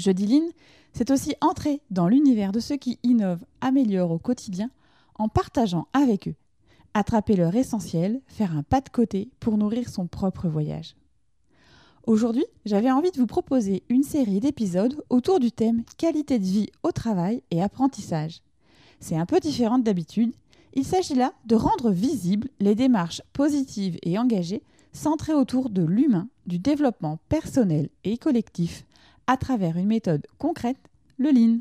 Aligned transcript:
Jeudi 0.00 0.26
Line, 0.26 0.50
c'est 0.92 1.10
aussi 1.10 1.34
entrer 1.40 1.80
dans 1.90 2.08
l'univers 2.08 2.52
de 2.52 2.60
ceux 2.60 2.76
qui 2.76 2.98
innovent, 3.02 3.44
améliorent 3.60 4.10
au 4.10 4.18
quotidien 4.18 4.70
en 5.14 5.28
partageant 5.28 5.86
avec 5.92 6.28
eux, 6.28 6.34
attraper 6.94 7.36
leur 7.36 7.54
essentiel, 7.54 8.20
faire 8.26 8.56
un 8.56 8.62
pas 8.62 8.80
de 8.80 8.88
côté 8.88 9.30
pour 9.38 9.58
nourrir 9.58 9.88
son 9.88 10.06
propre 10.06 10.48
voyage. 10.48 10.96
Aujourd'hui, 12.06 12.46
j'avais 12.64 12.90
envie 12.90 13.10
de 13.10 13.18
vous 13.18 13.26
proposer 13.26 13.82
une 13.90 14.02
série 14.02 14.40
d'épisodes 14.40 15.04
autour 15.10 15.38
du 15.38 15.52
thème 15.52 15.84
qualité 15.98 16.38
de 16.38 16.44
vie 16.44 16.70
au 16.82 16.92
travail 16.92 17.42
et 17.50 17.62
apprentissage. 17.62 18.40
C'est 19.00 19.16
un 19.16 19.26
peu 19.26 19.38
différent 19.38 19.78
d'habitude. 19.78 20.32
Il 20.72 20.84
s'agit 20.84 21.14
là 21.14 21.34
de 21.44 21.56
rendre 21.56 21.90
visibles 21.90 22.48
les 22.58 22.74
démarches 22.74 23.22
positives 23.32 23.98
et 24.02 24.18
engagées 24.18 24.62
centrées 24.92 25.34
autour 25.34 25.68
de 25.68 25.82
l'humain, 25.82 26.28
du 26.46 26.58
développement 26.58 27.18
personnel 27.28 27.90
et 28.04 28.16
collectif 28.16 28.84
à 29.30 29.36
travers 29.36 29.76
une 29.76 29.86
méthode 29.86 30.26
concrète, 30.38 30.90
le 31.16 31.30
Lean. 31.30 31.60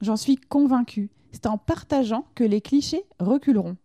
J'en 0.00 0.16
suis 0.16 0.34
convaincue, 0.34 1.08
c'est 1.30 1.46
en 1.46 1.56
partageant 1.56 2.26
que 2.34 2.42
les 2.42 2.60
clichés 2.60 3.04
reculeront. 3.20 3.76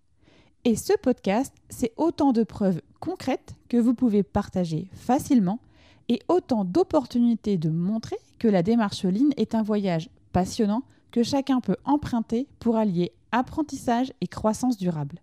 Et 0.65 0.75
ce 0.75 0.93
podcast, 0.93 1.53
c'est 1.69 1.93
autant 1.97 2.31
de 2.31 2.41
preuves 2.41 2.81
concrètes 2.99 3.53
que 3.69 3.77
vous 3.77 3.93
pouvez 3.93 4.23
partager 4.23 4.89
facilement 4.95 5.59
et 6.09 6.17
autant 6.29 6.65
d'opportunités 6.65 7.59
de 7.59 7.69
montrer 7.69 8.17
que 8.39 8.47
la 8.47 8.63
démarche 8.63 9.03
Lean 9.03 9.29
est 9.37 9.53
un 9.53 9.61
voyage 9.61 10.09
passionnant 10.31 10.81
que 11.11 11.21
chacun 11.21 11.59
peut 11.59 11.77
emprunter 11.85 12.47
pour 12.57 12.75
allier 12.77 13.11
apprentissage 13.31 14.11
et 14.19 14.27
croissance 14.27 14.77
durable. 14.77 15.21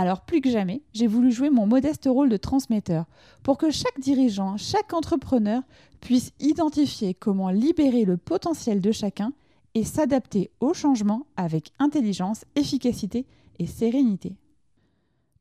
Alors 0.00 0.20
plus 0.20 0.40
que 0.40 0.48
jamais, 0.48 0.82
j'ai 0.92 1.08
voulu 1.08 1.32
jouer 1.32 1.50
mon 1.50 1.66
modeste 1.66 2.08
rôle 2.08 2.28
de 2.28 2.36
transmetteur 2.36 3.06
pour 3.42 3.58
que 3.58 3.72
chaque 3.72 3.98
dirigeant, 3.98 4.56
chaque 4.56 4.94
entrepreneur 4.94 5.60
puisse 6.00 6.30
identifier 6.38 7.14
comment 7.14 7.50
libérer 7.50 8.04
le 8.04 8.16
potentiel 8.16 8.80
de 8.80 8.92
chacun 8.92 9.32
et 9.74 9.82
s'adapter 9.82 10.52
au 10.60 10.72
changement 10.72 11.26
avec 11.36 11.72
intelligence, 11.80 12.44
efficacité 12.54 13.26
et 13.58 13.66
sérénité. 13.66 14.36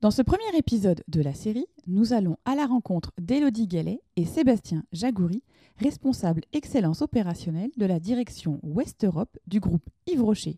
Dans 0.01 0.09
ce 0.09 0.23
premier 0.23 0.57
épisode 0.57 1.03
de 1.07 1.21
la 1.21 1.35
série, 1.35 1.67
nous 1.85 2.11
allons 2.13 2.37
à 2.43 2.55
la 2.55 2.65
rencontre 2.65 3.11
d'Élodie 3.19 3.67
Gallet 3.67 4.01
et 4.15 4.25
Sébastien 4.25 4.83
Jagoury, 4.91 5.43
responsables 5.77 6.41
excellence 6.51 7.03
opérationnelle 7.03 7.69
de 7.77 7.85
la 7.85 7.99
direction 7.99 8.59
Ouest 8.63 9.05
Europe 9.05 9.37
du 9.45 9.59
groupe 9.59 9.87
Yves 10.07 10.23
Rocher. 10.23 10.57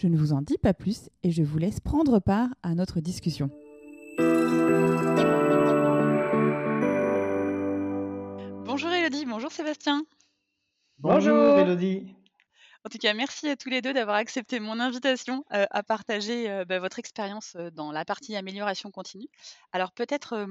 Je 0.00 0.08
ne 0.08 0.16
vous 0.16 0.32
en 0.32 0.40
dis 0.40 0.56
pas 0.56 0.72
plus 0.72 1.10
et 1.22 1.30
je 1.30 1.42
vous 1.42 1.58
laisse 1.58 1.78
prendre 1.78 2.20
part 2.20 2.48
à 2.62 2.74
notre 2.74 3.00
discussion. 3.00 3.50
Bonjour 8.64 8.90
Elodie, 8.90 9.26
bonjour 9.26 9.52
Sébastien. 9.52 10.06
Bonjour 11.00 11.58
Elodie. 11.58 12.14
En 12.86 12.88
tout 12.88 12.96
cas, 12.96 13.12
merci 13.12 13.50
à 13.50 13.56
tous 13.56 13.68
les 13.68 13.82
deux 13.82 13.92
d'avoir 13.92 14.16
accepté 14.16 14.58
mon 14.58 14.80
invitation 14.80 15.44
euh, 15.52 15.66
à 15.70 15.82
partager 15.82 16.50
euh, 16.50 16.64
bah, 16.64 16.78
votre 16.78 16.98
expérience 16.98 17.54
euh, 17.56 17.70
dans 17.70 17.92
la 17.92 18.06
partie 18.06 18.34
amélioration 18.36 18.90
continue. 18.90 19.28
Alors 19.72 19.92
peut-être, 19.92 20.48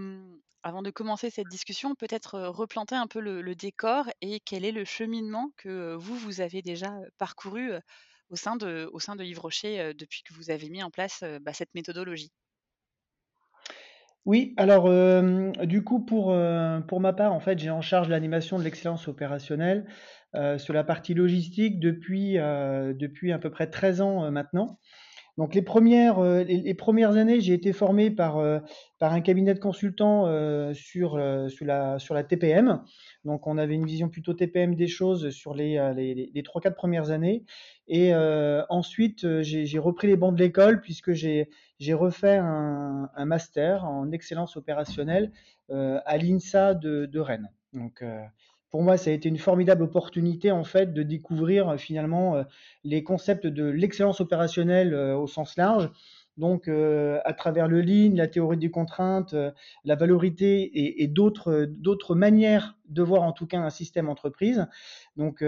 avant 0.62 0.84
de 0.84 0.92
commencer 0.92 1.31
cette 1.31 1.48
discussion, 1.48 1.96
peut-être 1.96 2.40
replanter 2.40 2.94
un 2.94 3.08
peu 3.08 3.20
le, 3.20 3.56
décor 3.56 4.06
et 4.22 4.42
quel 4.42 4.64
est 4.64 4.72
le 4.72 4.86
cheminement 4.86 5.50
que 5.58 5.96
vous, 5.96 6.16
vous 6.16 6.40
avez 6.40 6.62
déjà 6.62 6.94
parcouru 7.18 7.72
au 8.30 8.36
sein 8.36 8.56
de, 8.56 8.90
au 8.94 9.00
sein 9.00 9.16
de 9.16 9.24
Yves 9.24 9.40
Rocher 9.40 9.94
depuis 9.94 10.24
que 10.24 10.34
vous 10.34 10.52
avez 10.52 10.70
mis 10.70 10.84
en 10.84 10.90
place 10.90 11.24
bah, 11.42 11.54
cette 11.54 11.74
méthodologie? 11.76 12.32
Oui, 14.26 14.54
alors 14.58 14.90
du 15.66 15.84
coup 15.84 16.06
pour, 16.06 16.36
pour 16.88 17.00
ma 17.00 17.14
part, 17.14 17.34
en 17.34 17.40
fait, 17.40 17.58
j'ai 17.58 17.72
en 17.72 17.82
charge 17.82 18.10
l'animation 18.10 18.60
de 18.60 18.64
l'excellence 18.64 19.08
opérationnelle 19.08 19.88
sur 20.58 20.74
la 20.74 20.84
partie 20.84 21.14
logistique 21.14 21.80
depuis, 21.80 22.34
depuis 22.34 23.32
à 23.32 23.40
peu 23.40 23.50
près 23.50 23.70
13 23.70 24.02
ans 24.02 24.30
maintenant. 24.30 24.78
Donc 25.40 25.56
les 25.56 25.62
premières, 25.62 26.22
les, 26.22 26.74
premières 26.74 27.16
années, 27.16 27.40
j'ai 27.40 27.54
été 27.54 27.72
formé 27.72 28.12
par, 28.12 28.44
par 28.98 29.14
un 29.14 29.22
cabinet 29.22 29.54
de 29.54 29.60
consultants 29.60 30.26
sur, 30.74 31.18
sur, 31.48 31.66
la, 31.66 32.24
TPM. 32.28 32.84
Donc 33.24 33.48
on 33.48 33.58
avait 33.58 33.76
une 33.76 33.86
vision 33.86 34.10
plutôt 34.10 34.34
TPM 34.34 34.76
des 34.76 34.88
choses 34.88 35.30
sur 35.30 35.54
les, 35.54 35.94
les, 35.96 36.30
les 36.34 36.42
3-4 36.42 36.74
premières 36.74 37.12
années. 37.12 37.46
Et 37.88 38.14
ensuite, 38.68 39.42
j'ai 39.42 39.80
repris 39.80 40.08
les 40.08 40.18
bancs 40.18 40.36
de 40.36 40.44
l'école 40.44 40.82
puisque 40.82 41.14
j'ai 41.14 41.48
refait 41.94 42.36
un, 42.36 43.10
master 43.26 43.86
en 43.86 44.12
excellence 44.12 44.58
opérationnelle 44.58 45.32
à 45.70 46.18
l'INSA 46.18 46.74
de, 46.74 47.06
de, 47.06 47.20
Rennes. 47.22 47.50
Donc 47.72 48.04
pour 48.69 48.84
moi, 48.84 48.97
ça 48.97 49.09
a 49.09 49.13
été 49.13 49.30
une 49.30 49.38
formidable 49.38 49.84
opportunité 49.84 50.52
en 50.52 50.63
fait 50.63 50.94
de 50.94 51.03
découvrir 51.03 51.69
euh, 51.69 51.78
finalement 51.78 52.35
euh, 52.35 52.44
les 52.84 53.03
concepts 53.03 53.47
de 53.47 53.66
l'excellence 53.66 54.22
opérationnelle 54.22 54.94
euh, 54.94 55.18
au 55.18 55.28
sens 55.28 55.57
large. 55.57 55.90
Donc, 56.38 56.69
à 56.69 57.34
travers 57.34 57.68
le 57.68 57.81
lean, 57.81 58.16
la 58.16 58.28
théorie 58.28 58.56
des 58.56 58.72
contraintes, 58.72 59.35
la 59.84 59.96
valorité 59.96 61.02
et, 61.03 61.07
d'autres 61.07 62.16
manières 62.16 62.78
de 62.88 63.03
voir 63.03 63.24
en 63.24 63.34
tout 63.34 63.46
cas 63.46 63.59
un 63.59 63.69
système 63.69 64.07
entreprise. 64.07 64.66
Donc, 65.18 65.44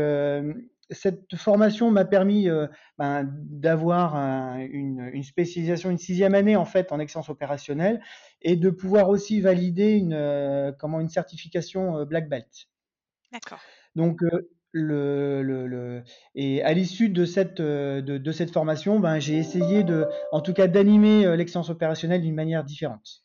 cette 0.90 1.34
formation 1.38 1.92
m'a 1.92 2.04
permis 2.04 2.50
ben, 2.98 3.24
d'avoir 3.24 4.18
une, 4.60 5.24
spécialisation, 5.24 5.92
une 5.92 5.98
sixième 5.98 6.36
année 6.36 6.58
en 6.58 6.66
fait 6.66 6.92
en 6.92 7.00
excellence 7.00 7.30
opérationnelle 7.30 8.02
et 8.42 8.58
de 8.58 8.70
pouvoir 8.70 9.08
aussi 9.08 9.40
valider 9.40 9.94
une, 9.94 10.76
comment, 10.78 11.00
une 11.00 11.08
certification 11.08 12.04
Black 12.04 12.28
Belt. 12.28 12.68
D'accord. 13.32 13.60
Donc, 13.96 14.20
le, 14.72 15.42
le, 15.42 15.68
le, 15.68 16.04
et 16.36 16.64
à 16.64 16.74
l'issue 16.74 17.10
de 17.10 17.26
cette, 17.26 17.62
de, 17.62 18.00
de 18.02 18.32
cette 18.32 18.52
formation, 18.52 19.00
ben, 19.00 19.20
j'ai 19.20 19.38
essayé 19.38 19.84
de, 19.84 20.08
en 20.32 20.42
tout 20.42 20.54
cas, 20.54 20.68
d'animer 20.68 21.36
l'excellence 21.36 21.70
opérationnelle 21.70 22.22
d'une 22.22 22.36
manière 22.36 22.64
différente. 22.64 23.24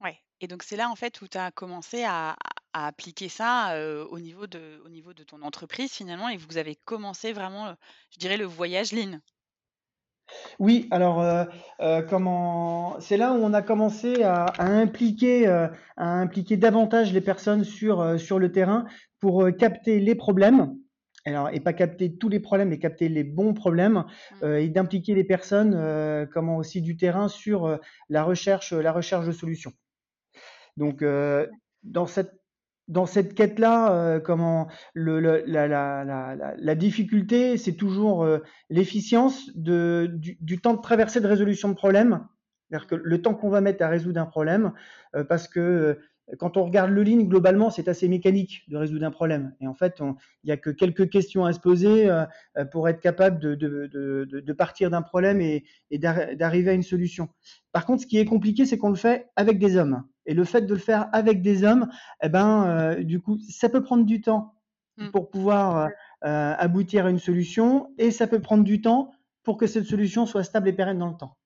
Ouais. 0.00 0.16
Et 0.40 0.46
donc 0.46 0.62
c'est 0.62 0.76
là 0.76 0.88
en 0.88 0.96
fait 0.96 1.20
où 1.20 1.28
tu 1.28 1.38
as 1.38 1.50
commencé 1.50 2.04
à, 2.04 2.36
à 2.72 2.86
appliquer 2.86 3.28
ça 3.28 3.76
au, 4.10 4.20
niveau 4.20 4.46
de, 4.46 4.80
au 4.84 4.88
niveau 4.88 5.12
de 5.14 5.24
ton 5.24 5.42
entreprise 5.42 5.92
finalement 5.92 6.28
et 6.28 6.36
vous 6.36 6.58
avez 6.58 6.76
commencé 6.76 7.32
vraiment, 7.32 7.74
je 8.10 8.18
dirais, 8.18 8.36
le 8.36 8.44
voyage 8.44 8.92
Lean. 8.92 9.18
Oui, 10.58 10.88
alors 10.90 11.20
euh, 11.20 11.44
euh, 11.80 12.02
comment 12.02 12.98
c'est 13.00 13.16
là 13.16 13.32
où 13.32 13.36
on 13.36 13.54
a 13.54 13.62
commencé 13.62 14.22
à, 14.22 14.52
impliquer 14.58 15.46
euh, 15.46 15.68
à 15.96 16.08
impliquer 16.20 16.56
davantage 16.56 17.12
les 17.12 17.20
personnes 17.20 17.64
sur 17.64 18.18
sur 18.18 18.38
le 18.38 18.52
terrain 18.52 18.86
pour 19.20 19.48
capter 19.58 20.00
les 20.00 20.14
problèmes. 20.14 20.76
Alors, 21.24 21.50
et 21.50 21.60
pas 21.60 21.74
capter 21.74 22.16
tous 22.16 22.28
les 22.30 22.40
problèmes, 22.40 22.70
mais 22.70 22.78
capter 22.78 23.08
les 23.08 23.24
bons 23.24 23.52
problèmes 23.52 24.04
mmh. 24.40 24.46
et 24.46 24.68
d'impliquer 24.68 25.14
les 25.14 25.24
personnes, 25.24 26.26
comment 26.32 26.56
aussi 26.56 26.80
du 26.80 26.96
terrain 26.96 27.28
sur 27.28 27.78
la 28.08 28.22
recherche, 28.22 28.72
la 28.72 28.92
recherche 28.92 29.26
de 29.26 29.32
solutions. 29.32 29.72
Donc, 30.78 31.04
dans 31.82 32.06
cette 32.06 32.32
dans 32.88 33.06
cette 33.06 33.34
quête-là, 33.34 33.92
euh, 33.92 34.20
comment 34.20 34.68
le, 34.94 35.20
la, 35.20 35.42
la, 35.46 36.04
la, 36.04 36.54
la, 36.56 36.74
difficulté, 36.74 37.56
c'est 37.56 37.74
toujours 37.74 38.24
euh, 38.24 38.38
l'efficience 38.70 39.50
du, 39.54 40.36
du, 40.40 40.60
temps 40.60 40.74
de 40.74 40.80
traversée 40.80 41.20
de 41.20 41.26
résolution 41.26 41.68
de 41.68 41.74
problème, 41.74 42.26
c'est-à-dire 42.68 42.86
que 42.86 42.94
le 42.94 43.22
temps 43.22 43.34
qu'on 43.34 43.50
va 43.50 43.60
mettre 43.60 43.84
à 43.84 43.88
résoudre 43.88 44.20
un 44.20 44.26
problème, 44.26 44.72
euh, 45.14 45.24
parce 45.24 45.48
que 45.48 45.98
quand 46.36 46.56
on 46.56 46.64
regarde 46.64 46.90
le 46.90 47.02
ligne, 47.02 47.26
globalement, 47.26 47.70
c'est 47.70 47.88
assez 47.88 48.08
mécanique 48.08 48.64
de 48.68 48.76
résoudre 48.76 49.06
un 49.06 49.10
problème. 49.10 49.54
Et 49.60 49.66
en 49.66 49.74
fait, 49.74 50.00
il 50.00 50.14
n'y 50.46 50.52
a 50.52 50.56
que 50.56 50.70
quelques 50.70 51.08
questions 51.08 51.44
à 51.44 51.52
se 51.52 51.60
poser 51.60 52.10
euh, 52.10 52.24
euh, 52.58 52.64
pour 52.66 52.88
être 52.88 53.00
capable 53.00 53.38
de, 53.38 53.54
de, 53.54 53.86
de, 53.86 54.40
de 54.40 54.52
partir 54.52 54.90
d'un 54.90 55.02
problème 55.02 55.40
et, 55.40 55.64
et 55.90 55.98
d'arriver 55.98 56.70
à 56.70 56.74
une 56.74 56.82
solution. 56.82 57.28
Par 57.72 57.86
contre, 57.86 58.02
ce 58.02 58.06
qui 58.06 58.18
est 58.18 58.26
compliqué, 58.26 58.66
c'est 58.66 58.76
qu'on 58.76 58.90
le 58.90 58.96
fait 58.96 59.28
avec 59.36 59.58
des 59.58 59.76
hommes. 59.76 60.04
Et 60.28 60.34
le 60.34 60.44
fait 60.44 60.62
de 60.62 60.74
le 60.74 60.78
faire 60.78 61.08
avec 61.12 61.42
des 61.42 61.64
hommes, 61.64 61.88
eh 62.22 62.28
ben, 62.28 62.66
euh, 62.66 63.02
du 63.02 63.20
coup, 63.20 63.38
ça 63.48 63.68
peut 63.68 63.82
prendre 63.82 64.04
du 64.04 64.20
temps 64.20 64.54
mmh. 64.98 65.10
pour 65.10 65.30
pouvoir 65.30 65.90
aboutir 66.20 67.06
à 67.06 67.10
une 67.10 67.18
solution, 67.18 67.92
et 67.96 68.10
ça 68.10 68.26
peut 68.26 68.40
prendre 68.40 68.64
du 68.64 68.80
temps 68.80 69.12
pour 69.42 69.56
que 69.56 69.66
cette 69.66 69.86
solution 69.86 70.26
soit 70.26 70.44
stable 70.44 70.68
et 70.68 70.72
pérenne 70.72 70.98
dans 70.98 71.08
le 71.08 71.16
temps. 71.16 71.38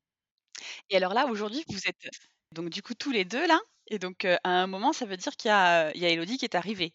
Et 0.91 0.97
alors 0.97 1.15
là, 1.15 1.27
aujourd'hui, 1.27 1.63
vous 1.69 1.87
êtes 1.87 2.09
donc 2.53 2.71
du 2.71 2.83
coup 2.83 2.95
tous 2.95 3.13
les 3.13 3.25
deux 3.25 3.47
là, 3.47 3.61
et 3.87 3.99
donc 3.99 4.25
à 4.25 4.39
un 4.45 4.67
moment, 4.67 4.93
ça 4.93 5.07
veut 5.07 5.17
dire 5.17 5.37
qu'il 5.37 5.51
y 5.51 5.53
a, 5.53 5.95
il 5.95 6.01
y 6.01 6.07
a 6.07 6.09
Elodie 6.09 6.39
qui 6.39 6.45
est 6.45 6.57
arrivée. 6.57 6.93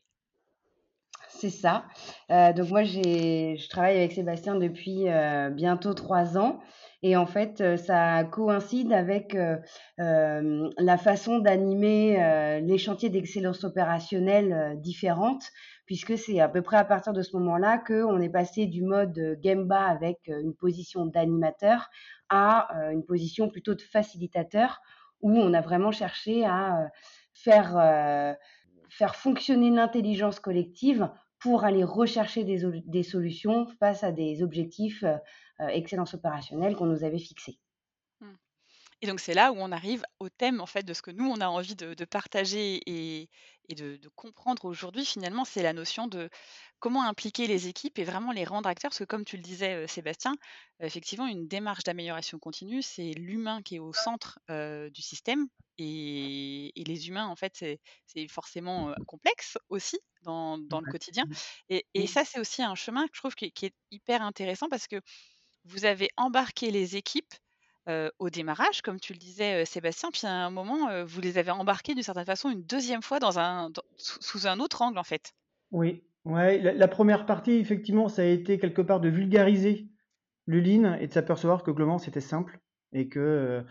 C'est 1.39 1.49
ça. 1.49 1.85
Euh, 2.31 2.53
donc 2.53 2.69
moi, 2.69 2.83
je 2.83 3.67
travaille 3.69 3.97
avec 3.97 4.11
Sébastien 4.11 4.55
depuis 4.55 5.07
euh, 5.07 5.49
bientôt 5.49 5.93
trois 5.93 6.37
ans. 6.37 6.59
Et 7.03 7.15
en 7.15 7.27
fait, 7.27 7.61
euh, 7.61 7.77
ça 7.77 8.23
coïncide 8.23 8.91
avec 8.91 9.37
la 9.97 10.97
façon 10.97 11.39
d'animer 11.39 12.59
les 12.61 12.77
chantiers 12.77 13.09
d'excellence 13.09 13.63
opérationnelle 13.63 14.77
différentes, 14.81 15.43
puisque 15.85 16.17
c'est 16.17 16.39
à 16.39 16.49
peu 16.49 16.61
près 16.61 16.77
à 16.77 16.85
partir 16.85 17.13
de 17.13 17.21
ce 17.21 17.35
moment-là 17.37 17.77
qu'on 17.77 18.19
est 18.19 18.29
passé 18.29 18.65
du 18.65 18.83
mode 18.83 19.37
Gemba 19.43 19.85
avec 19.85 20.19
une 20.27 20.55
position 20.55 21.05
d'animateur 21.05 21.89
à 22.29 22.67
une 22.91 23.05
position 23.05 23.49
plutôt 23.49 23.75
de 23.75 23.81
facilitateur, 23.81 24.81
où 25.21 25.31
on 25.31 25.53
a 25.53 25.61
vraiment 25.61 25.91
cherché 25.91 26.45
à 26.45 26.89
faire 27.33 28.37
faire 28.89 29.15
fonctionner 29.15 29.69
l'intelligence 29.69 30.39
collective 30.39 31.09
pour 31.39 31.63
aller 31.63 31.83
rechercher 31.83 32.43
des, 32.43 33.03
solutions 33.03 33.67
face 33.79 34.03
à 34.03 34.11
des 34.11 34.41
objectifs 34.41 35.03
euh, 35.03 35.17
euh, 35.61 35.67
excellence 35.67 36.13
opérationnelle 36.13 36.75
qu'on 36.75 36.85
nous 36.85 37.03
avait 37.03 37.19
fixés. 37.19 37.59
Mmh. 38.21 38.33
Et 39.01 39.07
donc 39.07 39.19
c'est 39.19 39.33
là 39.33 39.51
où 39.51 39.57
on 39.57 39.71
arrive 39.71 40.03
au 40.19 40.29
thème 40.29 40.61
en 40.61 40.65
fait 40.65 40.83
de 40.83 40.93
ce 40.93 41.01
que 41.01 41.11
nous 41.11 41.25
on 41.25 41.39
a 41.39 41.47
envie 41.47 41.75
de, 41.75 42.05
partager 42.05 42.81
et, 42.87 43.29
de, 43.69 43.99
comprendre 44.15 44.65
aujourd'hui 44.65 45.05
finalement, 45.05 45.45
c'est 45.45 45.61
la 45.61 45.73
notion 45.73 46.07
de 46.07 46.29
comment 46.79 47.03
impliquer 47.03 47.45
les 47.47 47.67
équipes 47.67 47.99
et 47.99 48.03
vraiment 48.03 48.31
les 48.31 48.45
rendre 48.45 48.69
acteurs. 48.69 48.89
Parce 48.89 48.99
que 48.99 49.03
comme 49.03 49.25
tu 49.25 49.37
le 49.37 49.43
disais 49.43 49.73
euh, 49.73 49.87
Sébastien, 49.87 50.35
effectivement 50.79 51.27
une 51.27 51.47
démarche 51.47 51.83
d'amélioration 51.83 52.39
continue, 52.39 52.81
c'est 52.81 53.11
l'humain 53.11 53.61
qui 53.61 53.75
est 53.75 53.79
au 53.79 53.93
centre 53.93 54.39
du 54.89 55.01
système 55.01 55.47
et, 55.77 56.71
les 56.75 57.07
humains, 57.07 57.27
en 57.27 57.35
fait, 57.35 57.53
c'est 58.05 58.27
forcément 58.29 58.95
complexe 59.05 59.57
aussi 59.69 59.99
dans, 60.27 60.81
le 60.81 60.91
quotidien. 60.91 61.25
Et, 61.69 62.07
ça, 62.07 62.23
c'est 62.23 62.39
aussi 62.39 62.61
un 62.61 62.75
chemin 62.75 63.05
que 63.07 63.13
je 63.13 63.19
trouve 63.19 63.35
qui, 63.35 63.45
est 63.45 63.75
hyper 63.91 64.21
intéressant 64.21 64.67
parce 64.69 64.87
que 64.87 65.01
vous 65.65 65.85
avez 65.85 66.09
embarqué 66.17 66.71
les 66.71 66.95
équipes 66.95 67.33
au 68.19 68.29
démarrage, 68.29 68.81
comme 68.81 68.99
tu 68.99 69.13
le 69.13 69.17
disais, 69.17 69.63
Sébastien, 69.65 70.09
puis 70.11 70.27
à 70.27 70.45
un 70.45 70.49
moment, 70.49 71.05
vous 71.05 71.21
les 71.21 71.37
avez 71.37 71.51
embarqués 71.51 71.93
d'une 71.93 72.03
certaine 72.03 72.25
façon 72.25 72.49
une 72.49 72.63
deuxième 72.63 73.01
fois 73.01 73.19
dans 73.19 73.39
un, 73.39 73.69
sous 73.95 74.45
un 74.45 74.59
autre 74.59 74.81
angle, 74.81 74.97
en 74.97 75.05
fait. 75.05 75.33
Oui, 75.71 76.03
ouais, 76.25 76.59
la, 76.59 76.87
première 76.89 77.25
partie, 77.25 77.53
effectivement, 77.53 78.09
ça 78.09 78.23
a 78.23 78.25
été 78.25 78.59
quelque 78.59 78.81
part 78.81 78.99
de 78.99 79.07
vulgariser 79.07 79.87
le 80.47 80.59
lean 80.59 80.95
et 80.95 81.07
de 81.07 81.13
s'apercevoir 81.13 81.63
que 81.63 81.71
globalement, 81.71 81.97
c'était 81.97 82.19
simple 82.19 82.59
et 82.91 83.07
que 83.07 83.63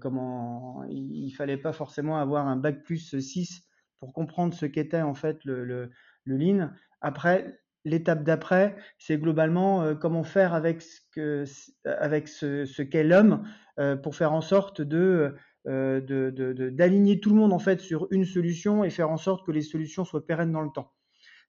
comment 0.00 0.82
il, 0.90 1.30
fallait 1.30 1.56
pas 1.56 1.72
forcément 1.72 2.18
avoir 2.18 2.48
un 2.48 2.56
bac 2.56 2.82
plus 2.82 3.20
6 3.20 3.67
pour 4.00 4.12
comprendre 4.12 4.54
ce 4.54 4.66
qu'était 4.66 5.02
en 5.02 5.14
fait 5.14 5.44
le, 5.44 5.64
le, 5.64 5.90
le 6.24 6.36
lean. 6.36 6.70
Après, 7.00 7.60
l'étape 7.84 8.24
d'après, 8.24 8.76
c'est 8.98 9.18
globalement 9.18 9.82
euh, 9.82 9.94
comment 9.94 10.24
faire 10.24 10.54
avec 10.54 10.82
ce 10.82 11.44
avec 11.84 12.28
ce, 12.28 12.82
qu'est 12.82 13.04
l'homme 13.04 13.44
euh, 13.78 13.96
pour 13.96 14.14
faire 14.14 14.32
en 14.32 14.40
sorte 14.40 14.80
de 14.82 15.34
d'aligner 15.64 17.14
de, 17.14 17.18
de, 17.18 17.20
tout 17.20 17.30
le 17.30 17.36
monde 17.36 17.52
en 17.52 17.58
fait 17.58 17.80
sur 17.80 18.06
une 18.10 18.24
solution 18.24 18.84
et 18.84 18.90
faire 18.90 19.10
en 19.10 19.18
sorte 19.18 19.44
que 19.44 19.52
les 19.52 19.62
solutions 19.62 20.04
soient 20.04 20.26
pérennes 20.26 20.52
dans 20.52 20.62
le 20.62 20.70
temps. 20.70 20.92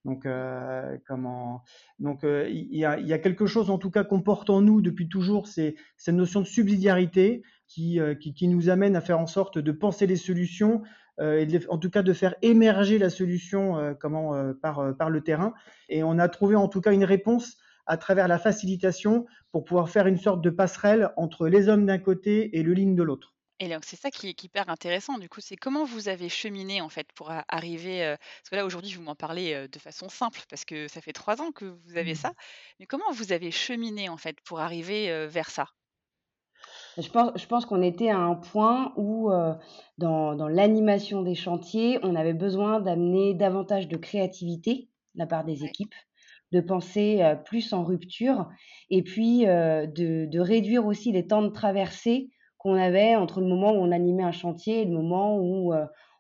Donc, 0.06 0.26
euh, 0.26 0.98
comment 1.08 1.64
Donc, 2.00 2.22
il 2.24 2.68
y, 2.72 2.86
a, 2.86 3.20
quelque 3.20 3.46
chose 3.46 3.70
en 3.70 3.78
tout 3.78 3.92
cas 3.92 4.04
qu'on 4.04 4.22
porte 4.22 4.50
en 4.50 4.62
nous 4.62 4.82
depuis 4.82 5.10
toujours, 5.10 5.48
c'est 5.48 5.76
cette 5.98 6.16
notion 6.16 6.40
de 6.42 6.46
subsidiarité, 6.46 7.44
euh, 7.78 8.16
qui, 8.16 8.34
qui, 8.34 8.48
nous 8.48 8.70
amène 8.70 8.96
à 8.96 9.02
faire 9.02 9.20
en 9.20 9.28
sorte 9.28 9.60
de 9.60 9.72
penser 9.72 10.08
les 10.08 10.16
solutions 10.16 10.82
euh, 11.20 11.46
et 11.46 11.68
en 11.70 11.78
tout 11.78 11.90
cas 11.90 12.02
de 12.02 12.14
faire 12.14 12.36
émerger 12.42 12.98
la 12.98 13.10
solution 13.10 13.78
euh, 13.78 13.94
comment, 13.94 14.54
par, 14.62 14.96
par 14.98 15.10
le 15.10 15.22
terrain. 15.22 15.54
Et 15.90 16.04
on 16.04 16.18
a 16.18 16.28
trouvé 16.30 16.56
en 16.56 16.68
tout 16.68 16.82
cas 16.82 16.92
une 16.92 17.04
réponse 17.04 17.58
à 17.86 17.98
travers 17.98 18.28
la 18.28 18.38
facilitation 18.38 19.26
pour 19.52 19.64
pouvoir 19.64 19.90
faire 19.90 20.08
une 20.08 20.18
sorte 20.18 20.42
de 20.42 20.50
passerelle 20.50 21.12
entre 21.18 21.48
les 21.48 21.70
hommes 21.70 21.86
d'un 21.86 21.98
côté 21.98 22.58
et 22.58 22.64
le 22.64 22.74
ligne 22.74 22.96
de 22.96 23.04
l'autre. 23.04 23.34
Et 23.62 23.68
donc 23.68 23.84
c'est 23.84 23.98
ça 23.98 24.10
qui 24.10 24.30
est 24.30 24.44
hyper 24.44 24.70
intéressant. 24.70 25.18
Du 25.18 25.28
coup, 25.28 25.42
c'est 25.42 25.58
comment 25.58 25.84
vous 25.84 26.08
avez 26.08 26.30
cheminé 26.30 26.80
en 26.80 26.88
fait 26.88 27.08
pour 27.14 27.30
arriver. 27.50 28.16
parce 28.18 28.50
que 28.52 28.56
là 28.56 28.66
aujourd'hui, 28.66 28.94
vous 28.94 29.02
m'en 29.02 29.16
parlez 29.16 29.68
de 29.68 29.80
façon 29.80 30.08
simple 30.08 30.40
parce 30.50 30.64
que 30.64 30.88
ça 30.88 31.02
fait 31.02 31.12
trois 31.12 31.42
ans 31.42 31.52
que 31.52 31.66
vous 31.66 31.98
avez 31.98 32.14
mmh. 32.14 32.18
ça. 32.18 32.34
Mais 32.80 32.86
comment 32.86 33.12
vous 33.12 33.34
avez 33.34 33.52
cheminé 33.52 34.08
en 34.08 34.18
fait 34.18 34.40
pour 34.46 34.62
arriver 34.62 35.28
vers 35.28 35.50
ça? 35.50 35.68
Je 37.02 37.10
pense, 37.10 37.32
je 37.36 37.46
pense 37.46 37.66
qu'on 37.66 37.82
était 37.82 38.10
à 38.10 38.18
un 38.18 38.36
point 38.36 38.94
où, 38.98 39.32
euh, 39.32 39.54
dans, 39.98 40.36
dans 40.36 40.48
l'animation 40.48 41.22
des 41.22 41.36
chantiers, 41.36 42.00
on 42.04 42.16
avait 42.16 42.34
besoin 42.34 42.80
d'amener 42.80 43.34
davantage 43.34 43.88
de 43.88 43.98
créativité 43.98 44.90
de 45.16 45.20
la 45.20 45.28
part 45.28 45.44
des 45.44 45.64
équipes, 45.64 45.96
de 46.52 46.62
penser 46.62 47.22
euh, 47.22 47.36
plus 47.36 47.74
en 47.74 47.84
rupture, 47.84 48.50
et 48.90 49.04
puis 49.04 49.48
euh, 49.48 49.86
de, 49.86 50.26
de, 50.26 50.40
réduire 50.40 50.86
aussi 50.86 51.12
les 51.12 51.28
temps 51.28 51.42
de 51.42 51.50
traversée 51.50 52.30
qu'on 52.58 52.76
avait 52.76 53.16
entre 53.16 53.40
le 53.40 53.48
moment 53.48 53.72
où 53.72 53.78
on 53.78 53.92
animait 53.92 54.24
un 54.24 54.32
chantier 54.32 54.82
et 54.82 54.86
le 54.86 54.92
moment 54.92 55.38
où 55.40 55.74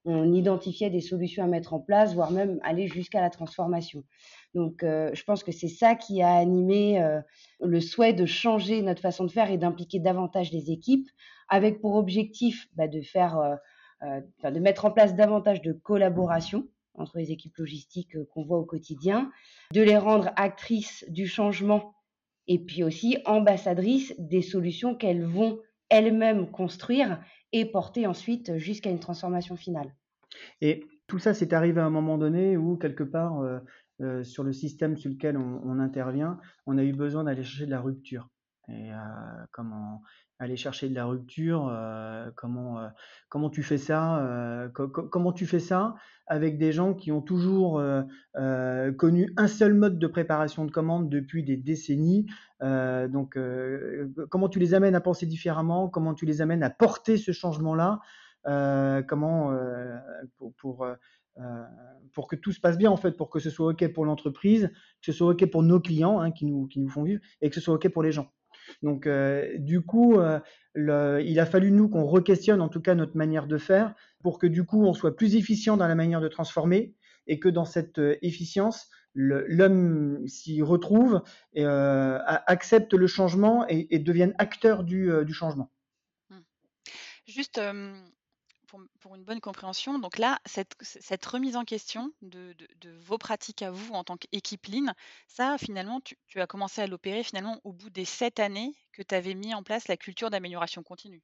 on 0.05 0.33
identifiait 0.33 0.89
des 0.89 1.01
solutions 1.01 1.43
à 1.43 1.47
mettre 1.47 1.73
en 1.73 1.81
place, 1.81 2.13
voire 2.13 2.31
même 2.31 2.59
aller 2.63 2.87
jusqu'à 2.87 3.19
la 3.19 3.29
transformation. 3.29 4.03
Donc, 4.55 4.83
euh, 4.83 5.11
je 5.13 5.23
pense 5.23 5.43
que 5.43 5.51
c'est 5.51 5.67
ça 5.67 5.95
qui 5.95 6.21
a 6.21 6.33
animé 6.33 7.01
euh, 7.01 7.21
le 7.59 7.79
souhait 7.79 8.13
de 8.13 8.25
changer 8.25 8.81
notre 8.81 9.01
façon 9.01 9.25
de 9.25 9.31
faire 9.31 9.51
et 9.51 9.57
d'impliquer 9.57 9.99
davantage 9.99 10.51
les 10.51 10.71
équipes, 10.71 11.07
avec 11.49 11.81
pour 11.81 11.95
objectif 11.95 12.67
bah, 12.75 12.87
de 12.87 13.01
faire, 13.01 13.37
euh, 14.03 14.21
de 14.43 14.59
mettre 14.59 14.85
en 14.85 14.91
place 14.91 15.15
davantage 15.15 15.61
de 15.61 15.73
collaboration 15.73 16.67
entre 16.95 17.17
les 17.17 17.31
équipes 17.31 17.55
logistiques 17.57 18.17
qu'on 18.33 18.43
voit 18.43 18.57
au 18.57 18.65
quotidien, 18.65 19.31
de 19.71 19.81
les 19.81 19.97
rendre 19.97 20.31
actrices 20.35 21.05
du 21.07 21.27
changement 21.27 21.93
et 22.47 22.59
puis 22.59 22.83
aussi 22.83 23.17
ambassadrices 23.25 24.13
des 24.17 24.41
solutions 24.41 24.95
qu'elles 24.95 25.23
vont 25.23 25.59
elles-mêmes 25.89 26.49
construire 26.49 27.21
et 27.51 27.65
porter 27.65 28.05
ensuite 28.05 28.57
jusqu'à 28.57 28.89
une 28.89 28.99
transformation 28.99 29.55
finale. 29.55 29.93
Et 30.61 30.83
tout 31.07 31.19
ça, 31.19 31.33
c'est 31.33 31.53
arrivé 31.53 31.79
à 31.79 31.85
un 31.85 31.89
moment 31.89 32.17
donné 32.17 32.57
où, 32.57 32.75
quelque 32.77 33.03
part, 33.03 33.41
sur 34.23 34.43
le 34.43 34.53
système 34.53 34.97
sur 34.97 35.09
lequel 35.09 35.37
on, 35.37 35.79
intervient, 35.79 36.39
on 36.65 36.77
a 36.77 36.83
eu 36.83 36.93
besoin 36.93 37.25
d'aller 37.25 37.43
chercher 37.43 37.65
de 37.65 37.71
la 37.71 37.81
rupture. 37.81 38.29
Et 38.69 38.93
euh, 38.93 38.97
comment 39.51 40.03
aller 40.37 40.55
chercher 40.55 40.89
de 40.89 40.95
la 40.95 41.05
rupture 41.05 41.67
euh, 41.69 42.29
Comment 42.35 42.79
comment 43.27 43.49
tu 43.49 43.63
fais 43.63 43.77
ça 43.77 44.69
Comment 44.73 45.33
tu 45.33 45.45
fais 45.45 45.59
ça 45.59 45.95
avec 46.27 46.57
des 46.57 46.71
gens 46.71 46.93
qui 46.93 47.11
ont 47.11 47.21
toujours 47.21 47.81
connu 48.97 49.33
un 49.37 49.47
seul 49.47 49.73
mode 49.73 49.99
de 49.99 50.07
préparation 50.07 50.65
de 50.65 50.71
commande 50.71 51.09
depuis 51.09 51.43
des 51.43 51.57
décennies 51.57 52.27
Donc 52.61 53.37
comment 54.29 54.49
tu 54.49 54.59
les 54.59 54.73
amènes 54.73 54.95
à 54.95 55.01
penser 55.01 55.25
différemment 55.25 55.89
Comment 55.89 56.13
tu 56.13 56.25
les 56.25 56.41
amènes 56.41 56.63
à 56.63 56.69
porter 56.69 57.17
ce 57.17 57.31
changement-là 57.31 57.99
Comment 59.07 59.51
pour, 60.57 60.83
euh, 60.83 60.95
pour 62.13 62.27
que 62.27 62.35
tout 62.35 62.51
se 62.51 62.59
passe 62.59 62.77
bien 62.77 62.91
en 62.91 62.97
fait, 62.97 63.11
pour 63.11 63.29
que 63.29 63.39
ce 63.39 63.49
soit 63.49 63.67
ok 63.71 63.87
pour 63.93 64.05
l'entreprise, 64.05 64.69
que 65.01 65.05
ce 65.05 65.11
soit 65.11 65.31
ok 65.31 65.45
pour 65.49 65.63
nos 65.63 65.79
clients 65.79 66.19
hein, 66.19 66.31
qui 66.31 66.45
nous 66.45 66.67
qui 66.67 66.79
nous 66.79 66.89
font 66.89 67.03
vivre 67.03 67.21
et 67.41 67.49
que 67.49 67.55
ce 67.55 67.61
soit 67.61 67.75
ok 67.75 67.89
pour 67.89 68.03
les 68.03 68.11
gens. 68.11 68.31
Donc 68.83 69.07
euh, 69.07 69.57
du 69.57 69.81
coup, 69.81 70.19
euh, 70.19 70.39
il 70.75 71.39
a 71.39 71.45
fallu 71.45 71.71
nous 71.71 71.89
qu'on 71.89 72.05
re-questionne 72.05 72.61
en 72.61 72.69
tout 72.69 72.81
cas 72.81 72.95
notre 72.95 73.17
manière 73.17 73.47
de 73.47 73.57
faire 73.57 73.95
pour 74.21 74.39
que 74.39 74.47
du 74.47 74.63
coup 74.63 74.83
on 74.85 74.93
soit 74.93 75.15
plus 75.15 75.35
efficient 75.35 75.77
dans 75.77 75.87
la 75.87 75.95
manière 75.95 76.21
de 76.21 76.27
transformer 76.27 76.93
et 77.27 77.39
que 77.39 77.49
dans 77.49 77.65
cette 77.65 77.99
efficience 78.21 78.89
l'homme 79.15 80.25
s'y 80.27 80.61
retrouve 80.61 81.21
et 81.53 81.65
accepte 81.65 82.93
le 82.93 83.07
changement 83.07 83.65
et, 83.67 83.99
devienne 83.99 84.33
acteur 84.37 84.83
du, 84.83 85.11
du 85.25 85.33
changement. 85.33 85.71
Mmh. 86.29 86.35
Juste, 87.25 87.59
pour, 88.99 89.15
une 89.15 89.23
bonne 89.23 89.39
compréhension, 89.39 89.99
donc 89.99 90.17
là, 90.17 90.39
cette, 90.45 91.25
remise 91.25 91.55
en 91.55 91.63
question 91.63 92.11
de, 92.21 92.55
vos 93.05 93.17
pratiques 93.17 93.61
à 93.61 93.71
vous 93.71 93.93
en 93.93 94.03
tant 94.03 94.17
qu'équipe 94.17 94.67
Lean, 94.67 94.93
ça, 95.27 95.57
finalement, 95.57 96.01
tu, 96.01 96.39
as 96.39 96.47
commencé 96.47 96.81
à 96.81 96.87
l'opérer 96.87 97.23
finalement 97.23 97.59
au 97.63 97.73
bout 97.73 97.89
des 97.89 98.05
sept 98.05 98.39
années 98.39 98.73
que 98.93 99.01
tu 99.01 99.15
avais 99.15 99.33
mis 99.33 99.53
en 99.53 99.63
place 99.63 99.87
la 99.87 99.97
culture 99.97 100.29
d'amélioration 100.29 100.83
continue. 100.83 101.21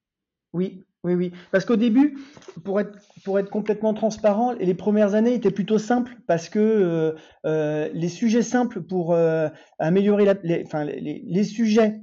Oui, 0.54 0.84
oui, 1.04 1.16
oui. 1.16 1.32
Parce 1.52 1.66
qu'au 1.66 1.76
début, 1.76 2.18
pour 2.64 2.80
être, 2.80 3.50
complètement 3.50 3.94
transparent, 3.94 4.54
les 4.54 4.74
premières 4.74 5.14
années 5.14 5.34
étaient 5.34 5.52
plutôt 5.52 5.78
simples 5.78 6.16
parce 6.28 6.48
que 6.48 6.60
euh, 6.60 7.12
euh, 7.46 7.90
les 7.94 8.08
sujets 8.08 8.42
simples 8.42 8.82
pour 8.82 9.14
euh, 9.14 9.50
améliorer 9.80 10.24
la, 10.24 10.36
enfin, 10.64 10.86
les, 10.86 11.44
sujets 11.44 12.00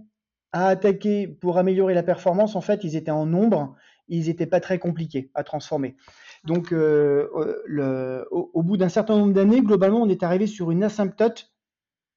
à 0.52 0.66
attaquer 0.66 1.26
pour 1.26 1.56
améliorer 1.56 1.94
la 1.94 2.02
performance, 2.02 2.54
en 2.54 2.60
fait, 2.60 2.84
ils 2.84 2.94
étaient 2.94 3.10
en 3.10 3.24
nombre 3.24 3.74
ils 4.16 4.26
n'étaient 4.26 4.46
pas 4.46 4.60
très 4.60 4.78
compliqués 4.78 5.30
à 5.34 5.42
transformer. 5.44 5.96
Donc, 6.44 6.72
euh, 6.72 7.28
euh, 7.70 8.24
au, 8.30 8.62
bout 8.62 8.76
d'un 8.76 8.88
certain 8.88 9.16
nombre 9.16 9.32
d'années, 9.32 9.62
globalement, 9.62 10.02
on 10.02 10.08
est 10.08 10.22
arrivé 10.22 10.46
sur 10.46 10.70
une 10.70 10.82
asymptote 10.82 11.52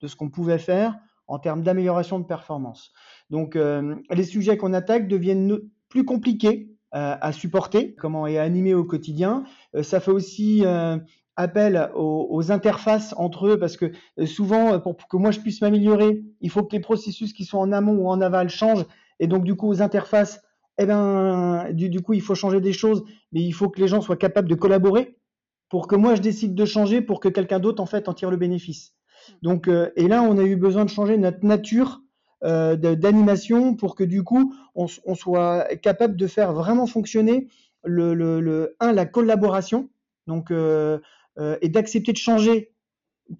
de 0.02 0.08
ce 0.08 0.16
qu'on 0.16 0.30
pouvait 0.30 0.58
faire 0.58 0.98
en 1.28 1.40
termes 1.40 1.62
d'amélioration 1.62 2.20
de 2.20 2.26
performance. 2.26 2.92
Donc, 3.30 3.56
euh, 3.56 3.96
les 4.12 4.24
sujets 4.24 4.58
qu'on 4.58 4.74
attaque 4.74 5.08
deviennent 5.08 5.60
plus 5.90 6.06
compliqués 6.06 6.72
à 6.92 7.34
supporter, 7.34 7.94
comment 7.96 8.26
et 8.26 8.38
à 8.38 8.44
animer 8.44 8.74
au 8.74 8.86
quotidien. 8.86 9.44
ça 9.82 10.00
fait 10.00 10.12
aussi 10.12 10.64
appel 11.36 11.90
aux, 11.94 12.52
interfaces 12.54 13.14
entre 13.18 13.48
eux 13.48 13.60
parce 13.60 13.76
que 13.76 13.92
souvent, 14.26 14.80
pour, 14.80 14.96
que 14.96 15.18
moi 15.18 15.32
je 15.32 15.42
puisse 15.42 15.60
m'améliorer, 15.60 16.24
il 16.40 16.50
faut 16.50 16.64
que 16.64 16.74
les 16.74 16.80
processus 16.80 17.34
qui 17.34 17.44
sont 17.44 17.58
en 17.58 17.74
amont 17.74 17.98
ou 17.98 18.08
en 18.08 18.22
aval 18.22 18.48
changent. 18.48 18.86
Et 19.20 19.28
donc, 19.28 19.44
du 19.44 19.56
coup, 19.56 19.68
aux 19.68 19.82
interfaces, 19.82 20.42
eh 20.78 20.86
ben, 20.86 21.70
du, 21.72 22.02
coup, 22.02 22.14
il 22.14 22.22
faut 22.22 22.36
changer 22.36 22.60
des 22.60 22.74
choses, 22.74 23.04
mais 23.32 23.42
il 23.42 23.54
faut 23.54 23.70
que 23.70 23.80
les 23.80 23.88
gens 23.88 24.02
soient 24.02 24.18
capables 24.18 24.50
de 24.50 24.56
collaborer 24.56 25.18
pour 25.70 25.88
que 25.88 25.96
moi 25.96 26.16
je 26.16 26.22
décide 26.22 26.54
de 26.54 26.66
changer 26.66 27.02
pour 27.02 27.20
que 27.20 27.28
quelqu'un 27.30 27.60
d'autre 27.60 27.82
en 27.82 27.86
fait 27.86 28.08
en 28.08 28.14
tire 28.14 28.30
le 28.30 28.38
bénéfice. 28.38 28.94
Donc, 29.42 29.68
euh, 29.68 29.90
et 29.96 30.08
là, 30.08 30.22
on 30.22 30.38
a 30.38 30.44
eu 30.44 30.56
besoin 30.56 30.86
de 30.86 30.90
changer 30.90 31.18
notre 31.18 31.44
nature 31.46 32.02
euh, 32.44 32.76
d'animation 32.76 33.76
pour 33.76 33.96
que 33.96 34.04
du 34.04 34.24
coup, 34.24 34.54
on, 34.76 34.88
soit 34.88 35.66
capable 35.82 36.16
de 36.16 36.28
faire 36.28 36.54
vraiment 36.54 36.86
fonctionner 36.86 37.48
le, 37.84 38.14
le, 38.14 38.76
un 38.80 38.92
la 38.94 39.06
collaboration, 39.06 39.90
donc 40.28 40.52
euh, 40.52 41.00
et 41.62 41.70
d'accepter 41.70 42.12
de 42.12 42.18
changer 42.18 42.74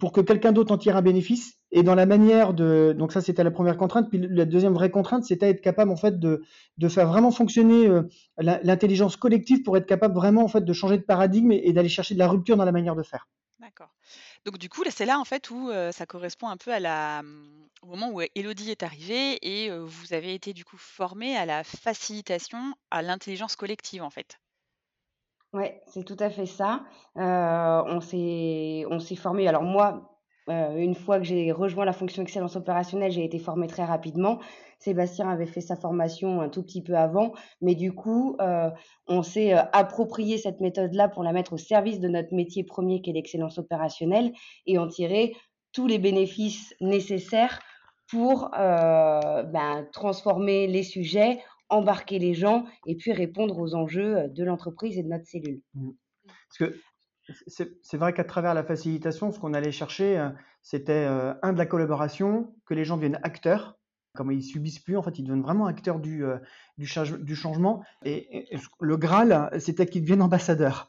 pour 0.00 0.12
que 0.12 0.20
quelqu'un 0.20 0.52
d'autre 0.52 0.72
en 0.72 0.78
tire 0.78 0.96
un 0.96 1.02
bénéfice 1.02 1.55
et 1.72 1.82
dans 1.82 1.94
la 1.94 2.06
manière 2.06 2.54
de 2.54 2.94
donc 2.96 3.12
ça 3.12 3.20
c'était 3.20 3.44
la 3.44 3.50
première 3.50 3.76
contrainte 3.76 4.08
puis 4.08 4.18
la 4.18 4.44
deuxième 4.44 4.74
vraie 4.74 4.90
contrainte 4.90 5.24
c'était 5.24 5.50
être 5.50 5.60
capable 5.60 5.90
en 5.90 5.96
fait 5.96 6.18
de, 6.18 6.42
de 6.78 6.88
faire 6.88 7.08
vraiment 7.08 7.30
fonctionner 7.30 7.88
euh, 7.88 8.02
l'intelligence 8.38 9.16
collective 9.16 9.62
pour 9.62 9.76
être 9.76 9.86
capable 9.86 10.14
vraiment 10.14 10.44
en 10.44 10.48
fait 10.48 10.64
de 10.64 10.72
changer 10.72 10.98
de 10.98 11.02
paradigme 11.02 11.52
et, 11.52 11.72
d'aller 11.72 11.88
chercher 11.88 12.14
de 12.14 12.18
la 12.18 12.28
rupture 12.28 12.56
dans 12.56 12.64
la 12.64 12.72
manière 12.72 12.94
de 12.94 13.02
faire 13.02 13.28
d'accord 13.60 13.90
donc 14.44 14.58
du 14.58 14.68
coup 14.68 14.82
c'est 14.90 15.06
là 15.06 15.18
en 15.18 15.24
fait 15.24 15.50
où 15.50 15.70
euh, 15.70 15.90
ça 15.90 16.06
correspond 16.06 16.48
un 16.48 16.56
peu 16.56 16.72
à 16.72 16.80
la 16.80 17.22
au 17.82 17.86
moment 17.88 18.10
où 18.10 18.20
Elodie 18.34 18.70
est 18.70 18.82
arrivée 18.82 19.38
et 19.42 19.70
euh, 19.70 19.84
vous 19.84 20.12
avez 20.12 20.34
été 20.34 20.52
du 20.52 20.64
coup 20.64 20.78
formé 20.78 21.36
à 21.36 21.46
la 21.46 21.64
facilitation 21.64 22.74
à 22.90 23.02
l'intelligence 23.02 23.56
collective 23.56 24.02
en 24.02 24.10
fait 24.10 24.38
Ouais, 25.52 25.80
c'est 25.86 26.04
tout 26.04 26.16
à 26.18 26.28
fait 26.28 26.44
ça. 26.44 26.84
on 27.14 28.00
s'est 28.02 28.84
on 28.90 28.98
s'est 28.98 29.16
formé. 29.16 29.48
Alors 29.48 29.62
moi, 29.62 30.15
euh, 30.48 30.76
une 30.76 30.94
fois 30.94 31.18
que 31.18 31.24
j'ai 31.24 31.50
rejoint 31.50 31.84
la 31.84 31.92
fonction 31.92 32.22
excellence 32.22 32.56
opérationnelle, 32.56 33.10
j'ai 33.10 33.24
été 33.24 33.38
formée 33.38 33.66
très 33.66 33.84
rapidement. 33.84 34.38
Sébastien 34.78 35.28
avait 35.28 35.46
fait 35.46 35.60
sa 35.60 35.74
formation 35.74 36.40
un 36.40 36.48
tout 36.48 36.62
petit 36.62 36.82
peu 36.82 36.96
avant, 36.96 37.32
mais 37.60 37.74
du 37.74 37.92
coup, 37.92 38.36
euh, 38.40 38.70
on 39.08 39.22
s'est 39.22 39.54
euh, 39.54 39.62
approprié 39.72 40.38
cette 40.38 40.60
méthode-là 40.60 41.08
pour 41.08 41.24
la 41.24 41.32
mettre 41.32 41.54
au 41.54 41.56
service 41.56 41.98
de 41.98 42.08
notre 42.08 42.34
métier 42.34 42.62
premier 42.62 43.02
qui 43.02 43.10
est 43.10 43.14
l'excellence 43.14 43.58
opérationnelle 43.58 44.32
et 44.66 44.78
en 44.78 44.86
tirer 44.86 45.34
tous 45.72 45.86
les 45.86 45.98
bénéfices 45.98 46.74
nécessaires 46.80 47.60
pour 48.08 48.50
ben, 48.52 49.88
transformer 49.92 50.68
les 50.68 50.84
sujets, 50.84 51.40
embarquer 51.68 52.20
les 52.20 52.34
gens 52.34 52.64
et 52.86 52.94
puis 52.94 53.12
répondre 53.12 53.58
aux 53.58 53.74
enjeux 53.74 54.28
de 54.28 54.44
l'entreprise 54.44 54.96
et 54.96 55.02
de 55.02 55.08
notre 55.08 55.26
cellule. 55.26 55.60
Mmh. 55.74 55.90
C'est 57.46 57.96
vrai 57.96 58.12
qu'à 58.12 58.24
travers 58.24 58.54
la 58.54 58.64
facilitation, 58.64 59.32
ce 59.32 59.38
qu'on 59.38 59.54
allait 59.54 59.72
chercher, 59.72 60.18
euh, 60.18 60.28
c'était 60.62 61.06
euh, 61.08 61.34
un 61.42 61.52
de 61.52 61.58
la 61.58 61.66
collaboration, 61.66 62.54
que 62.64 62.74
les 62.74 62.84
gens 62.84 62.96
deviennent 62.96 63.20
acteurs, 63.22 63.78
comme 64.14 64.32
ils 64.32 64.42
subissent 64.42 64.78
plus, 64.78 64.96
en 64.96 65.02
fait, 65.02 65.18
ils 65.18 65.22
deviennent 65.22 65.42
vraiment 65.42 65.66
acteurs 65.66 66.00
du, 66.00 66.24
euh, 66.24 66.38
changement. 67.34 67.82
Et, 68.04 68.48
le 68.80 68.96
Graal, 68.96 69.50
c'était 69.58 69.86
qu'ils 69.86 70.02
deviennent 70.02 70.22
ambassadeurs. 70.22 70.88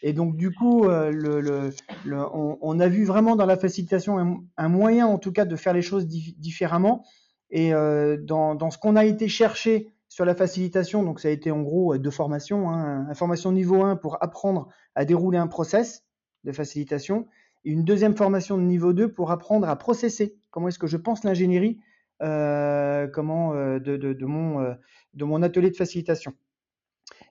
Et 0.00 0.12
donc, 0.12 0.36
du 0.36 0.54
coup, 0.54 0.84
on, 0.86 2.80
a 2.80 2.88
vu 2.88 3.04
vraiment 3.04 3.34
dans 3.34 3.46
la 3.46 3.56
facilitation 3.56 4.46
un, 4.56 4.68
moyen, 4.68 5.08
en 5.08 5.18
tout 5.18 5.32
cas, 5.32 5.44
de 5.44 5.56
faire 5.56 5.72
les 5.72 5.82
choses 5.82 6.06
différemment. 6.06 7.04
Et 7.50 7.72
dans, 7.72 8.54
dans, 8.54 8.70
ce 8.70 8.78
qu'on 8.78 8.94
a 8.94 9.04
été 9.04 9.26
chercher 9.26 9.92
sur 10.18 10.24
la 10.24 10.34
facilitation, 10.34 11.04
donc 11.04 11.20
ça 11.20 11.28
a 11.28 11.30
été 11.30 11.52
en 11.52 11.62
gros 11.62 11.94
euh, 11.94 11.98
deux 12.00 12.10
formations. 12.10 12.70
Hein, 12.70 13.14
formation 13.14 13.52
niveau 13.52 13.84
1 13.84 13.94
pour 13.94 14.20
apprendre 14.20 14.66
à 14.96 15.04
dérouler 15.04 15.38
un 15.38 15.46
process 15.46 16.02
de 16.42 16.50
facilitation 16.50 17.28
et 17.64 17.70
une 17.70 17.84
deuxième 17.84 18.16
formation 18.16 18.58
de 18.58 18.64
niveau 18.64 18.92
2 18.92 19.12
pour 19.12 19.30
apprendre 19.30 19.68
à 19.68 19.76
processer. 19.76 20.36
Comment 20.50 20.66
est-ce 20.66 20.80
que 20.80 20.88
je 20.88 20.96
pense 20.96 21.22
l'ingénierie 21.22 21.78
euh, 22.20 23.06
euh, 23.16 23.78
de, 23.78 24.24
mon, 24.24 24.74
de 25.14 25.24
mon 25.24 25.40
atelier 25.40 25.70
de 25.70 25.76
facilitation. 25.76 26.32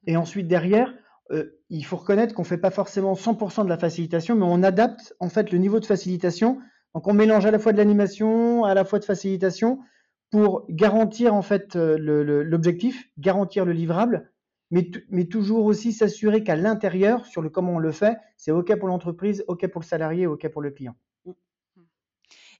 Et 0.05 0.15
ensuite 0.15 0.47
derrière, 0.47 0.93
il 1.69 1.83
faut 1.83 1.97
reconnaître 1.97 2.33
qu'on 2.33 2.43
ne 2.43 2.47
fait 2.47 2.57
pas 2.57 2.71
forcément 2.71 3.15
100% 3.15 3.65
de 3.65 3.69
la 3.69 3.77
facilitation, 3.77 4.33
mais 4.33 4.45
on 4.45 4.63
adapte 4.63 5.13
en 5.19 5.27
fait 5.27 5.51
le 5.51 5.57
niveau 5.57 5.81
de 5.81 5.85
facilitation. 5.85 6.61
Donc 6.95 7.05
on 7.05 7.13
mélange 7.13 7.45
à 7.45 7.51
la 7.51 7.59
fois 7.59 7.73
de 7.73 7.77
l'animation, 7.79 8.63
à 8.63 8.73
la 8.73 8.85
fois 8.85 8.99
de 8.99 9.03
facilitation, 9.03 9.79
pour 10.31 10.65
garantir 10.69 11.33
en 11.33 11.41
fait 11.41 11.75
euh, 11.75 11.97
l'objectif, 12.43 13.09
garantir 13.17 13.65
le 13.65 13.71
livrable, 13.71 14.31
mais, 14.71 14.89
toujours 15.29 15.65
aussi 15.65 15.93
s'assurer 15.93 16.43
qu'à 16.43 16.55
l'intérieur, 16.55 17.25
sur 17.25 17.41
le 17.41 17.49
comment 17.49 17.75
on 17.75 17.79
le 17.79 17.91
fait, 17.91 18.17
c'est 18.35 18.51
OK 18.51 18.75
pour 18.77 18.89
l'entreprise, 18.89 19.43
OK 19.47 19.65
pour 19.67 19.81
le 19.81 19.85
salarié, 19.85 20.27
OK 20.27 20.47
pour 20.49 20.61
le 20.61 20.71
client. 20.71 20.95
Mmh. 21.25 21.31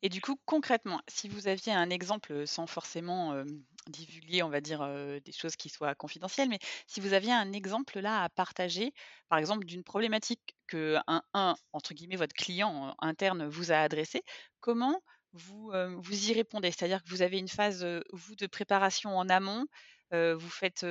Et 0.04 0.10
du 0.10 0.22
coup, 0.22 0.40
concrètement, 0.46 1.02
si 1.10 1.28
vous 1.28 1.50
aviez 1.50 1.74
un 1.74 1.90
exemple 1.90 2.48
sans 2.48 2.66
forcément 2.66 3.34
euh, 3.34 3.44
divulguer, 3.90 4.42
on 4.44 4.50
va 4.50 4.62
dire, 4.62 4.82
euh, 4.82 5.20
des 5.20 5.34
choses 5.34 5.58
qui 5.58 5.68
soient 5.68 5.96
confidentielles, 5.96 6.48
mais 6.48 6.60
si 6.86 7.02
vous 7.02 7.12
aviez 7.12 7.34
un 7.34 7.52
exemple 7.52 8.00
là 8.00 8.24
à 8.24 8.30
partager, 8.30 8.94
par 9.28 9.40
exemple, 9.40 9.66
d'une 9.66 9.84
problématique 9.84 10.56
que 10.68 10.96
un, 11.08 11.22
un, 11.34 11.56
entre 11.74 11.94
guillemets, 11.94 12.16
votre 12.16 12.36
client 12.36 12.96
interne 13.00 13.48
vous 13.48 13.74
a 13.74 13.78
adressé, 13.78 14.24
comment 14.62 15.02
vous, 15.38 15.72
vous 15.98 16.30
y 16.30 16.34
répondez. 16.34 16.72
C'est-à-dire 16.72 17.04
que 17.04 17.10
vous 17.10 17.22
avez 17.22 17.38
une 17.38 17.48
phase, 17.48 17.86
vous, 18.14 18.36
de 18.36 18.48
préparation 18.48 19.18
en 19.18 19.30
amont. 19.30 19.66
vous 20.12 20.50
faites 20.50 20.86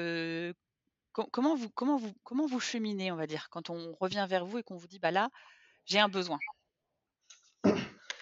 comment 1.30 1.56
vous 1.56 1.68
comment 2.24 2.58
cheminez, 2.58 3.12
on 3.12 3.16
va 3.16 3.26
dire, 3.26 3.48
quand 3.50 3.70
on 3.70 3.94
revient 4.00 4.26
vers 4.28 4.44
vous 4.44 4.58
et 4.58 4.62
qu'on 4.62 4.76
vous 4.76 4.86
dit 4.86 4.98
bah 4.98 5.10
là, 5.10 5.28
j'ai 5.84 5.98
un 5.98 6.08
besoin? 6.08 6.38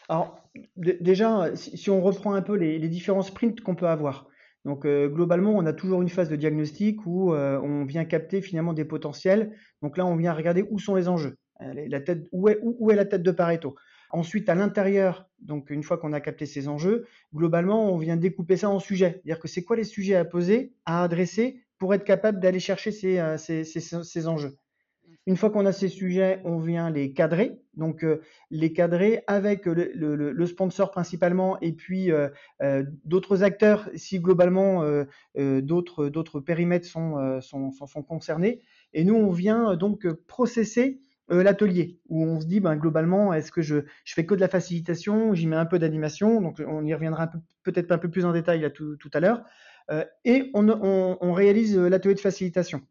Alors 0.09 0.39
déjà, 0.77 1.55
si, 1.57 1.91
on 1.91 2.03
reprend 2.03 2.35
un 2.35 2.43
peu 2.43 2.57
les, 2.57 2.89
différents 2.89 3.23
sprints 3.23 3.61
qu'on 3.61 3.75
peut 3.75 3.89
avoir. 3.89 4.29
Donc 4.65 4.87
globalement, 4.87 5.53
on 5.53 5.67
a 5.67 5.73
toujours 5.73 6.03
une 6.03 6.09
phase 6.09 6.29
de 6.29 6.37
diagnostic 6.37 7.05
où 7.07 7.35
on 7.35 7.85
vient 7.85 8.05
capter 8.05 8.43
finalement 8.43 8.73
des 8.73 8.85
potentiels. 8.85 9.57
Donc 9.83 9.97
là, 9.97 10.07
on 10.07 10.17
vient 10.17 10.33
regarder 10.33 10.65
où 10.71 10.79
sont 10.79 10.95
les 10.95 11.09
enjeux. 11.09 11.37
Où 12.33 12.49
est 12.49 12.97
la 12.97 13.05
tête 13.05 13.23
de 13.23 13.31
Pareto 13.31 13.77
Ensuite, 14.15 14.49
à 14.49 14.55
l'intérieur, 14.55 15.29
donc 15.41 15.71
une 15.71 15.83
fois 15.83 15.99
qu'on 15.99 16.13
a 16.13 16.21
capté 16.21 16.47
ces 16.47 16.69
enjeux, 16.69 17.05
globalement, 17.35 17.93
on 17.93 17.99
vient 17.99 18.17
découper 18.17 18.57
ça 18.57 18.71
en 18.71 18.79
sujets. 18.79 19.15
C'est-à-dire 19.15 19.41
que 19.41 19.49
c'est 19.49 19.65
quoi 19.65 19.75
les 19.75 19.83
sujets 19.83 20.15
à 20.15 20.25
poser, 20.25 20.73
à 20.87 21.03
adresser 21.03 21.65
pour 21.79 21.93
être 21.95 22.05
capable 22.05 22.39
d'aller 22.39 22.61
chercher 22.61 22.93
ces, 22.93 23.19
euh, 23.19 23.37
ces, 23.39 23.65
ces, 23.65 24.29
enjeux? 24.29 24.57
Une 25.27 25.37
fois 25.37 25.51
qu'on 25.51 25.67
a 25.67 25.73
ces 25.73 25.89
sujets, 25.89 26.41
on 26.45 26.61
vient 26.61 26.91
les 26.91 27.13
cadrer, 27.13 27.59
donc 27.77 28.05
euh, 28.05 28.21
les 28.53 28.73
cadrer 28.73 29.25
avec 29.27 29.67
le, 29.67 29.91
le, 29.95 30.47
sponsor 30.47 30.93
principalement 30.93 31.59
et 31.59 31.73
puis 31.73 32.13
euh, 32.13 32.29
d'autres 33.05 33.43
acteurs 33.43 33.91
si 33.97 34.21
globalement 34.21 34.85
d'autres 35.35 36.09
d'autres 36.09 36.39
périmètres 36.39 36.87
sont, 36.87 37.41
sont, 37.41 37.73
sont, 37.73 38.03
concernés. 38.05 38.61
Et 38.93 39.03
nous, 39.03 39.17
on 39.17 39.33
vient 39.33 39.75
donc 39.75 40.07
processer 40.29 41.01
euh, 41.31 41.43
l'atelier 41.43 42.01
où 42.09 42.23
on 42.23 42.39
se 42.39 42.47
dit 42.47 42.61
ben, 42.61 42.77
globalement 42.77 43.33
est-ce 43.33 43.51
que 43.51 43.63
je, 43.63 43.77
je 44.05 44.15
fais 44.15 44.27
que 44.27 44.35
de 44.35 44.41
la 44.41 44.49
facilitation, 44.49 45.33
j'y 45.33 45.47
mets 45.47 45.57
un 45.57 45.65
peu 45.65 45.79
d'animation, 45.79 46.43
donc 46.43 46.63
on 46.67 46.85
y 46.85 46.93
reviendra 46.93 47.31
peut-être 47.63 47.91
un 47.93 47.99
peu 47.99 48.11
plus 48.11 48.27
en 48.27 48.33
détail 48.33 48.61
là, 48.61 48.69
tout, 48.69 48.99
à 49.15 49.21
l'heure, 49.21 49.43
euh, 49.91 50.05
et 50.27 50.51
on, 50.53 51.33
réalise 51.33 51.79
euh, 51.79 51.89
l'atelier 51.89 52.15
de 52.15 52.21
facilitation. 52.21 52.83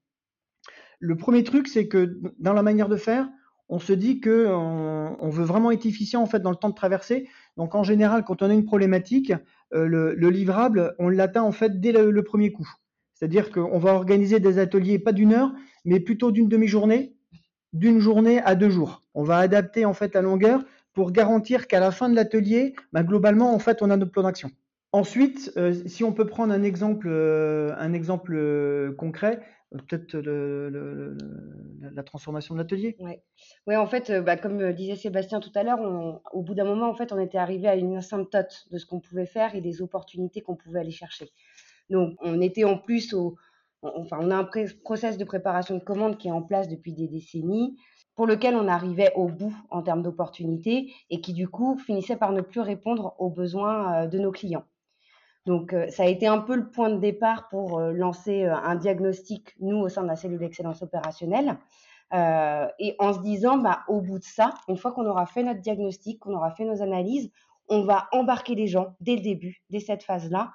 Le 1.00 1.16
premier 1.16 1.44
truc, 1.44 1.68
c'est 1.68 1.88
que 1.88 2.20
dans 2.40 2.54
la 2.54 2.64
manière 2.64 2.90
de 2.90 2.96
faire, 2.96 3.30
on 3.70 3.78
se 3.78 3.94
dit 3.94 4.20
que 4.20 4.48
on, 4.48 5.30
veut 5.30 5.44
vraiment 5.44 5.70
être 5.70 5.86
efficient 5.86 6.22
en 6.22 6.26
fait 6.26 6.40
dans 6.40 6.50
le 6.50 6.56
temps 6.56 6.70
de 6.70 6.76
traverser. 6.76 7.28
Donc 7.58 7.76
en 7.76 7.84
général, 7.84 8.24
quand 8.24 8.42
on 8.42 8.50
a 8.50 8.54
une 8.54 8.66
problématique, 8.66 9.34
le, 9.72 10.14
le, 10.14 10.30
livrable, 10.30 10.96
on 11.00 11.10
l'atteint 11.10 11.42
en 11.42 11.52
fait 11.52 11.80
dès 11.80 11.92
le 11.92 12.24
premier 12.24 12.52
coup. 12.52 12.70
C'est-à-dire 13.14 13.52
qu'on 13.52 13.80
va 13.80 13.94
organiser 13.94 14.40
des 14.40 14.60
ateliers 14.60 15.00
pas 15.00 15.12
d'une 15.12 15.34
heure, 15.34 15.54
mais 15.86 16.00
plutôt 16.00 16.32
d'une 16.32 16.50
demi-journée 16.50 17.16
d'une 17.74 18.00
journée 18.00 18.42
à 18.42 18.56
deux 18.56 18.70
jours. 18.70 19.02
On 19.14 19.24
va 19.24 19.38
adapter 19.38 19.86
en 19.86 19.94
fait 19.94 20.14
la 20.14 20.22
longueur 20.22 20.64
pour 20.94 21.12
garantir 21.12 21.68
qu'à 21.68 21.80
la 21.80 21.92
fin 21.92 22.08
de 22.08 22.16
l'atelier, 22.16 22.76
bah, 22.92 23.04
globalement, 23.04 23.54
en 23.54 23.60
fait, 23.60 23.82
on 23.82 23.90
a 23.90 23.98
notre 23.98 24.12
plan 24.12 24.24
d'action. 24.24 24.52
Ensuite, 24.92 25.52
euh, 25.58 25.74
si 25.88 26.04
on 26.04 26.14
peut 26.14 26.28
prendre 26.28 26.54
un 26.54 26.62
exemple, 26.62 27.08
euh, 27.10 27.74
euh, 27.76 28.94
concret, 28.94 29.42
peut-être 29.72 30.16
la 31.96 32.04
transformation 32.04 32.54
de 32.54 32.60
l'atelier. 32.60 32.96
Oui, 33.66 33.76
en 33.76 33.88
fait, 33.88 34.12
bah, 34.24 34.38
comme 34.38 34.72
disait 34.74 34.96
Sébastien 34.96 35.40
tout 35.40 35.50
à 35.56 35.64
l'heure, 35.64 35.80
au 36.32 36.44
bout 36.44 36.54
d'un 36.54 36.64
moment, 36.64 36.88
en 36.88 36.94
fait, 36.94 37.12
on 37.12 37.20
était 37.20 37.40
arrivé 37.40 37.68
à 37.68 37.76
une 37.76 37.98
asymptote 37.98 38.68
de 38.72 38.78
ce 38.78 38.86
qu'on 38.86 39.00
pouvait 39.00 39.26
faire 39.26 39.56
et 39.56 39.62
des 39.62 39.82
opportunités 39.82 40.42
qu'on 40.42 40.56
pouvait 40.56 40.82
aller 40.82 40.92
chercher. 40.92 41.32
Donc, 41.90 42.16
on 42.22 42.40
était 42.40 42.66
en 42.66 42.78
plus 42.78 43.16
au, 43.16 43.36
enfin, 43.84 44.18
on 44.22 44.32
a 44.32 44.36
un 44.36 44.50
process 44.84 45.18
de 45.18 45.24
préparation 45.24 45.76
de 45.76 45.84
commande 45.84 46.18
qui 46.18 46.28
est 46.28 46.32
en 46.32 46.42
place 46.42 46.68
depuis 46.68 46.94
des 46.94 47.08
décennies, 47.08 47.78
pour 48.16 48.28
lequel 48.28 48.56
on 48.56 48.68
arrivait 48.68 49.12
au 49.16 49.28
bout 49.28 49.54
en 49.70 49.82
termes 49.82 50.04
d'opportunités 50.04 50.94
et 51.10 51.22
qui 51.22 51.34
du 51.34 51.48
coup 51.48 51.78
finissait 51.78 52.16
par 52.16 52.32
ne 52.32 52.42
plus 52.42 52.62
répondre 52.62 53.16
aux 53.18 53.30
besoins 53.30 54.04
euh, 54.04 54.08
de 54.08 54.20
nos 54.20 54.32
clients. 54.32 54.66
Donc 55.46 55.74
euh, 55.74 55.88
ça 55.90 56.04
a 56.04 56.08
été 56.08 56.28
un 56.28 56.38
peu 56.38 56.56
le 56.56 56.70
point 56.70 56.90
de 56.90 57.00
départ 57.00 57.50
pour 57.50 57.80
euh, 57.80 57.92
lancer 57.92 58.46
un 58.46 58.76
diagnostic, 58.76 59.56
nous, 59.60 59.78
au 59.78 59.90
sein 59.90 60.04
de 60.04 60.08
la 60.08 60.16
cellule 60.16 60.40
d'excellence 60.40 60.82
opérationnelle, 60.82 61.58
et 62.78 62.96
en 63.00 63.12
se 63.12 63.22
disant, 63.22 63.58
bah, 63.58 63.80
au 63.88 64.00
bout 64.00 64.20
de 64.20 64.24
ça, 64.24 64.54
une 64.68 64.78
fois 64.78 64.92
qu'on 64.92 65.08
aura 65.08 65.26
fait 65.26 65.42
notre 65.42 65.62
diagnostic, 65.62 66.20
qu'on 66.20 66.36
aura 66.36 66.52
fait 66.52 66.64
nos 66.64 66.84
analyses, 66.84 67.32
on 67.70 67.82
va 67.82 68.08
embarquer 68.12 68.54
les 68.54 68.68
gens 68.68 68.96
dès 69.00 69.16
le 69.16 69.22
début, 69.22 69.64
dès 69.72 69.80
cette 69.80 70.04
phase-là, 70.04 70.52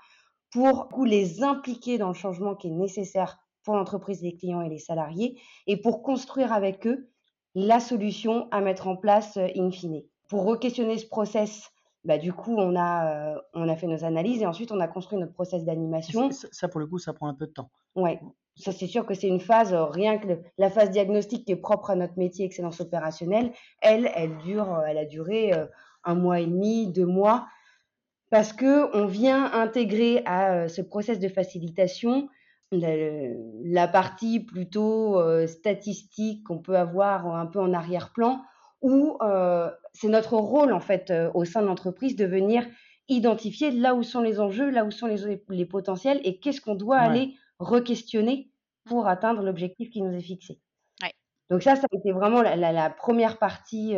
pour 0.52 0.88
les 1.05 1.43
impliquer 1.43 1.99
dans 1.99 2.09
le 2.09 2.14
changement 2.14 2.55
qui 2.55 2.69
est 2.69 2.73
nécessaire 2.73 3.38
pour 3.64 3.75
l'entreprise, 3.75 4.23
les 4.23 4.35
clients 4.35 4.62
et 4.62 4.69
les 4.69 4.78
salariés, 4.78 5.38
et 5.67 5.76
pour 5.76 6.02
construire 6.02 6.52
avec 6.52 6.87
eux 6.87 7.11
la 7.55 7.81
solution 7.81 8.49
à 8.50 8.61
mettre 8.61 8.88
en 8.88 8.97
place 8.97 9.37
in 9.37 9.71
fine. 9.71 10.02
Pour 10.28 10.45
re-questionner 10.45 10.97
ce 10.99 11.07
process, 11.07 11.71
bah, 12.05 12.19
du 12.19 12.33
coup, 12.33 12.55
on 12.57 12.76
a, 12.76 13.37
on 13.55 13.69
a 13.69 13.76
fait 13.76 13.87
nos 13.87 14.05
analyses 14.05 14.40
et 14.40 14.47
ensuite 14.47 14.73
on 14.73 14.81
a 14.81 14.88
construit 14.88 15.19
notre 15.19 15.33
process 15.33 15.64
d'animation. 15.64 16.31
Ça, 16.31 16.69
pour 16.69 16.81
le 16.81 16.87
coup, 16.87 16.99
ça 16.99 17.12
prend 17.12 17.28
un 17.28 17.35
peu 17.35 17.47
de 17.47 17.52
temps. 17.52 17.71
Ouais, 17.97 18.21
ça 18.55 18.73
c'est 18.73 18.87
sûr 18.87 19.05
que 19.05 19.14
c'est 19.14 19.28
une 19.28 19.40
phase, 19.40 19.75
rien 19.75 20.19
que 20.19 20.40
la 20.57 20.71
phase 20.71 20.90
diagnostique 20.90 21.45
qui 21.45 21.52
est 21.52 21.57
propre 21.57 21.90
à 21.90 21.97
notre 21.97 22.17
métier 22.19 22.45
excellence 22.47 22.81
opérationnelle, 22.81 23.52
elle, 23.83 24.11
elle 24.14 24.38
dure, 24.38 24.83
elle 24.87 24.99
a 24.99 25.05
duré 25.05 25.52
un 26.05 26.14
mois 26.14 26.40
et 26.40 26.47
demi, 26.47 26.87
deux 26.87 27.07
mois, 27.07 27.47
parce 28.30 28.52
que 28.52 28.94
on 28.97 29.06
vient 29.06 29.52
intégrer 29.52 30.23
à 30.26 30.68
ce 30.68 30.82
process 30.82 31.18
de 31.18 31.28
facilitation 31.28 32.28
la, 32.70 33.88
partie 33.88 34.40
plutôt 34.40 35.18
statistique 35.47 36.44
qu'on 36.44 36.58
peut 36.58 36.76
avoir 36.76 37.35
un 37.35 37.47
peu 37.47 37.61
en 37.61 37.73
arrière-plan, 37.73 38.42
où 38.82 39.16
c'est 39.94 40.08
notre 40.08 40.37
rôle 40.37 40.75
en 40.75 40.80
fait 40.80 41.11
au 41.32 41.47
sein 41.47 41.62
de 41.62 41.66
l'entreprise 41.66 42.16
de 42.16 42.26
venir 42.26 42.66
identifier 43.08 43.70
là 43.70 43.94
où 43.94 44.02
sont 44.02 44.20
les 44.20 44.38
enjeux, 44.38 44.68
là 44.68 44.85
où 44.85 44.90
sont 44.90 45.06
les, 45.06 45.42
les 45.49 45.64
potentiels 45.64 46.20
et 46.25 46.38
qu'est-ce 46.40 46.61
qu'on 46.61 46.75
doit 46.75 46.99
aller 46.99 47.35
re-questionner 47.58 48.50
pour 48.85 49.06
atteindre 49.06 49.42
l'objectif 49.42 49.90
qui 49.90 50.02
nous 50.02 50.14
est 50.14 50.23
fixé. 50.23 50.61
Donc 51.50 51.62
ça, 51.62 51.76
ça 51.76 51.87
a 51.90 51.97
été 51.97 52.12
vraiment 52.12 52.42
la, 52.42 52.90
première 52.90 53.38
partie, 53.38 53.94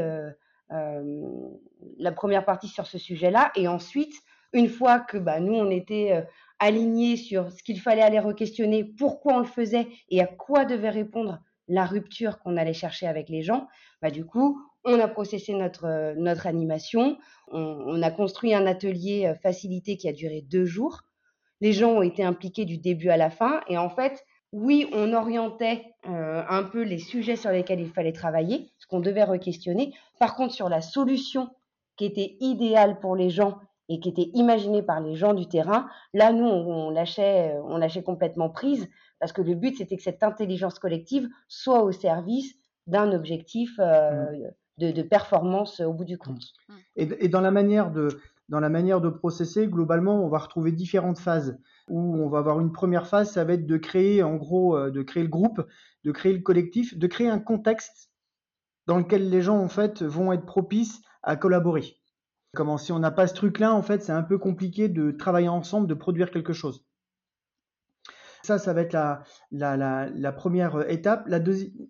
la 0.70 2.12
première 2.12 2.44
partie 2.44 2.68
sur 2.68 2.86
ce 2.86 2.98
sujet-là. 2.98 3.50
Et 3.56 3.66
ensuite, 3.66 4.14
une 4.52 4.68
fois 4.68 5.00
que 5.00 5.18
bah, 5.18 5.40
nous, 5.40 5.54
on 5.54 5.70
était 5.70 6.24
alignés 6.58 7.16
sur 7.16 7.50
ce 7.50 7.62
qu'il 7.62 7.80
fallait 7.80 8.02
aller 8.02 8.20
re-questionner, 8.20 8.84
pourquoi 8.84 9.34
on 9.34 9.38
le 9.40 9.44
faisait 9.44 9.88
et 10.08 10.20
à 10.20 10.26
quoi 10.26 10.64
devait 10.64 10.90
répondre 10.90 11.40
la 11.70 11.86
rupture 11.86 12.40
qu'on 12.40 12.56
allait 12.56 12.74
chercher 12.74 13.06
avec 13.06 13.28
les 13.28 13.42
gens, 13.42 13.68
bah, 14.02 14.10
du 14.10 14.24
coup, 14.26 14.60
on 14.84 14.98
a 14.98 15.08
processé 15.08 15.54
notre, 15.54 15.84
euh, 15.84 16.14
notre 16.16 16.46
animation, 16.46 17.18
on, 17.48 18.02
a 18.02 18.10
construit 18.10 18.54
un 18.54 18.66
atelier 18.66 19.26
euh, 19.26 19.34
facilité 19.34 19.96
qui 19.96 20.08
a 20.08 20.12
duré 20.12 20.42
deux 20.42 20.64
jours. 20.64 21.02
Les 21.60 21.72
gens 21.72 21.90
ont 21.90 22.02
été 22.02 22.24
impliqués 22.24 22.64
du 22.64 22.78
début 22.78 23.10
à 23.10 23.16
la 23.16 23.30
fin 23.30 23.60
et 23.68 23.76
en 23.76 23.90
fait, 23.90 24.24
oui, 24.52 24.88
on 24.92 25.12
orientait 25.12 25.94
euh, 26.08 26.42
un 26.48 26.64
peu 26.64 26.82
les 26.82 26.98
sujets 26.98 27.36
sur 27.36 27.50
lesquels 27.50 27.80
il 27.80 27.90
fallait 27.90 28.12
travailler, 28.12 28.70
ce 28.78 28.86
qu'on 28.86 29.00
devait 29.00 29.24
re-questionner. 29.24 29.94
Par 30.18 30.34
contre, 30.34 30.54
sur 30.54 30.68
la 30.68 30.80
solution 30.80 31.50
qui 31.96 32.04
était 32.04 32.36
idéale 32.40 32.98
pour 33.00 33.14
les 33.14 33.30
gens 33.30 33.58
et 33.88 34.00
qui 34.00 34.08
était 34.08 34.30
imaginée 34.34 34.82
par 34.82 35.00
les 35.00 35.14
gens 35.14 35.34
du 35.34 35.46
terrain, 35.46 35.88
là, 36.14 36.32
nous, 36.32 36.46
on, 36.46 36.90
lâchait, 36.90 37.56
on 37.64 37.76
lâchait 37.76 38.02
complètement 38.02 38.50
prise 38.50 38.88
parce 39.18 39.32
que 39.32 39.42
le 39.42 39.54
but, 39.54 39.76
c'était 39.76 39.96
que 39.96 40.02
cette 40.02 40.22
intelligence 40.22 40.78
collective 40.78 41.28
soit 41.46 41.82
au 41.82 41.92
service 41.92 42.54
d'un 42.86 43.12
objectif 43.12 43.78
mmh 43.78 44.50
de, 44.80 45.02
performance 45.02 45.80
au 45.80 45.92
bout 45.92 46.04
du 46.04 46.18
compte. 46.18 46.42
Et, 46.96 47.28
dans 47.28 47.40
la 47.40 47.50
manière 47.50 47.90
de 47.90 48.08
dans 48.50 48.58
la 48.58 48.68
manière 48.68 49.00
de 49.00 49.08
processer, 49.08 49.68
globalement, 49.68 50.24
on 50.24 50.28
va 50.28 50.38
retrouver 50.38 50.72
différentes 50.72 51.20
phases. 51.20 51.56
Où 51.88 52.16
on 52.16 52.28
va 52.28 52.38
avoir 52.38 52.60
une 52.60 52.72
première 52.72 53.06
phase, 53.06 53.30
ça 53.30 53.44
va 53.44 53.52
être 53.52 53.66
de 53.66 53.76
créer, 53.76 54.24
en 54.24 54.34
gros, 54.34 54.76
euh, 54.76 54.90
de 54.90 55.02
créer 55.02 55.22
le 55.22 55.28
groupe, 55.28 55.64
de 56.04 56.10
créer 56.10 56.32
le 56.32 56.40
collectif, 56.40 56.98
de 56.98 57.06
créer 57.06 57.28
un 57.28 57.38
contexte 57.38 58.10
dans 58.88 58.98
lequel 58.98 59.30
les 59.30 59.40
gens, 59.40 59.58
en 59.58 59.68
fait, 59.68 60.02
vont 60.02 60.32
être 60.32 60.46
propices 60.46 61.00
à 61.22 61.36
collaborer. 61.36 61.96
Comment 62.52 62.76
si 62.76 62.90
on 62.90 62.98
n'a 62.98 63.12
pas 63.12 63.28
ce 63.28 63.34
truc-là, 63.34 63.72
en 63.72 63.82
fait, 63.82 64.02
c'est 64.02 64.12
un 64.12 64.24
peu 64.24 64.36
compliqué 64.36 64.88
de 64.88 65.12
travailler 65.12 65.48
ensemble, 65.48 65.86
de 65.86 65.94
produire 65.94 66.32
quelque 66.32 66.52
chose. 66.52 66.84
Ça, 68.42 68.58
ça 68.58 68.72
va 68.72 68.82
être 68.82 68.92
la, 68.92 70.32
première 70.32 70.76
euh, 70.76 70.88
étape. 70.88 71.24
La 71.26 71.40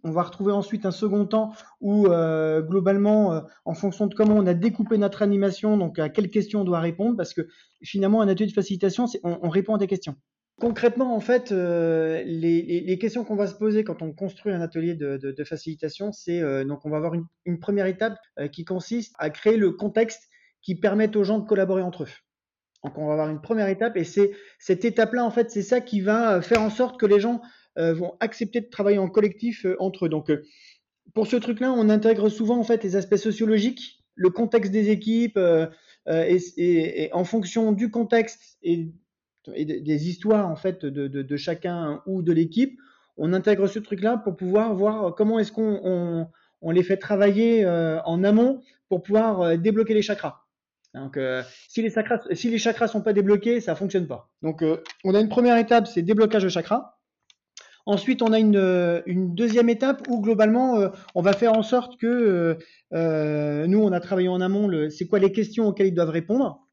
on 0.03 0.11
va 0.11 0.23
retrouver 0.23 0.53
ensuite 0.53 0.85
un 0.85 0.91
second 0.91 1.27
temps 1.27 1.53
où, 1.81 2.07
euh, 2.07 2.61
globalement, 2.63 3.33
euh, 3.33 3.41
en 3.65 3.75
fonction 3.75 4.07
de 4.07 4.15
comment 4.15 4.35
on 4.35 4.47
a 4.47 4.55
découpé 4.55 4.99
notre 4.99 5.23
animation, 5.23 5.77
donc 5.77 5.99
à 5.99 6.09
quelles 6.09 6.31
questions 6.31 6.63
on 6.63 6.65
doit 6.65 6.81
répondre, 6.81 7.17
parce 7.17 7.35
que 7.35 7.43
finalement, 7.83 8.21
un 8.21 8.29
atelier 8.29 8.49
de 8.49 8.55
facilitation, 8.55 9.07
on, 9.23 9.49
répond 9.49 9.75
à 9.75 9.79
des 9.79 9.87
questions. 9.87 10.17
Concrètement, 10.61 11.15
en 11.15 11.21
fait, 11.21 11.51
les, 11.53 12.99
questions 13.01 13.25
qu'on 13.25 13.37
va 13.37 13.47
se 13.47 13.55
poser 13.55 13.85
quand 13.85 14.03
on 14.03 14.13
construit 14.13 14.53
un 14.53 14.61
atelier 14.61 14.95
de, 14.95 15.45
facilitation, 15.45 16.13
c'est 16.13 16.43
donc 16.65 16.85
on 16.85 16.91
va 16.91 16.99
avoir 16.99 17.15
une 17.47 17.61
première 17.61 17.87
étape 17.87 18.19
qui 18.53 18.65
consiste 18.65 19.15
à 19.19 19.31
créer 19.31 19.57
le 19.57 19.71
contexte 19.71 20.29
qui 20.61 20.75
permette 20.75 21.17
aux 21.17 21.25
gens 21.25 21.39
de 21.39 21.47
collaborer 21.47 21.83
entre 21.83 22.03
eux. 22.03 22.09
Donc 22.85 22.97
on 22.97 23.07
va 23.07 23.13
avoir 23.13 23.29
une 23.29 23.41
première 23.41 23.69
étape 23.69 23.97
et 23.97 24.05
c'est 24.05 24.33
cette 24.59 24.85
étape-là 24.85 25.25
en 25.25 25.31
fait 25.31 25.51
c'est 25.51 25.63
ça 25.63 25.81
qui 25.81 26.01
va 26.01 26.37
euh, 26.37 26.41
faire 26.41 26.63
en 26.63 26.71
sorte 26.71 26.99
que 26.99 27.07
les 27.07 27.21
gens 27.21 27.43
euh, 27.79 27.93
vont 27.93 28.15
accepter 28.21 28.61
de 28.61 28.69
travailler 28.71 28.99
en 28.99 29.09
collectif 29.09 29.67
euh, 29.67 29.77
entre 29.79 30.07
eux. 30.07 30.09
Donc 30.09 30.33
pour 31.15 31.27
ce 31.27 31.37
truc-là, 31.37 31.73
on 31.73 31.89
intègre 31.89 32.29
souvent 32.29 32.59
en 32.59 32.65
fait 32.65 32.83
les 32.83 32.97
aspects 32.97 33.17
sociologiques, 33.17 34.03
le 34.15 34.31
contexte 34.31 34.71
des 34.71 34.91
équipes 34.91 35.39
et, 36.07 37.11
en 37.13 37.25
fonction 37.25 37.73
du 37.73 37.91
contexte 37.91 38.59
et, 38.63 38.93
des 39.57 40.09
histoires 40.09 40.49
en 40.49 40.55
fait 40.55 40.85
de, 40.85 41.37
chacun 41.37 42.03
ou 42.07 42.23
de 42.23 42.33
l'équipe, 42.33 42.79
on 43.17 43.33
intègre 43.33 43.67
ce 43.67 43.81
truc-là 43.81 44.19
pour 44.19 44.37
pouvoir 44.37 44.75
voir 44.75 45.15
comment 45.17 45.39
est-ce 45.41 45.51
qu'on 45.51 46.29
on, 46.63 46.71
les 46.71 46.83
fait 46.85 46.99
travailler 46.99 47.67
en 47.67 48.23
amont 48.23 48.63
pour 48.89 49.03
pouvoir 49.03 49.59
débloquer 49.59 49.95
les 49.95 50.03
chakras. 50.03 50.45
Donc, 50.95 51.17
euh, 51.17 51.43
si 51.69 51.83
les 51.83 51.91
chakras, 51.91 52.21
si 52.33 52.51
les 52.51 52.59
chakras 52.59 52.89
sont 52.89 53.03
pas 53.03 53.13
débloqués, 53.13 53.61
ça 53.61 53.75
fonctionne 53.75 54.07
pas. 54.07 54.31
Donc, 54.43 54.63
euh, 54.63 54.83
on 55.05 55.15
a 55.15 55.21
une 55.21 55.29
première 55.29 55.57
étape, 55.57 55.87
c'est 55.87 56.03
déblocage 56.03 56.43
de 56.43 56.49
chakras. 56.49 56.97
Ensuite, 57.87 58.23
on 58.23 58.33
a 58.33 58.39
une, 58.39 58.57
euh, 58.57 59.01
deuxième 59.07 59.69
étape 59.69 60.07
où 60.09 60.21
globalement, 60.21 60.91
on 61.15 61.23
va 61.23 61.33
faire 61.33 61.55
en 61.55 61.63
sorte 61.63 61.99
que 61.99 62.59
nous, 62.93 63.79
on 63.79 63.93
a 63.93 64.01
travaillé 64.01 64.29
en 64.29 64.41
amont. 64.41 64.91
C'est 64.91 65.07
quoi 65.07 65.19
les 65.19 65.33
questions 65.33 65.69
auxquelles 65.69 65.89
ils 65.89 65.95
doivent 65.95 66.11
répondre 66.11 66.67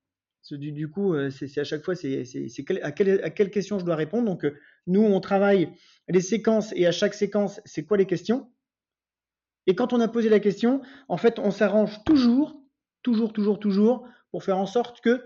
du, 0.50 0.72
du, 0.72 0.90
coup, 0.90 1.14
c'est 1.30 1.60
à 1.60 1.66
chaque 1.66 1.84
fois, 1.84 1.94
c'est 1.94 2.24
à 2.82 2.92
quelle 2.92 3.52
question 3.52 3.80
je 3.80 3.86
dois 3.86 3.96
répondre. 3.96 4.26
Donc, 4.26 4.46
nous, 4.88 5.02
on 5.02 5.20
travaille 5.20 5.70
les 6.08 6.22
séquences 6.22 6.72
et 6.76 6.88
à 6.88 6.92
chaque 6.92 7.14
séquence, 7.14 7.60
c'est 7.66 7.84
quoi 7.84 7.98
les 7.98 8.06
questions. 8.06 8.50
Et 9.66 9.76
quand 9.76 9.92
on 9.92 10.00
a 10.00 10.08
posé 10.08 10.30
la 10.30 10.40
question, 10.40 10.82
en 11.10 11.18
fait, 11.18 11.40
on 11.40 11.52
s'arrange 11.52 12.02
toujours 12.06 12.58
toujours, 13.08 13.32
toujours, 13.32 13.58
toujours, 13.58 14.06
pour 14.32 14.44
faire 14.44 14.58
en 14.58 14.66
sorte 14.66 15.00
que 15.00 15.24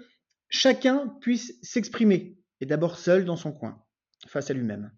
chacun 0.49 1.07
puisse 1.19 1.57
s'exprimer, 1.63 2.37
et 2.59 2.67
d'abord 2.67 2.95
seul 2.95 3.25
dans 3.25 3.37
son 3.37 3.51
coin, 3.51 3.81
face 4.27 4.51
à 4.51 4.53
lui-même. 4.53 4.91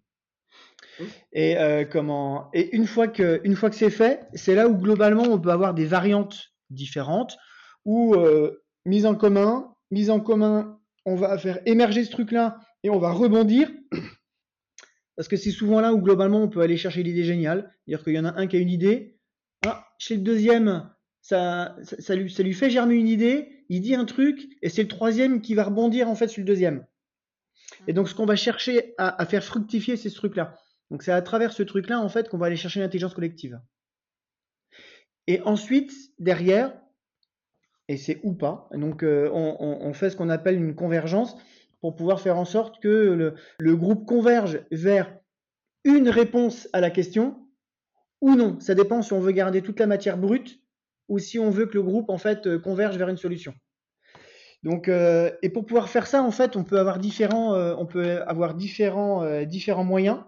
Et 1.32 1.56
euh, 1.56 1.86
comment 1.90 2.50
Et 2.52 2.76
une 2.76 2.86
fois 2.86 3.08
que, 3.08 3.40
une 3.42 3.56
fois 3.56 3.70
que 3.70 3.76
c'est 3.76 3.88
fait, 3.88 4.28
c'est 4.34 4.54
là 4.54 4.68
où 4.68 4.76
globalement 4.76 5.22
on 5.22 5.40
peut 5.40 5.50
avoir 5.50 5.72
des 5.72 5.86
variantes 5.86 6.52
différentes, 6.68 7.38
où 7.86 8.14
euh, 8.16 8.62
mise 8.84 9.06
en 9.06 9.14
commun, 9.14 9.74
mise 9.90 10.10
en 10.10 10.20
commun, 10.20 10.78
on 11.06 11.14
va 11.14 11.38
faire 11.38 11.60
émerger 11.64 12.04
ce 12.04 12.10
truc-là 12.10 12.58
et 12.82 12.90
on 12.90 12.98
va 12.98 13.12
rebondir. 13.12 13.70
Parce 15.16 15.28
que 15.28 15.36
c'est 15.36 15.52
souvent 15.52 15.80
là 15.80 15.94
où 15.94 16.02
globalement 16.02 16.42
on 16.42 16.50
peut 16.50 16.60
aller 16.60 16.76
chercher 16.76 17.02
l'idée 17.02 17.24
géniale. 17.24 17.70
C'est-à-dire 17.86 18.04
qu'il 18.04 18.14
y 18.14 18.18
en 18.18 18.26
a 18.26 18.38
un 18.38 18.46
qui 18.46 18.56
a 18.56 18.58
une 18.58 18.68
idée. 18.68 19.18
Ah, 19.64 19.86
chez 19.96 20.16
le 20.16 20.22
deuxième, 20.22 20.93
ça, 21.24 21.74
ça, 21.82 22.14
lui, 22.14 22.30
ça 22.30 22.42
lui 22.42 22.52
fait 22.52 22.68
germer 22.68 22.96
une 22.96 23.08
idée, 23.08 23.64
il 23.70 23.80
dit 23.80 23.94
un 23.94 24.04
truc, 24.04 24.46
et 24.60 24.68
c'est 24.68 24.82
le 24.82 24.88
troisième 24.88 25.40
qui 25.40 25.54
va 25.54 25.64
rebondir 25.64 26.10
en 26.10 26.14
fait 26.14 26.28
sur 26.28 26.40
le 26.40 26.44
deuxième. 26.44 26.86
Et 27.86 27.94
donc 27.94 28.10
ce 28.10 28.14
qu'on 28.14 28.26
va 28.26 28.36
chercher 28.36 28.94
à, 28.98 29.24
faire 29.24 29.42
fructifier, 29.42 29.96
c'est 29.96 30.10
ce 30.10 30.16
truc-là. 30.16 30.58
Donc 30.90 31.02
c'est 31.02 31.12
à 31.12 31.22
travers 31.22 31.54
ce 31.54 31.62
truc-là 31.62 31.98
en 31.98 32.10
fait 32.10 32.28
qu'on 32.28 32.36
va 32.36 32.46
aller 32.46 32.56
chercher 32.56 32.80
l'intelligence 32.80 33.14
collective. 33.14 33.58
Et 35.26 35.40
ensuite, 35.40 35.92
derrière, 36.18 36.78
et 37.88 37.96
c'est 37.96 38.20
ou 38.22 38.34
pas, 38.34 38.68
donc 38.74 39.02
euh, 39.02 39.30
on, 39.32 39.94
fait 39.94 40.10
ce 40.10 40.16
qu'on 40.16 40.28
appelle 40.28 40.56
une 40.56 40.74
convergence 40.74 41.38
pour 41.80 41.96
pouvoir 41.96 42.20
faire 42.20 42.36
en 42.36 42.44
sorte 42.44 42.82
que 42.82 42.88
le, 42.88 43.34
le 43.58 43.76
groupe 43.76 44.06
converge 44.06 44.62
vers 44.70 45.16
une 45.84 46.10
réponse 46.10 46.68
à 46.74 46.82
la 46.82 46.90
question 46.90 47.48
ou 48.20 48.34
non. 48.34 48.60
Ça 48.60 48.74
dépend 48.74 49.00
si 49.00 49.14
on 49.14 49.20
veut 49.20 49.32
garder 49.32 49.62
toute 49.62 49.80
la 49.80 49.86
matière 49.86 50.18
brute 50.18 50.60
ou 51.08 51.18
si 51.18 51.38
on 51.38 51.50
veut 51.50 51.66
que 51.66 51.74
le 51.74 51.82
groupe 51.82 52.10
en 52.10 52.18
fait 52.18 52.46
euh, 52.46 52.58
converge 52.58 52.96
vers 52.96 53.08
une 53.08 53.16
solution. 53.16 53.54
Donc, 54.62 54.88
euh, 54.88 55.30
et 55.42 55.50
pour 55.50 55.66
pouvoir 55.66 55.90
faire 55.90 56.06
ça, 56.06 56.22
en 56.22 56.30
fait, 56.30 56.56
on 56.56 56.64
peut 56.64 56.78
avoir 56.78 56.98
différents, 56.98 57.54
euh, 57.54 57.74
on 57.76 57.84
peut 57.84 58.22
avoir 58.22 58.54
différents, 58.54 59.44
différents 59.44 59.84
moyens. 59.84 60.20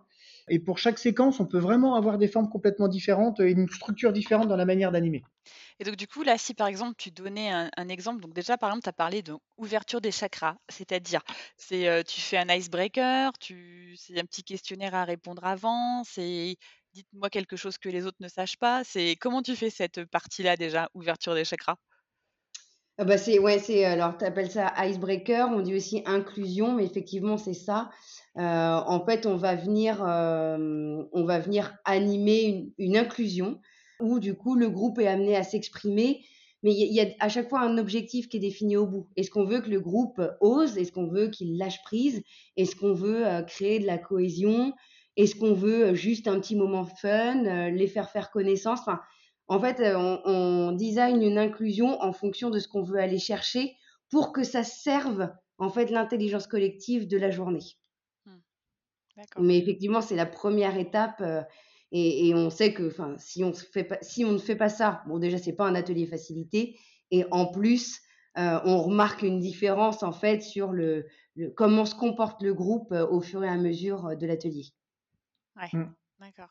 Et 0.48 0.58
pour 0.58 0.78
chaque 0.78 0.98
séquence, 0.98 1.40
on 1.40 1.46
peut 1.46 1.58
vraiment 1.58 1.94
avoir 1.94 2.18
des 2.18 2.28
formes 2.28 2.48
complètement 2.48 2.86
différentes 2.86 3.40
et 3.40 3.50
une 3.50 3.68
structure 3.68 4.12
différente 4.12 4.46
dans 4.46 4.56
la 4.56 4.66
manière 4.66 4.92
d'animer. 4.92 5.24
Et 5.80 5.84
donc, 5.84 5.96
du 5.96 6.06
coup, 6.06 6.22
là, 6.22 6.38
si 6.38 6.54
par 6.54 6.66
exemple, 6.68 6.94
tu 6.98 7.10
donnais 7.10 7.50
un, 7.50 7.88
exemple, 7.88 8.20
donc 8.20 8.34
déjà, 8.34 8.58
par 8.58 8.68
exemple, 8.68 8.84
tu 8.84 8.88
as 8.90 8.92
parlé 8.92 9.22
d'ouverture 9.22 10.00
des 10.00 10.12
chakras, 10.12 10.56
c'est-à-dire, 10.68 11.22
c'est 11.56 12.04
tu 12.04 12.20
fais 12.20 12.36
un 12.36 12.48
icebreaker, 12.48 13.32
c'est 13.40 14.20
un 14.20 14.24
petit 14.24 14.44
questionnaire 14.44 14.94
à 14.94 15.04
répondre 15.04 15.44
avant, 15.44 16.04
c'est 16.04 16.56
dites-moi 16.96 17.28
quelque 17.28 17.56
chose 17.56 17.76
que 17.76 17.90
les 17.90 18.06
autres 18.06 18.16
ne 18.20 18.28
sachent 18.28 18.56
pas. 18.56 18.82
C'est 18.82 19.16
comment 19.16 19.42
tu 19.42 19.54
fais 19.54 19.68
cette 19.68 20.04
partie-là 20.06 20.56
déjà, 20.56 20.88
ouverture 20.94 21.34
des 21.34 21.44
chakras? 21.44 21.76
Ah 22.98 23.04
bah 23.04 23.18
c'est 23.18 23.38
ouais 23.38 23.58
c'est 23.58 23.84
alors 23.84 24.16
tu 24.16 24.24
appelles 24.24 24.50
ça 24.50 24.72
icebreaker, 24.78 25.50
on 25.50 25.60
dit 25.60 25.74
aussi 25.74 26.02
inclusion, 26.06 26.74
mais 26.74 26.86
effectivement 26.86 27.36
c'est 27.36 27.52
ça. 27.52 27.90
Euh, 28.38 28.40
en 28.40 29.04
fait, 29.04 29.26
on 29.26 29.36
va 29.36 29.54
venir 29.54 30.02
euh, 30.02 31.04
on 31.12 31.24
va 31.24 31.38
venir 31.38 31.76
animer 31.84 32.72
une, 32.78 32.96
inclusion 32.96 33.60
où 34.00 34.18
du 34.18 34.34
coup 34.34 34.54
le 34.54 34.70
groupe 34.70 34.98
est 34.98 35.08
amené 35.08 35.36
à 35.36 35.42
s'exprimer, 35.42 36.24
mais 36.62 36.72
il 36.72 36.94
y, 36.94 37.00
a 37.00 37.06
à 37.20 37.28
chaque 37.28 37.50
fois 37.50 37.60
un 37.60 37.76
objectif 37.76 38.30
qui 38.30 38.38
est 38.38 38.40
défini 38.40 38.78
au 38.78 38.86
bout. 38.86 39.08
Est-ce 39.16 39.30
qu'on 39.30 39.44
veut 39.44 39.60
que 39.60 39.68
le 39.68 39.80
groupe 39.80 40.22
ose? 40.40 40.78
Est-ce 40.78 40.92
qu'on 40.92 41.08
veut 41.08 41.28
qu'il 41.28 41.58
lâche 41.58 41.82
prise? 41.82 42.22
Est-ce 42.56 42.74
qu'on 42.76 42.94
veut 42.94 43.26
euh, 43.26 43.42
créer 43.42 43.78
de 43.78 43.86
la 43.86 43.98
cohésion? 43.98 44.72
Est-ce 45.16 45.34
qu'on 45.34 45.54
veut 45.54 45.94
juste 45.94 46.28
un 46.28 46.38
petit 46.40 46.56
moment 46.56 46.84
fun, 46.84 47.70
les 47.70 47.86
faire 47.86 48.10
faire 48.10 48.30
connaissance? 48.30 48.80
Enfin, 48.80 49.00
en 49.48 49.60
fait, 49.60 49.80
euh, 49.80 49.96
on, 49.96 50.20
on 50.24 50.72
design 50.72 51.22
une 51.22 51.38
inclusion 51.38 52.00
en 52.02 52.12
fonction 52.12 52.50
de 52.50 52.58
ce 52.58 52.68
qu'on 52.68 52.82
veut 52.82 52.98
aller 52.98 53.18
chercher 53.18 53.76
pour 54.10 54.32
que 54.32 54.42
ça 54.42 54.64
serve 54.64 55.30
en 55.58 55.70
fait 55.70 55.90
l'intelligence 55.90 56.46
collective 56.46 57.06
de 57.06 57.16
la 57.16 57.30
journée. 57.30 57.64
Hmm. 58.24 58.38
Mais 59.38 59.58
effectivement, 59.58 60.00
c'est 60.00 60.16
la 60.16 60.26
première 60.26 60.76
étape. 60.76 61.20
Euh, 61.20 61.42
et, 61.92 62.28
et, 62.28 62.34
on 62.34 62.50
sait 62.50 62.74
que, 62.74 62.92
si 63.18 63.44
on 63.44 63.52
fait 63.52 63.84
pas, 63.84 63.98
si 64.02 64.24
on 64.24 64.32
ne 64.32 64.38
fait 64.38 64.56
pas 64.56 64.68
ça, 64.68 65.02
bon, 65.06 65.18
déjà, 65.20 65.38
c'est 65.38 65.52
pas 65.54 65.66
un 65.66 65.76
atelier 65.76 66.06
facilité. 66.06 66.76
Et 67.12 67.24
en 67.30 67.46
plus, 67.46 68.00
euh, 68.36 68.58
on 68.64 68.82
remarque 68.82 69.22
une 69.22 69.38
différence 69.38 70.02
en 70.02 70.10
fait 70.10 70.42
sur 70.42 70.72
le, 70.72 71.06
le, 71.36 71.50
comment 71.50 71.84
se 71.84 71.94
comporte 71.94 72.42
le 72.42 72.52
groupe 72.52 72.90
euh, 72.90 73.06
au 73.06 73.20
fur 73.20 73.44
et 73.44 73.48
à 73.48 73.56
mesure 73.56 74.16
de 74.16 74.26
l'atelier. 74.26 74.64
Ouais, 75.56 75.68
hmm. 75.72 75.92
d'accord. 76.20 76.48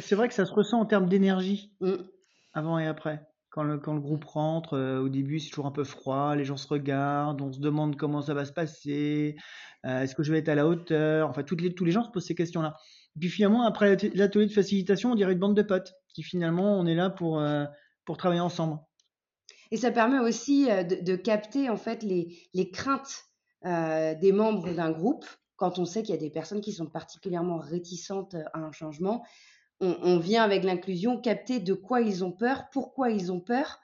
C'est 0.00 0.14
vrai 0.14 0.28
que 0.28 0.34
ça 0.34 0.46
se 0.46 0.52
ressent 0.52 0.80
en 0.80 0.86
termes 0.86 1.08
d'énergie. 1.08 1.74
Hmm 1.80 1.96
avant 2.54 2.78
et 2.78 2.86
après. 2.86 3.20
Quand 3.50 3.62
le, 3.62 3.78
quand 3.78 3.94
le 3.94 4.00
groupe 4.00 4.24
rentre, 4.24 4.74
euh, 4.74 5.00
au 5.00 5.08
début 5.08 5.38
c'est 5.38 5.50
toujours 5.50 5.66
un 5.66 5.70
peu 5.70 5.84
froid, 5.84 6.34
les 6.34 6.44
gens 6.44 6.56
se 6.56 6.66
regardent, 6.66 7.40
on 7.40 7.52
se 7.52 7.60
demande 7.60 7.96
comment 7.96 8.20
ça 8.20 8.34
va 8.34 8.44
se 8.44 8.52
passer, 8.52 9.36
euh, 9.84 10.00
est-ce 10.00 10.16
que 10.16 10.24
je 10.24 10.32
vais 10.32 10.38
être 10.38 10.48
à 10.48 10.56
la 10.56 10.66
hauteur, 10.66 11.28
enfin 11.28 11.44
toutes 11.44 11.60
les, 11.60 11.72
tous 11.72 11.84
les 11.84 11.92
gens 11.92 12.02
se 12.02 12.10
posent 12.10 12.26
ces 12.26 12.34
questions-là. 12.34 12.74
Puis 13.20 13.28
finalement 13.28 13.64
après 13.64 13.96
l'atelier 14.14 14.46
de 14.46 14.52
facilitation, 14.52 15.12
on 15.12 15.14
dirait 15.14 15.34
une 15.34 15.38
bande 15.38 15.56
de 15.56 15.62
potes 15.62 15.92
qui 16.14 16.24
finalement 16.24 16.78
on 16.80 16.86
est 16.86 16.96
là 16.96 17.10
pour, 17.10 17.38
euh, 17.38 17.64
pour 18.04 18.16
travailler 18.16 18.40
ensemble. 18.40 18.78
Et 19.70 19.76
ça 19.76 19.92
permet 19.92 20.18
aussi 20.18 20.66
de, 20.66 21.04
de 21.04 21.16
capter 21.16 21.70
en 21.70 21.76
fait 21.76 22.02
les, 22.02 22.36
les 22.54 22.70
craintes 22.70 23.24
des 23.64 24.32
membres 24.32 24.74
d'un 24.74 24.90
groupe 24.90 25.24
quand 25.56 25.78
on 25.78 25.84
sait 25.84 26.02
qu'il 26.02 26.14
y 26.14 26.18
a 26.18 26.20
des 26.20 26.30
personnes 26.30 26.60
qui 26.60 26.72
sont 26.72 26.86
particulièrement 26.86 27.58
réticentes 27.58 28.34
à 28.52 28.58
un 28.58 28.72
changement 28.72 29.24
on, 29.80 30.18
vient 30.18 30.42
avec 30.42 30.64
l'inclusion 30.64 31.20
capter 31.20 31.60
de 31.60 31.74
quoi 31.74 32.00
ils 32.00 32.24
ont 32.24 32.32
peur, 32.32 32.64
pourquoi 32.72 33.10
ils 33.10 33.32
ont 33.32 33.40
peur. 33.40 33.78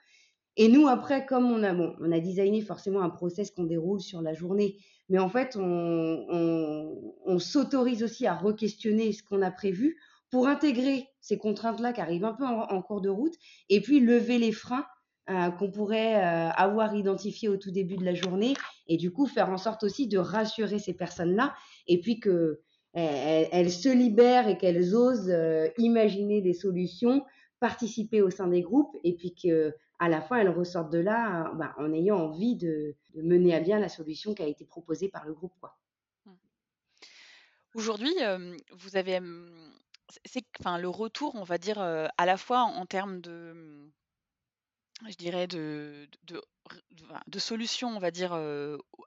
Et 0.56 0.68
nous, 0.68 0.88
après, 0.88 1.26
comme 1.26 1.50
on 1.50 1.62
a, 1.62 1.72
bon, 1.72 1.94
on 2.00 2.12
a 2.12 2.20
designé 2.20 2.60
forcément 2.60 3.02
un 3.02 3.10
process 3.10 3.50
qu'on 3.50 3.64
déroule 3.64 4.00
sur 4.00 4.20
la 4.22 4.34
journée, 4.34 4.78
mais 5.08 5.18
en 5.18 5.28
fait, 5.28 5.56
on, 5.56 7.38
s'autorise 7.38 8.02
aussi 8.02 8.26
à 8.26 8.34
re-questionner 8.34 9.12
ce 9.12 9.22
qu'on 9.22 9.42
a 9.42 9.50
prévu 9.50 9.96
pour 10.30 10.46
intégrer 10.46 11.08
ces 11.20 11.38
contraintes-là 11.38 11.92
qui 11.92 12.00
arrivent 12.00 12.24
un 12.24 12.34
peu 12.34 12.44
en, 12.44 12.82
cours 12.82 13.00
de 13.00 13.08
route, 13.08 13.34
et 13.68 13.80
puis 13.80 14.00
lever 14.00 14.38
les 14.38 14.52
freins 14.52 14.86
euh, 15.30 15.50
qu'on 15.50 15.70
pourrait 15.70 16.16
euh, 16.16 16.50
avoir 16.50 16.92
identifiés 16.96 17.48
au 17.48 17.56
tout 17.56 17.70
début 17.70 17.96
de 17.96 18.04
la 18.04 18.14
journée, 18.14 18.54
et 18.88 18.96
du 18.96 19.12
coup 19.12 19.26
faire 19.26 19.48
en 19.50 19.58
sorte 19.58 19.84
aussi 19.84 20.08
de 20.08 20.18
rassurer 20.18 20.80
ces 20.80 20.92
personnes-là, 20.92 21.54
et 21.86 22.00
puis 22.00 22.18
que 22.18 22.60
elles, 22.94 23.70
se 23.70 23.88
libèrent 23.88 24.48
et 24.48 24.58
qu'elles 24.58 24.96
osent 24.96 25.30
euh, 25.30 25.68
imaginer 25.78 26.42
des 26.42 26.54
solutions, 26.54 27.24
participer 27.60 28.22
au 28.22 28.30
sein 28.30 28.48
des 28.48 28.62
groupes 28.62 28.96
et 29.04 29.14
puis 29.14 29.32
que 29.40 29.72
à 30.00 30.08
la 30.08 30.20
fin 30.20 30.38
elles 30.38 30.48
ressortent 30.48 30.92
de 30.92 30.98
là 30.98 31.52
bah, 31.54 31.74
en 31.78 31.92
ayant 31.92 32.16
envie 32.16 32.56
de, 32.56 32.96
mener 33.14 33.54
à 33.54 33.60
bien 33.60 33.78
la 33.78 33.88
solution 33.88 34.34
qui 34.34 34.42
a 34.42 34.46
été 34.46 34.64
proposée 34.64 35.08
par 35.08 35.24
le 35.26 35.34
groupe. 35.34 35.52
Aujourd'hui, 37.74 38.14
vous 38.72 38.96
avez 38.96 39.20
enfin 40.58 40.78
le 40.78 40.88
retour, 40.88 41.36
on 41.36 41.44
va 41.44 41.58
dire 41.58 41.78
à 41.78 42.26
la 42.26 42.36
fois 42.36 42.62
en, 42.62 42.86
termes 42.86 43.20
de 43.20 43.92
je 45.08 45.16
dirais 45.16 45.46
de, 45.46 46.08
solutions, 47.38 47.88
on 47.88 47.98
va 47.98 48.10
dire, 48.10 48.38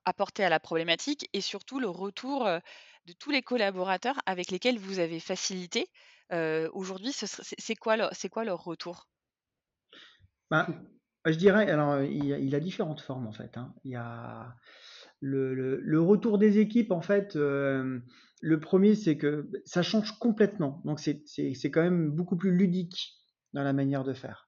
apportées 0.05 0.43
à 0.43 0.49
la 0.49 0.59
problématique 0.59 1.29
et 1.33 1.41
surtout 1.41 1.79
le 1.79 1.89
retour 1.89 2.45
de 2.45 3.13
tous 3.13 3.31
les 3.31 3.41
collaborateurs 3.41 4.19
avec 4.25 4.51
lesquels 4.51 4.79
vous 4.79 4.99
avez 4.99 5.19
facilité. 5.19 5.87
Aujourd'hui, 6.31 7.11
c'est 7.13 7.75
quoi, 7.75 7.95
leur, 7.97 8.63
retour? 8.63 9.07
Bah, 10.49 10.67
Je 11.25 11.35
dirais, 11.35 11.69
alors, 11.69 12.01
il 12.01 12.55
a, 12.55 12.59
différentes 12.59 13.01
formes 13.01 13.27
en 13.27 13.33
fait. 13.33 13.57
Hein. 13.57 13.73
Il 13.83 13.91
y 13.91 13.95
a 13.95 14.55
le, 15.19 15.53
le, 15.53 16.01
retour 16.01 16.37
des 16.37 16.59
équipes, 16.59 16.91
en 16.91 17.01
fait, 17.01 17.35
le 18.43 18.59
premier, 18.59 18.95
c'est 18.95 19.17
que 19.17 19.49
ça 19.63 19.83
change 19.83 20.19
complètement. 20.19 20.81
Donc, 20.85 20.99
c'est 20.99 21.71
quand 21.71 21.83
même 21.83 22.11
beaucoup 22.11 22.35
plus 22.35 22.51
ludique 22.51 23.13
dans 23.53 23.63
la 23.63 23.73
manière 23.73 24.03
de 24.03 24.13
faire. 24.13 24.42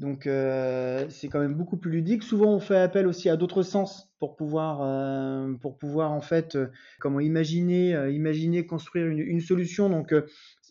Donc 0.00 0.26
euh, 0.26 1.04
c'est 1.10 1.28
quand 1.28 1.40
même 1.40 1.54
beaucoup 1.54 1.76
plus 1.76 1.90
ludique. 1.90 2.22
Souvent 2.22 2.54
on 2.54 2.58
fait 2.58 2.78
appel 2.78 3.06
aussi 3.06 3.28
à 3.28 3.36
d'autres 3.36 3.62
sens 3.62 4.10
pour 4.18 4.34
pouvoir 4.34 4.80
euh, 4.80 5.52
pour 5.60 5.76
pouvoir 5.76 6.10
en 6.10 6.22
fait 6.22 6.56
euh, 6.56 6.68
comment 7.00 7.20
imaginer 7.20 8.10
imaginer 8.10 8.64
construire 8.66 9.08
une, 9.08 9.18
une 9.18 9.42
solution. 9.42 9.90
Donc 9.90 10.14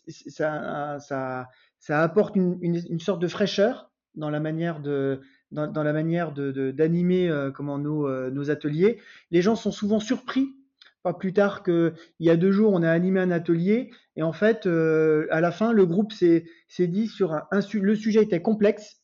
ça 0.08 0.98
ça 0.98 1.48
ça 1.78 2.02
apporte 2.02 2.34
une, 2.34 2.58
une, 2.60 2.98
sorte 2.98 3.22
de 3.22 3.28
fraîcheur 3.28 3.92
dans 4.16 4.30
la 4.30 4.40
manière 4.40 4.80
de 4.80 5.20
dans, 5.52 5.82
la 5.82 5.92
manière 5.92 6.32
de 6.32 6.72
d'animer 6.72 7.32
comment 7.54 7.78
nos 7.78 8.30
nos 8.30 8.50
ateliers. 8.50 8.98
Les 9.30 9.42
gens 9.42 9.54
sont 9.54 9.70
souvent 9.70 10.00
surpris 10.00 10.56
pas 11.04 11.14
plus 11.14 11.32
tard 11.32 11.62
que 11.62 11.94
il 12.18 12.26
y 12.26 12.30
a 12.30 12.36
deux 12.36 12.50
jours, 12.50 12.72
on 12.72 12.82
a 12.82 12.90
animé 12.90 13.20
un 13.20 13.30
atelier 13.30 13.90
et 14.16 14.24
en 14.24 14.32
fait, 14.32 14.66
à 14.66 15.40
la 15.40 15.52
fin, 15.52 15.72
le 15.72 15.86
groupe 15.86 16.12
s'est 16.12 16.44
dit 16.80 17.06
sur 17.06 17.32
un, 17.32 17.46
le 17.74 17.94
sujet 17.94 18.22
était 18.24 18.42
complexe 18.42 18.99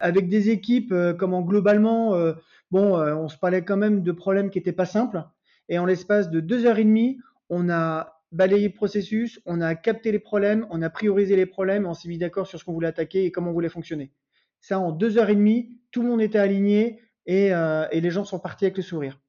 avec 0.00 0.28
des 0.28 0.50
équipes 0.50 0.92
euh, 0.92 1.12
comment 1.12 1.42
globalement, 1.42 2.14
euh, 2.14 2.34
bon, 2.70 2.98
euh, 2.98 3.14
on 3.14 3.28
se 3.28 3.36
parlait 3.36 3.64
quand 3.64 3.76
même 3.76 4.02
de 4.02 4.12
problèmes 4.12 4.50
qui 4.50 4.58
étaient 4.58 4.72
pas 4.72 4.86
simples. 4.86 5.24
Et 5.68 5.78
en 5.78 5.84
l'espace 5.84 6.30
de 6.30 6.40
deux 6.40 6.66
heures 6.66 6.78
et 6.78 6.84
demie, 6.84 7.18
on 7.50 7.68
a 7.68 8.20
balayé 8.32 8.68
le 8.68 8.74
processus, 8.74 9.40
on 9.46 9.60
a 9.60 9.74
capté 9.74 10.12
les 10.12 10.18
problèmes, 10.18 10.66
on 10.70 10.82
a 10.82 10.90
priorisé 10.90 11.36
les 11.36 11.46
problèmes, 11.46 11.86
on 11.86 11.94
s'est 11.94 12.08
mis 12.08 12.18
d'accord 12.18 12.46
sur 12.46 12.58
ce 12.58 12.64
qu'on 12.64 12.72
voulait 12.72 12.88
attaquer 12.88 13.24
et 13.24 13.32
comment 13.32 13.50
on 13.50 13.54
voulait 13.54 13.68
fonctionner. 13.68 14.12
Ça, 14.60 14.78
en 14.78 14.92
deux 14.92 15.18
heures 15.18 15.30
et 15.30 15.34
demie, 15.34 15.78
tout 15.90 16.02
le 16.02 16.08
monde 16.08 16.20
était 16.20 16.38
aligné 16.38 17.00
et, 17.26 17.50
les 17.92 18.10
gens 18.10 18.24
sont 18.24 18.38
partis 18.38 18.64
avec 18.64 18.76
le 18.76 18.82
sourire. 18.82 19.20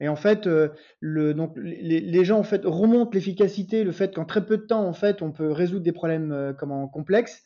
Et 0.00 0.08
en 0.08 0.16
fait, 0.16 0.48
donc 1.02 1.52
les, 1.56 2.00
les, 2.00 2.24
gens 2.24 2.38
en 2.38 2.42
fait 2.42 2.62
remontent 2.64 3.12
l'efficacité, 3.12 3.84
le 3.84 3.92
fait 3.92 4.14
qu'en 4.14 4.24
très 4.24 4.44
peu 4.44 4.56
de 4.56 4.62
temps, 4.62 4.84
en 4.86 4.92
fait, 4.92 5.22
on 5.22 5.30
peut 5.32 5.50
résoudre 5.50 5.84
des 5.84 5.92
problèmes 5.92 6.54
comment 6.58 6.88
complexes. 6.88 7.44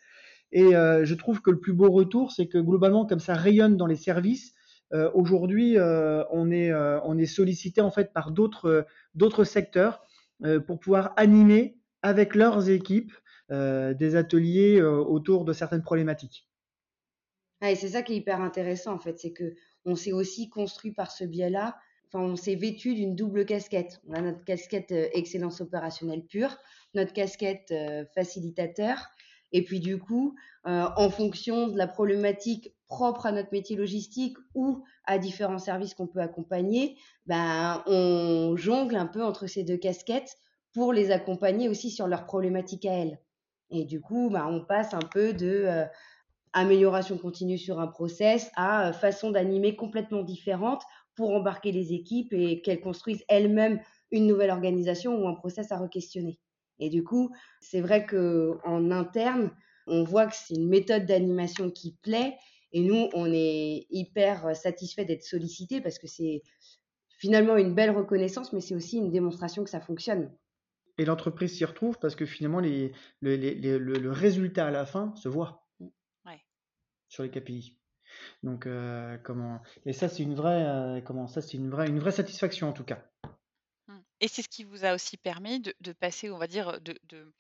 Et 0.53 0.75
euh, 0.75 1.05
je 1.05 1.15
trouve 1.15 1.41
que 1.41 1.51
le 1.51 1.59
plus 1.59 1.73
beau 1.73 1.91
retour, 1.91 2.33
c'est 2.33 2.47
que 2.47 2.59
globalement, 2.59 3.07
comme 3.07 3.21
ça 3.21 3.35
rayonne 3.35 3.77
dans 3.77 3.87
les 3.87 3.97
services, 3.97 4.55
euh, 4.93 5.11
aujourd'hui, 5.15 5.77
euh, 5.79 6.25
on 6.31 6.51
est 6.51 7.27
sollicité 7.27 7.81
en 7.81 7.91
fait 7.91 8.13
par 8.13 8.31
d'autres 8.31 8.87
d'autres 9.15 9.45
secteurs 9.45 10.03
pour 10.67 10.79
pouvoir 10.79 11.15
animer 11.17 11.79
avec 12.03 12.35
leurs 12.35 12.69
équipes 12.69 13.13
des 13.51 14.17
ateliers 14.17 14.83
autour 14.83 15.47
de 15.47 15.53
certaines 15.55 15.83
problématiques. 15.83 16.47
Ah, 17.63 17.71
et 17.71 17.75
c'est 17.75 17.89
ça 17.89 18.03
qui 18.03 18.13
est 18.13 18.17
hyper 18.17 18.43
intéressant 18.43 18.93
en 18.93 18.99
fait, 18.99 19.19
c'est 19.19 19.33
que 19.33 19.55
on 19.87 19.97
s'est 19.97 20.13
aussi 20.13 20.51
construit 20.51 20.93
par 20.93 21.11
ce 21.11 21.25
biais-là. 21.25 21.79
Enfin, 22.09 22.21
on 22.21 22.37
s'est 22.37 22.55
vêtu 22.55 22.95
d'une 22.95 23.17
double 23.17 23.47
casquette. 23.47 24.01
On 24.09 24.13
a 24.13 24.21
notre 24.21 24.45
casquette 24.45 24.93
excellence 24.93 25.63
opérationnelle 25.63 26.27
pure, 26.27 26.55
notre 26.95 27.15
casquette 27.15 27.73
facilitateur, 28.15 28.99
et 29.57 29.62
puis 29.62 29.81
du 29.81 29.99
coup, 29.99 30.35
euh, 30.66 30.87
en 30.99 31.09
fonction 31.09 31.69
de 31.69 31.79
la 31.79 31.87
problématique 31.87 32.75
propre 32.88 33.25
à 33.25 33.33
notre 33.33 33.49
métier 33.53 33.75
logistique 33.75 34.37
ou 34.55 34.85
à 35.07 35.16
différents 35.16 35.59
services 35.59 35.95
qu'on 35.95 36.07
peut 36.07 36.21
accompagner, 36.21 36.99
ben 37.25 37.83
on 37.87 38.55
jongle 38.57 38.97
un 38.97 39.07
peu 39.07 39.25
entre 39.25 39.47
ces 39.47 39.64
deux 39.64 39.79
casquettes 39.79 40.37
pour 40.75 40.92
les 40.92 41.11
accompagner 41.11 41.71
aussi 41.71 41.90
sur 41.90 42.07
leurs 42.07 42.27
problématiques 42.27 42.85
à 42.85 42.92
elles. 42.92 43.19
Et 43.71 43.87
du 43.87 44.03
coup, 44.03 44.29
ben, 44.29 44.47
on 44.47 44.62
passe 44.62 44.92
un 44.92 44.99
peu 44.99 45.33
de 45.33 45.64
euh, 45.66 45.87
amélioration 46.53 47.16
continue 47.16 47.57
sur 47.57 47.81
un 47.81 47.87
process 47.87 48.51
à 48.57 48.88
euh, 48.88 48.92
façon 48.92 49.31
d'animer 49.31 49.75
complètement 49.75 50.23
différente 50.23 50.83
pour 51.14 51.31
embarquer 51.31 51.73
les 51.73 51.95
équipes 51.95 52.35
et 52.35 52.61
qu'elles 52.61 52.83
construisent 52.83 53.25
elles-mêmes 53.29 53.81
une 54.11 54.27
nouvelle 54.27 54.51
organisation 54.51 55.16
ou 55.16 55.27
un 55.27 55.35
process 55.35 55.73
à 55.73 55.79
re-questionner. 55.79 56.38
Et 56.79 56.91
du 56.91 57.03
coup, 57.05 57.31
c'est 57.61 57.81
vrai 57.81 58.07
que 58.07 58.59
en 58.65 58.91
interne, 58.91 59.51
on 59.87 60.05
voit 60.05 60.27
que 60.27 60.35
c'est 60.35 60.55
une 60.55 60.69
méthode 60.69 61.07
d'animation 61.07 61.71
qui 61.71 61.97
plaît. 62.03 62.37
Et 62.73 62.81
nous, 62.81 63.09
on 63.15 63.33
est 63.33 63.87
hyper 63.91 64.55
satisfait 64.57 65.05
d'être 65.05 65.23
sollicité 65.23 65.81
parce 65.81 65.99
que 65.99 66.07
c'est 66.07 66.43
finalement 67.19 67.57
une 67.57 67.75
belle 67.75 67.91
reconnaissance, 67.91 68.53
mais 68.53 68.61
c'est 68.61 68.75
aussi 68.75 68.99
une 68.99 69.11
démonstration 69.11 69.65
que 69.65 69.71
ça 69.71 69.81
fonctionne. 69.81 70.31
et 70.99 71.05
l'entreprise 71.05 71.57
s'y 71.57 71.65
retrouve 71.65 71.99
parce 71.99 72.17
que 72.17 72.27
finalement, 72.27 72.61
les, 72.61 72.93
le, 73.21 74.11
résultat 74.11 74.67
à 74.67 74.71
la 74.71 74.87
fin 74.87 75.15
se 75.17 75.29
voit 75.29 75.67
sur 77.09 77.23
les 77.23 77.31
KPI. 77.31 77.77
Donc, 78.43 78.67
euh, 78.67 79.17
comment 79.23 79.61
Et 79.85 79.93
ça, 79.93 80.09
c'est 80.09 80.23
une 80.23 80.35
vraie, 80.35 80.65
euh, 80.65 81.01
comment 81.01 81.27
ça, 81.27 81.41
c'est 81.41 81.57
une 81.57 81.71
vraie, 81.71 81.89
une 81.89 81.99
vraie 81.99 82.12
satisfaction 82.12 82.69
en 82.69 82.73
tout 82.73 82.85
cas. 82.85 83.05
Et 84.20 84.29
c'est 84.29 84.42
ce 84.42 84.48
qui 84.48 84.64
vous 84.64 84.85
a 84.85 84.94
aussi 84.94 85.16
permis 85.16 85.61
de, 85.61 85.92
passer, 85.92 86.31
on 86.31 86.38
va 86.38 86.46
dire, 86.46 86.81
de, 86.81 87.33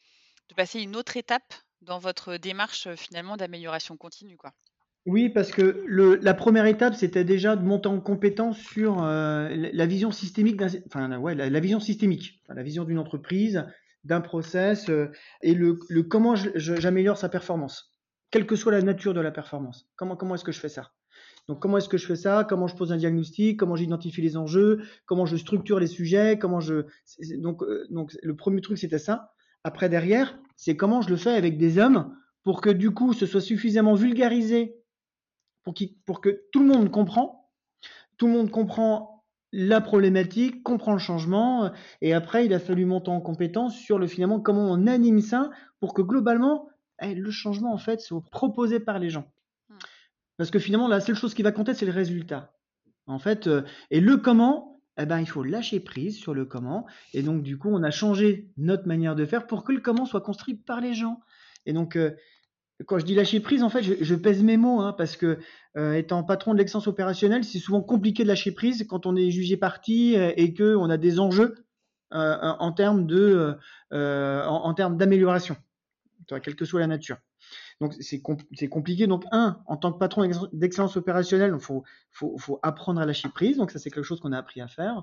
passer 0.56 0.80
une 0.80 0.96
autre 0.96 1.16
étape 1.16 1.54
dans 1.82 1.98
votre 1.98 2.36
démarche 2.36 2.88
finalement 2.94 3.36
d'amélioration 3.36 3.96
continue, 3.96 4.36
quoi? 4.36 4.52
Oui, 5.06 5.28
parce 5.28 5.52
que 5.52 5.84
la 6.20 6.34
première 6.34 6.66
étape, 6.66 6.94
c'était 6.94 7.22
déjà 7.22 7.54
de 7.54 7.62
monter 7.62 7.88
en 7.88 8.00
compétence 8.00 8.58
sur 8.58 9.00
la 9.02 9.86
vision 9.86 10.10
systémique, 10.10 10.60
enfin 10.86 11.16
ouais, 11.18 11.36
la, 11.36 11.60
vision 11.60 11.78
systémique, 11.78 12.42
la 12.48 12.62
vision 12.64 12.82
d'une 12.82 12.98
entreprise, 12.98 13.64
d'un 14.02 14.20
process 14.20 14.90
et 15.42 15.54
le 15.54 16.02
comment 16.02 16.34
j'améliore 16.34 17.18
sa 17.18 17.28
performance, 17.28 17.92
quelle 18.32 18.46
que 18.46 18.56
soit 18.56 18.72
la 18.72 18.82
nature 18.82 19.14
de 19.14 19.20
la 19.20 19.30
performance. 19.30 19.88
Comment 19.94 20.16
comment 20.16 20.34
est-ce 20.34 20.44
que 20.44 20.52
je 20.52 20.60
fais 20.60 20.68
ça? 20.68 20.90
Donc 21.48 21.60
comment 21.60 21.78
est-ce 21.78 21.88
que 21.88 21.98
je 21.98 22.06
fais 22.06 22.16
ça? 22.16 22.44
Comment 22.44 22.66
je 22.66 22.74
pose 22.74 22.92
un 22.92 22.96
diagnostic? 22.96 23.58
Comment 23.58 23.76
j'identifie 23.76 24.22
les 24.22 24.36
enjeux? 24.36 24.82
Comment 25.06 25.26
je 25.26 25.36
structure 25.36 25.78
les 25.78 25.86
sujets? 25.86 26.38
Comment 26.38 26.60
je 26.60 26.86
donc 27.38 27.62
euh, 27.62 27.86
donc 27.90 28.16
le 28.22 28.34
premier 28.34 28.60
truc 28.60 28.78
c'était 28.78 28.98
ça. 28.98 29.32
Après 29.62 29.88
derrière, 29.88 30.38
c'est 30.56 30.76
comment 30.76 31.02
je 31.02 31.10
le 31.10 31.16
fais 31.16 31.30
avec 31.30 31.56
des 31.58 31.78
hommes 31.78 32.16
pour 32.42 32.60
que 32.60 32.70
du 32.70 32.90
coup 32.92 33.12
ce 33.12 33.26
soit 33.26 33.40
suffisamment 33.40 33.94
vulgarisé 33.94 34.76
pour, 36.04 36.20
que 36.20 36.42
tout 36.52 36.60
le 36.60 36.66
monde 36.66 36.90
comprend, 36.90 37.50
tout 38.18 38.28
le 38.28 38.32
monde 38.32 38.50
comprend 38.50 39.24
la 39.52 39.80
problématique, 39.80 40.62
comprend 40.62 40.92
le 40.92 40.98
changement, 40.98 41.72
et 42.00 42.14
après 42.14 42.46
il 42.46 42.54
a 42.54 42.60
fallu 42.60 42.84
monter 42.84 43.10
en 43.10 43.20
compétence 43.20 43.76
sur 43.76 43.98
le 43.98 44.06
finalement 44.06 44.40
comment 44.40 44.70
on 44.70 44.86
anime 44.86 45.20
ça 45.20 45.50
pour 45.80 45.94
que 45.94 46.02
globalement 46.02 46.68
eh, 47.02 47.14
le 47.14 47.30
changement 47.30 47.72
en 47.72 47.78
fait 47.78 48.00
soit 48.00 48.22
proposé 48.30 48.78
par 48.78 48.98
les 48.98 49.10
gens. 49.10 49.28
Parce 50.36 50.50
que 50.50 50.58
finalement 50.58 50.88
la 50.88 51.00
seule 51.00 51.16
chose 51.16 51.34
qui 51.34 51.42
va 51.42 51.52
compter 51.52 51.74
c'est 51.74 51.86
le 51.86 51.92
résultat. 51.92 52.52
En 53.06 53.18
fait, 53.18 53.46
euh, 53.46 53.62
et 53.90 54.00
le 54.00 54.16
comment, 54.16 54.80
eh 54.98 55.06
ben, 55.06 55.20
il 55.20 55.26
faut 55.26 55.44
lâcher 55.44 55.80
prise 55.80 56.18
sur 56.18 56.34
le 56.34 56.44
comment. 56.44 56.86
Et 57.12 57.22
donc, 57.22 57.42
du 57.42 57.56
coup, 57.56 57.68
on 57.70 57.82
a 57.84 57.92
changé 57.92 58.50
notre 58.56 58.88
manière 58.88 59.14
de 59.14 59.24
faire 59.24 59.46
pour 59.46 59.62
que 59.62 59.72
le 59.72 59.80
comment 59.80 60.06
soit 60.06 60.22
construit 60.22 60.54
par 60.54 60.80
les 60.80 60.92
gens. 60.92 61.20
Et 61.66 61.72
donc, 61.72 61.94
euh, 61.94 62.16
quand 62.84 62.98
je 62.98 63.04
dis 63.04 63.14
lâcher 63.14 63.40
prise, 63.40 63.62
en 63.62 63.70
fait, 63.70 63.82
je, 63.82 64.14
pèse 64.14 64.42
mes 64.42 64.56
mots, 64.56 64.80
hein, 64.80 64.92
parce 64.92 65.16
que 65.16 65.38
euh, 65.76 65.94
étant 65.94 66.22
patron 66.22 66.52
de 66.52 66.58
l'excellence 66.58 66.86
opérationnelle, 66.86 67.44
c'est 67.44 67.58
souvent 67.58 67.80
compliqué 67.80 68.22
de 68.22 68.28
lâcher 68.28 68.52
prise 68.52 68.86
quand 68.88 69.06
on 69.06 69.16
est 69.16 69.30
jugé 69.30 69.56
parti 69.56 70.16
euh, 70.16 70.32
et 70.36 70.52
que 70.52 70.76
on 70.76 70.90
a 70.90 70.98
des 70.98 71.18
enjeux 71.18 71.54
euh, 72.12 72.36
en 72.40 72.72
termes 72.72 73.06
de, 73.06 73.56
en, 73.90 74.74
termes 74.74 74.96
d'amélioration, 74.96 75.56
quelle 76.28 76.54
que 76.54 76.64
soit 76.64 76.80
la 76.80 76.86
nature. 76.86 77.16
Donc 77.80 77.94
c'est 78.00 78.20
compliqué. 78.20 79.06
Donc 79.06 79.24
un, 79.32 79.60
en 79.66 79.76
tant 79.76 79.92
que 79.92 79.98
patron 79.98 80.28
d'excellence 80.52 80.96
opérationnelle, 80.96 81.52
il 81.54 81.60
faut, 81.60 81.84
faut, 82.10 82.36
faut, 82.38 82.58
apprendre 82.62 83.00
à 83.00 83.06
lâcher 83.06 83.28
prise. 83.28 83.58
Donc 83.58 83.70
ça 83.70 83.78
c'est 83.78 83.90
quelque 83.90 84.04
chose 84.04 84.20
qu'on 84.20 84.32
a 84.32 84.38
appris 84.38 84.60
à 84.60 84.68
faire 84.68 85.02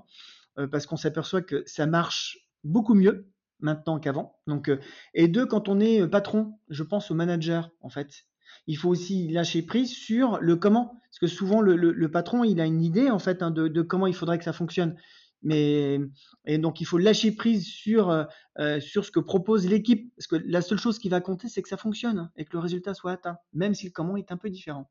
parce 0.70 0.86
qu'on 0.86 0.96
s'aperçoit 0.96 1.42
que 1.42 1.64
ça 1.66 1.86
marche 1.86 2.38
beaucoup 2.62 2.94
mieux 2.94 3.28
maintenant 3.60 3.98
qu'avant. 3.98 4.38
Donc, 4.46 4.68
euh, 4.68 4.78
et 5.14 5.28
deux, 5.28 5.46
quand 5.46 5.68
on 5.68 5.80
est 5.80 6.02
euh, 6.02 6.08
patron, 6.08 6.58
je 6.68 6.82
pense 6.82 7.10
au 7.10 7.14
manager 7.14 7.70
en 7.80 7.88
fait. 7.88 8.24
Il 8.66 8.76
faut 8.76 8.88
aussi 8.88 9.28
lâcher 9.28 9.62
prise 9.62 9.92
sur 9.92 10.38
le 10.40 10.56
comment, 10.56 11.00
parce 11.10 11.18
que 11.18 11.26
souvent 11.26 11.60
le, 11.60 12.08
patron 12.08 12.44
il 12.44 12.60
a 12.60 12.66
une 12.66 12.82
idée 12.82 13.10
en 13.10 13.18
fait 13.18 13.42
hein, 13.42 13.50
de, 13.50 13.82
comment 13.82 14.06
il 14.06 14.14
faudrait 14.14 14.38
que 14.38 14.44
ça 14.44 14.52
fonctionne. 14.52 14.96
Mais 15.44 16.00
et 16.46 16.58
donc 16.58 16.80
il 16.80 16.86
faut 16.86 16.98
lâcher 16.98 17.32
prise 17.32 17.66
sur 17.66 18.10
euh, 18.10 18.80
sur 18.80 19.04
ce 19.04 19.10
que 19.10 19.20
propose 19.20 19.66
l'équipe, 19.68 20.12
parce 20.16 20.26
que 20.26 20.36
la 20.36 20.62
seule 20.62 20.78
chose 20.78 20.98
qui 20.98 21.08
va 21.08 21.20
compter 21.20 21.48
c'est 21.48 21.62
que 21.62 21.68
ça 21.68 21.76
fonctionne 21.76 22.30
et 22.36 22.44
que 22.44 22.52
le 22.54 22.58
résultat 22.58 22.94
soit 22.94 23.12
atteint, 23.12 23.36
même 23.52 23.74
si 23.74 23.86
le 23.86 23.92
comment 23.92 24.16
est 24.16 24.32
un 24.32 24.36
peu 24.36 24.50
différent. 24.50 24.90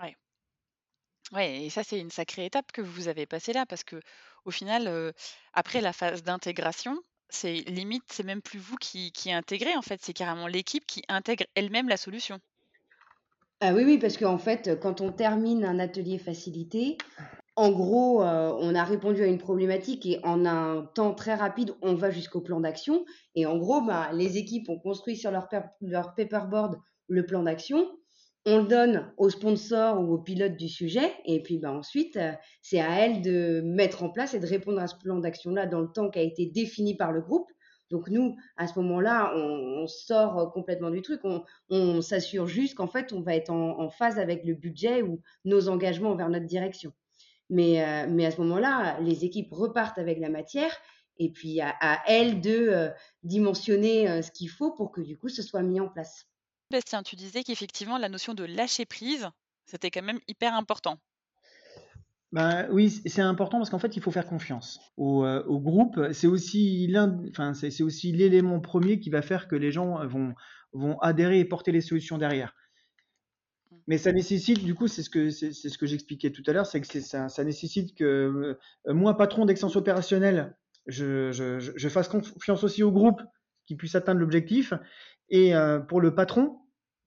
Ouais. 0.00 0.16
Ouais, 1.32 1.64
et 1.64 1.70
ça, 1.70 1.82
c'est 1.84 1.98
une 1.98 2.10
sacrée 2.10 2.46
étape 2.46 2.72
que 2.72 2.80
vous 2.80 3.08
avez 3.08 3.26
passée 3.26 3.52
là, 3.52 3.66
parce 3.66 3.84
que 3.84 4.00
au 4.46 4.50
final, 4.50 5.12
après 5.52 5.82
la 5.82 5.92
phase 5.92 6.22
d'intégration, 6.22 6.96
c'est 7.28 7.56
limite, 7.68 8.04
c'est 8.10 8.22
même 8.22 8.40
plus 8.40 8.58
vous 8.58 8.76
qui, 8.76 9.12
qui 9.12 9.30
intégrez, 9.32 9.76
en 9.76 9.82
fait, 9.82 10.00
c'est 10.02 10.14
carrément 10.14 10.46
l'équipe 10.46 10.86
qui 10.86 11.02
intègre 11.08 11.44
elle-même 11.54 11.88
la 11.88 11.96
solution. 11.98 12.40
Ah 13.60 13.74
oui, 13.74 13.84
oui, 13.84 13.98
parce 13.98 14.16
qu'en 14.16 14.38
fait, 14.38 14.78
quand 14.80 15.00
on 15.00 15.12
termine 15.12 15.64
un 15.64 15.78
atelier 15.78 16.18
facilité, 16.18 16.96
en 17.58 17.70
gros, 17.72 18.22
on 18.22 18.74
a 18.74 18.84
répondu 18.84 19.22
à 19.22 19.26
une 19.26 19.38
problématique 19.38 20.06
et 20.06 20.20
en 20.22 20.46
un 20.46 20.82
temps 20.94 21.12
très 21.14 21.34
rapide, 21.34 21.74
on 21.82 21.94
va 21.94 22.10
jusqu'au 22.10 22.40
plan 22.40 22.60
d'action. 22.60 23.04
Et 23.34 23.46
en 23.46 23.58
gros, 23.58 23.80
bah, 23.80 24.10
les 24.12 24.38
équipes 24.38 24.68
ont 24.68 24.78
construit 24.78 25.16
sur 25.16 25.30
leur, 25.30 25.48
paperboard 26.16 26.76
le 27.08 27.26
plan 27.26 27.42
d'action 27.42 27.86
on 28.46 28.58
le 28.58 28.66
donne 28.66 29.12
au 29.18 29.28
sponsor 29.28 30.00
ou 30.00 30.14
au 30.14 30.18
pilote 30.18 30.56
du 30.56 30.68
sujet, 30.68 31.12
et 31.26 31.42
puis 31.42 31.58
bah, 31.58 31.70
ensuite, 31.70 32.16
euh, 32.16 32.32
c'est 32.62 32.80
à 32.80 32.98
elle 33.00 33.20
de 33.20 33.60
mettre 33.62 34.02
en 34.02 34.10
place 34.10 34.32
et 34.32 34.40
de 34.40 34.46
répondre 34.46 34.80
à 34.80 34.86
ce 34.86 34.96
plan 34.96 35.18
d'action-là 35.18 35.66
dans 35.66 35.80
le 35.80 35.88
temps 35.88 36.08
qui 36.08 36.18
a 36.18 36.22
été 36.22 36.46
défini 36.46 36.96
par 36.96 37.12
le 37.12 37.20
groupe. 37.20 37.50
Donc 37.90 38.08
nous, 38.08 38.36
à 38.56 38.66
ce 38.66 38.78
moment-là, 38.78 39.34
on, 39.34 39.86
sort 39.86 40.52
complètement 40.52 40.90
du 40.90 41.00
truc, 41.02 41.22
on, 41.70 42.02
s'assure 42.02 42.46
juste 42.46 42.74
qu'en 42.74 42.86
fait, 42.86 43.12
on 43.12 43.22
va 43.22 43.34
être 43.34 43.50
en, 43.50 43.88
phase 43.88 44.18
avec 44.18 44.44
le 44.44 44.54
budget 44.54 45.00
ou 45.02 45.22
nos 45.46 45.68
engagements 45.68 46.14
vers 46.14 46.28
notre 46.28 46.44
direction. 46.44 46.92
Mais, 47.50 47.82
euh, 47.82 48.06
mais 48.10 48.26
à 48.26 48.30
ce 48.30 48.40
moment-là, 48.42 49.00
les 49.00 49.24
équipes 49.24 49.52
repartent 49.52 49.98
avec 49.98 50.18
la 50.18 50.28
matière 50.28 50.70
et 51.18 51.30
puis 51.30 51.60
à, 51.60 51.74
à 51.80 52.02
elles 52.06 52.40
de 52.40 52.50
euh, 52.50 52.88
dimensionner 53.22 54.22
ce 54.22 54.30
qu'il 54.30 54.50
faut 54.50 54.72
pour 54.72 54.92
que 54.92 55.00
du 55.00 55.16
coup, 55.16 55.28
ce 55.28 55.42
soit 55.42 55.62
mis 55.62 55.80
en 55.80 55.88
place. 55.88 56.26
Bastien, 56.70 57.02
tu 57.02 57.16
disais 57.16 57.42
qu'effectivement, 57.42 57.98
la 57.98 58.08
notion 58.08 58.34
de 58.34 58.44
lâcher 58.44 58.84
prise, 58.84 59.28
c'était 59.64 59.90
quand 59.90 60.02
même 60.02 60.20
hyper 60.28 60.54
important. 60.54 60.98
Bah, 62.30 62.66
oui, 62.70 62.90
c'est 62.90 63.22
important 63.22 63.56
parce 63.56 63.70
qu'en 63.70 63.78
fait, 63.78 63.96
il 63.96 64.02
faut 64.02 64.10
faire 64.10 64.26
confiance 64.26 64.80
au, 64.98 65.24
euh, 65.24 65.42
groupe. 65.48 65.98
C'est 66.12 66.26
aussi 66.26 66.94
enfin, 67.30 67.54
c'est 67.54 67.82
aussi 67.82 68.12
l'élément 68.12 68.60
premier 68.60 69.00
qui 69.00 69.08
va 69.08 69.22
faire 69.22 69.48
que 69.48 69.56
les 69.56 69.72
gens 69.72 70.06
vont, 70.06 70.34
vont 70.72 70.98
adhérer 70.98 71.38
et 71.38 71.46
porter 71.46 71.72
les 71.72 71.80
solutions 71.80 72.18
derrière. 72.18 72.54
Mmh. 73.70 73.76
Mais 73.86 73.98
ça 73.98 74.12
nécessite, 74.12 74.64
du 74.64 74.74
coup, 74.74 74.88
c'est 74.88 75.02
ce 75.02 75.10
que 75.10 75.30
c'est 75.30 75.52
ce 75.52 75.78
que 75.78 75.86
j'expliquais 75.86 76.30
tout 76.30 76.42
à 76.46 76.52
l'heure, 76.52 76.66
c'est 76.66 76.80
que 76.80 77.00
ça, 77.00 77.44
nécessite 77.44 77.94
que 77.94 78.56
euh, 78.86 78.94
moi, 78.94 79.16
patron 79.16 79.44
d'extension 79.46 79.80
opérationnelle, 79.80 80.56
je, 80.86 81.88
fasse 81.90 82.08
confiance 82.08 82.64
aussi 82.64 82.82
au 82.82 82.90
groupe 82.90 83.20
qui 83.66 83.76
puisse 83.76 83.94
atteindre 83.94 84.20
l'objectif 84.20 84.72
et 85.28 85.54
euh, 85.54 85.78
pour 85.78 86.00
le 86.00 86.14
patron, 86.14 86.58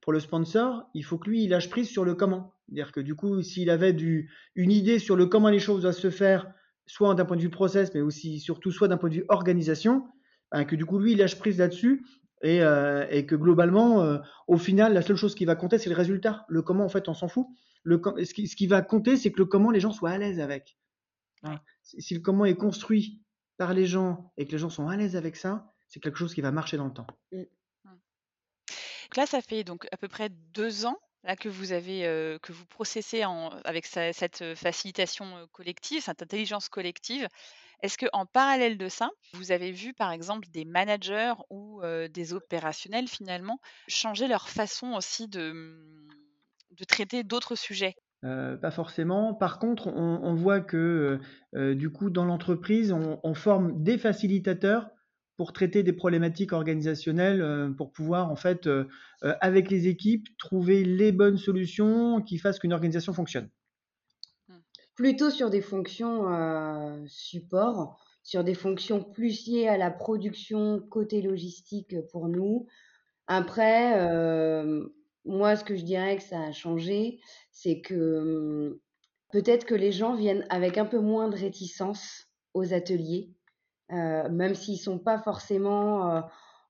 pour 0.02 0.14
le 0.14 0.20
sponsor, 0.20 0.90
il 0.94 1.04
faut 1.04 1.18
que 1.18 1.30
lui, 1.30 1.44
il 1.44 1.50
lâche 1.50 1.70
prise 1.70 1.90
sur 1.90 2.06
le 2.06 2.16
comment. 2.16 2.54
C'est-à-dire 2.68 2.92
que 2.92 3.00
du 3.00 3.16
coup, 3.16 3.42
s'il 3.42 3.70
avait 3.70 3.94
du, 3.94 4.32
une 4.56 4.72
idée 4.72 5.00
sur 5.00 5.16
le 5.16 5.26
comment 5.26 5.50
les 5.50 5.60
choses 5.60 5.82
doivent 5.82 5.94
se 5.94 6.10
faire, 6.10 6.52
soit 6.86 7.14
d'un 7.16 7.26
point 7.26 7.38
de 7.38 7.42
vue 7.42 7.50
process, 7.50 7.94
mais 7.94 8.02
aussi 8.02 8.40
surtout 8.40 8.72
soit 8.72 8.88
d'un 8.88 8.98
point 8.98 9.10
de 9.10 9.16
vue 9.16 9.26
organisation, 9.30 10.06
ben, 10.52 10.66
que 10.66 10.76
du 10.76 10.86
coup, 10.86 11.00
lui, 11.00 11.14
il 11.14 11.18
lâche 11.18 11.38
prise 11.38 11.58
là-dessus 11.58 12.04
et, 12.42 12.62
euh, 12.62 13.06
et, 13.10 13.26
que 13.26 13.36
globalement, 13.36 14.02
euh, 14.02 14.18
au 14.48 14.58
final, 14.58 14.94
la 14.94 15.02
seule 15.02 15.16
chose 15.16 15.36
qui 15.36 15.46
va 15.46 15.56
compter, 15.56 15.78
c'est 15.78 15.90
le 15.90 15.96
résultat. 15.96 16.46
Le 16.48 16.62
comment, 16.62 16.86
en 16.86 16.90
fait, 16.90 17.08
on 17.08 17.14
s'en 17.14 17.28
fout. 17.28 17.48
Le, 17.84 18.02
ce, 18.24 18.34
qui, 18.34 18.48
ce 18.48 18.56
qui 18.56 18.68
va 18.68 18.82
compter, 18.82 19.18
c'est 19.18 19.32
que 19.32 19.40
le 19.40 19.46
comment, 19.46 19.72
les 19.72 19.80
gens 19.80 19.92
soient 19.92 20.12
à 20.12 20.18
l'aise 20.18 20.40
avec. 20.40 20.78
Hein. 21.44 21.60
Si 21.82 22.14
le 22.14 22.20
comment 22.20 22.46
est 22.46 22.56
construit 22.56 23.22
par 23.58 23.74
les 23.74 23.86
gens 23.86 24.32
et 24.38 24.46
que 24.46 24.52
les 24.52 24.58
gens 24.58 24.70
sont 24.70 24.88
à 24.88 24.98
l'aise 24.98 25.16
avec 25.16 25.36
ça, 25.36 25.72
c'est 25.88 26.00
quelque 26.00 26.18
chose 26.18 26.34
qui 26.34 26.42
va 26.42 26.52
marcher 26.52 26.78
dans 26.78 26.86
le 26.86 26.94
temps. 26.94 27.08
Mmh 27.32 27.44
là, 29.18 29.26
ça 29.26 29.42
fait 29.42 29.66
donc 29.66 29.90
à 29.92 29.98
peu 29.98 30.08
près 30.08 30.30
deux 30.30 30.86
ans 30.86 30.98
là, 31.26 31.36
que 31.36 31.50
vous 31.50 31.74
avez 31.74 32.38
que 32.42 32.54
vous 32.54 32.66
processez 32.66 33.24
avec 33.66 33.86
cette 33.86 34.56
facilitation 34.56 35.50
collective, 35.52 36.02
cette 36.02 36.22
intelligence 36.22 36.70
collective. 36.70 37.28
Est-ce 37.82 37.98
que 37.98 38.06
en 38.14 38.26
parallèle 38.26 38.78
de 38.78 38.88
ça, 38.88 39.10
vous 39.34 39.52
avez 39.52 39.72
vu 39.72 39.94
par 39.94 40.12
exemple 40.12 40.48
des 40.52 40.66
managers 40.66 41.34
ou 41.50 41.82
des 42.14 42.34
opérationnels 42.34 43.08
finalement 43.08 43.60
changer 43.88 44.28
leur 44.28 44.50
façon 44.50 44.94
aussi 44.94 45.28
de, 45.28 45.52
mmh, 45.52 46.86
traiter 46.88 47.24
d'autres 47.24 47.56
sujets? 47.56 47.96
Pas 48.22 48.72
forcément. 48.72 49.34
Par 49.34 49.58
contre, 49.58 49.88
on, 49.88 50.36
voit 50.36 50.62
que 50.62 51.20
du 51.54 51.90
coup, 51.90 52.12
dans 52.12 52.26
l'entreprise, 52.26 52.92
on, 52.92 53.34
forme 53.34 53.84
des 53.84 53.98
facilitateurs 53.98 54.90
pour 55.38 55.54
traiter 55.54 55.82
des 55.82 55.94
problématiques 55.94 56.54
organisationnelles, 56.54 57.74
pour 57.78 57.92
pouvoir 57.92 58.30
en 58.30 58.36
fait, 58.36 58.70
avec 59.22 59.72
les 59.72 59.88
équipes, 59.88 60.28
trouver 60.38 60.84
les 60.84 61.12
bonnes 61.12 61.38
solutions 61.38 62.22
qui 62.22 62.38
fassent 62.38 62.60
qu'une 62.60 62.74
organisation 62.74 63.12
fonctionne. 63.12 63.50
Plutôt 65.02 65.32
sur 65.32 65.50
des 65.50 65.62
fonctions 65.62 66.28
support, 67.08 67.98
sur 68.22 68.44
des 68.44 68.54
fonctions 68.54 69.04
plus 69.04 69.48
liées 69.48 69.68
à 69.68 69.76
la 69.76 69.90
production 69.90 70.80
côté 70.80 71.24
logistique 71.24 71.96
pour 72.12 72.28
nous. 72.28 72.68
Après, 73.26 73.98
moi, 75.26 75.56
ce 75.56 75.64
que 75.64 75.76
je 75.76 75.84
dirais 75.84 76.18
que 76.18 76.22
ça 76.22 76.44
a 76.44 76.52
changé, 76.52 77.20
c'est 77.52 77.82
que 77.82 78.70
mmh, 78.70 78.80
peut-être 79.32 79.66
que 79.66 79.74
les 79.74 79.92
gens 79.92 80.14
viennent 80.14 80.46
avec 80.52 80.78
un 80.78 80.86
peu 80.86 81.00
moins 81.00 81.30
de 81.30 81.36
réticence 81.36 82.28
aux 82.54 82.72
ateliers 82.72 83.34
même 83.90 84.54
s'ils 84.54 84.78
sont 84.78 85.00
pas 85.00 85.18
forcément 85.18 86.24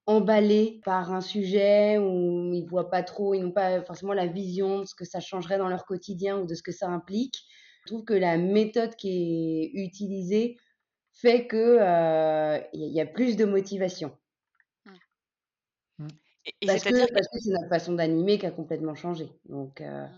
emballés 0.05 0.79
par 0.85 1.11
un 1.11 1.19
sujet 1.19 1.97
ou 1.97 2.53
ils 2.53 2.65
voient 2.65 2.89
pas 2.89 3.03
trop, 3.03 3.33
ils 3.33 3.41
n'ont 3.41 3.51
pas 3.51 3.81
forcément 3.83 4.13
la 4.13 4.25
vision 4.25 4.79
de 4.79 4.85
ce 4.85 4.95
que 4.95 5.03
ça 5.03 5.19
changerait 5.19 5.57
dans 5.57 5.67
leur 5.67 5.85
quotidien 5.85 6.39
ou 6.39 6.45
de 6.45 6.55
ce 6.55 6.63
que 6.63 6.71
ça 6.71 6.87
implique. 6.87 7.35
Je 7.81 7.87
trouve 7.87 8.05
que 8.05 8.13
la 8.13 8.37
méthode 8.37 8.95
qui 8.95 9.63
est 9.63 9.79
utilisée 9.79 10.57
fait 11.13 11.47
que 11.47 11.77
il 12.73 12.91
y 12.91 13.01
a 13.01 13.05
plus 13.05 13.35
de 13.35 13.45
motivation. 13.45 14.17
Mmh. 15.99 16.07
parce, 16.65 16.83
que, 16.83 16.89
c'est 16.89 17.51
notre 17.51 17.69
façon 17.69 17.93
d'animer 17.93 18.39
qui 18.39 18.45
a 18.45 18.51
complètement 18.51 18.95
changé. 18.95 19.29
Donc 19.45 19.81
mmh. 19.81 20.09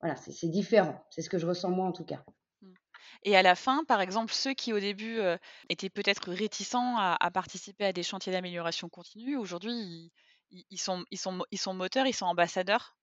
voilà, 0.00 0.16
c'est 0.16 0.48
différent. 0.48 1.04
C'est 1.10 1.22
ce 1.22 1.30
que 1.30 1.38
je 1.38 1.46
ressens 1.46 1.70
moi 1.70 1.86
en 1.86 1.92
tout 1.92 2.04
cas. 2.04 2.24
Et 3.22 3.36
à 3.36 3.42
la 3.42 3.54
fin, 3.54 3.84
par 3.84 4.00
exemple, 4.00 4.32
ceux 4.32 4.54
qui 4.54 4.72
au 4.72 4.80
début 4.80 5.20
étaient 5.68 5.90
peut-être 5.90 6.30
réticents 6.30 6.96
à, 6.96 7.30
participer 7.30 7.84
à 7.84 7.92
des 7.92 8.02
chantiers 8.02 8.32
d'amélioration 8.32 8.88
continue, 8.88 9.36
aujourd'hui, 9.36 10.10
ils, 10.50 10.78
sont, 10.78 11.04
ils, 11.10 11.18
sont, 11.18 11.44
ils 11.50 11.58
sont 11.58 11.74
moteurs, 11.74 12.06
ils 12.06 12.14
sont 12.14 12.26
ambassadeurs? 12.26 12.96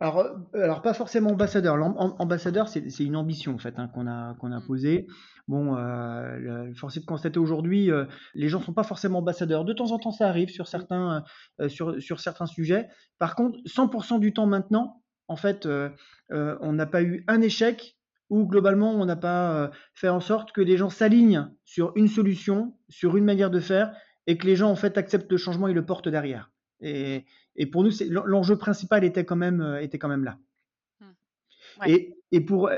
Alors, 0.00 0.24
alors 0.54 0.82
pas 0.82 0.94
forcément 0.94 1.30
ambassadeur. 1.30 1.74
Ambassadeur, 1.74 2.68
c'est 2.68 2.84
une 3.00 3.16
ambition 3.16 3.54
en 3.54 3.58
fait 3.58 3.74
hein, 3.78 3.88
qu'on 3.88 4.06
a 4.06 4.34
qu'on 4.40 4.52
a 4.52 4.58
mmh. 4.58 4.66
posée. 4.66 5.06
Bon, 5.48 5.76
euh, 5.76 6.72
force 6.74 6.96
est 6.96 7.00
de 7.00 7.06
constater 7.06 7.38
aujourd'hui, 7.38 7.90
les 8.34 8.48
gens 8.48 8.60
sont 8.60 8.74
pas 8.74 8.84
forcément 8.84 9.18
ambassadeurs. 9.18 9.64
De 9.64 9.72
temps 9.72 9.92
en 9.92 9.98
temps, 9.98 10.12
ça 10.12 10.28
arrive 10.28 10.50
sur 10.50 10.68
certains 10.68 11.24
sur 11.68 12.00
sur 12.00 12.20
certains 12.20 12.46
sujets. 12.46 12.88
Par 13.18 13.34
contre, 13.34 13.58
100% 13.66 14.20
du 14.20 14.32
temps 14.32 14.46
maintenant, 14.46 15.02
en 15.26 15.36
fait, 15.36 15.68
on 16.30 16.72
n'a 16.72 16.86
pas 16.86 17.02
eu 17.02 17.24
un 17.26 17.40
échec 17.40 17.98
où 18.30 18.46
globalement 18.46 18.92
on 18.92 19.04
n'a 19.04 19.16
pas 19.16 19.52
euh, 19.52 19.68
fait 19.94 20.08
en 20.08 20.20
sorte 20.20 20.52
que 20.52 20.60
les 20.60 20.76
gens 20.76 20.90
s'alignent 20.90 21.48
sur 21.64 21.92
une 21.96 22.08
solution, 22.08 22.76
sur 22.88 23.16
une 23.16 23.24
manière 23.24 23.50
de 23.50 23.60
faire, 23.60 23.94
et 24.26 24.36
que 24.36 24.46
les 24.46 24.56
gens 24.56 24.70
en 24.70 24.76
fait 24.76 24.98
acceptent 24.98 25.30
le 25.30 25.38
changement 25.38 25.68
et 25.68 25.72
le 25.72 25.84
portent 25.84 26.08
derrière. 26.08 26.50
Et, 26.80 27.24
pour 27.72 27.82
nous, 27.82 27.90
l'enjeu 28.08 28.56
principal 28.56 29.04
était 29.04 29.24
quand 29.24 29.36
même, 29.36 29.60
euh, 29.60 29.80
était 29.80 29.98
quand 29.98 30.08
même 30.08 30.24
là. 30.24 30.38
Mmh. 31.00 31.86
Et, 32.30 32.40
pour, 32.40 32.70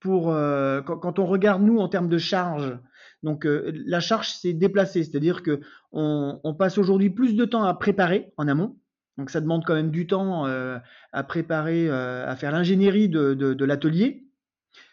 pour 0.00 0.30
euh, 0.30 0.80
quand, 0.82 1.18
on 1.18 1.26
regarde 1.26 1.62
nous 1.62 1.78
en 1.78 1.88
termes 1.88 2.08
de 2.08 2.18
charge, 2.18 2.78
donc 3.22 3.46
la 3.46 4.00
charge 4.00 4.30
c'est 4.30 4.52
déplacé, 4.52 5.02
c'est-à-dire 5.02 5.42
que 5.42 5.60
on, 5.92 6.54
passe 6.56 6.78
aujourd'hui 6.78 7.10
plus 7.10 7.34
de 7.34 7.44
temps 7.44 7.64
à 7.64 7.74
préparer 7.74 8.32
en 8.36 8.46
amont. 8.46 8.78
Donc 9.16 9.30
ça 9.30 9.40
demande 9.40 9.64
quand 9.64 9.74
même 9.74 9.90
du 9.90 10.06
temps 10.06 10.44
à 10.44 11.22
préparer, 11.24 11.90
à 11.90 12.36
faire 12.36 12.52
l'ingénierie 12.52 13.08
de 13.08 13.64
l'atelier 13.64 14.28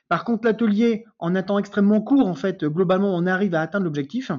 par 0.07 0.23
contre, 0.23 0.45
l'atelier, 0.45 1.05
en 1.19 1.35
un 1.35 1.43
temps 1.43 1.57
extrêmement 1.57 2.01
court, 2.01 2.27
en 2.27 2.35
fait, 2.35 2.63
globalement, 2.63 3.15
on 3.15 3.25
arrive 3.25 3.55
à 3.55 3.61
atteindre 3.61 3.85
l'objectif. 3.85 4.31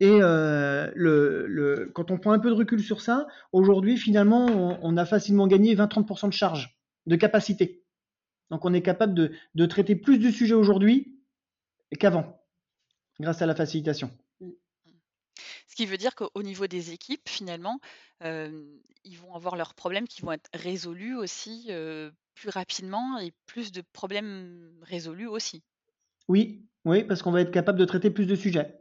Et 0.00 0.18
euh, 0.22 0.90
le, 0.94 1.90
quand 1.94 2.10
on 2.10 2.18
prend 2.18 2.32
un 2.32 2.38
peu 2.38 2.48
de 2.48 2.54
recul 2.54 2.82
sur 2.82 3.02
ça, 3.02 3.26
aujourd'hui, 3.52 3.98
finalement, 3.98 4.46
on, 4.46 4.96
a 4.96 5.04
facilement 5.04 5.46
gagné 5.46 5.76
20-30% 5.76 6.28
de 6.28 6.32
charge, 6.32 6.80
de 7.06 7.16
capacité. 7.16 7.84
Donc, 8.50 8.64
on 8.64 8.72
est 8.72 8.80
capable 8.82 9.14
de, 9.14 9.66
traiter 9.66 9.94
plus 9.94 10.18
de 10.18 10.30
sujets 10.30 10.54
aujourd'hui 10.54 11.20
qu'avant, 11.98 12.42
grâce 13.20 13.42
à 13.42 13.46
la 13.46 13.54
facilitation. 13.54 14.10
Ce 15.68 15.76
qui 15.76 15.84
veut 15.84 15.98
dire 15.98 16.14
qu'au 16.14 16.42
niveau 16.42 16.66
des 16.66 16.92
équipes, 16.92 17.28
finalement, 17.28 17.78
euh, 18.24 18.64
ils 19.04 19.18
vont 19.18 19.34
avoir 19.34 19.54
leurs 19.54 19.74
problèmes 19.74 20.08
qui 20.08 20.22
vont 20.22 20.32
être 20.32 20.50
résolus 20.54 21.14
aussi 21.14 21.66
euh, 21.68 22.10
plus 22.34 22.48
rapidement 22.48 23.18
et 23.18 23.32
plus 23.46 23.70
de 23.70 23.82
problèmes 23.92 24.72
résolus 24.82 25.28
aussi. 25.28 25.62
Oui, 26.26 26.66
oui, 26.86 27.04
parce 27.04 27.22
qu'on 27.22 27.30
va 27.30 27.42
être 27.42 27.50
capable 27.50 27.78
de 27.78 27.84
traiter 27.84 28.10
plus 28.10 28.26
de 28.26 28.34
sujets. 28.34 28.80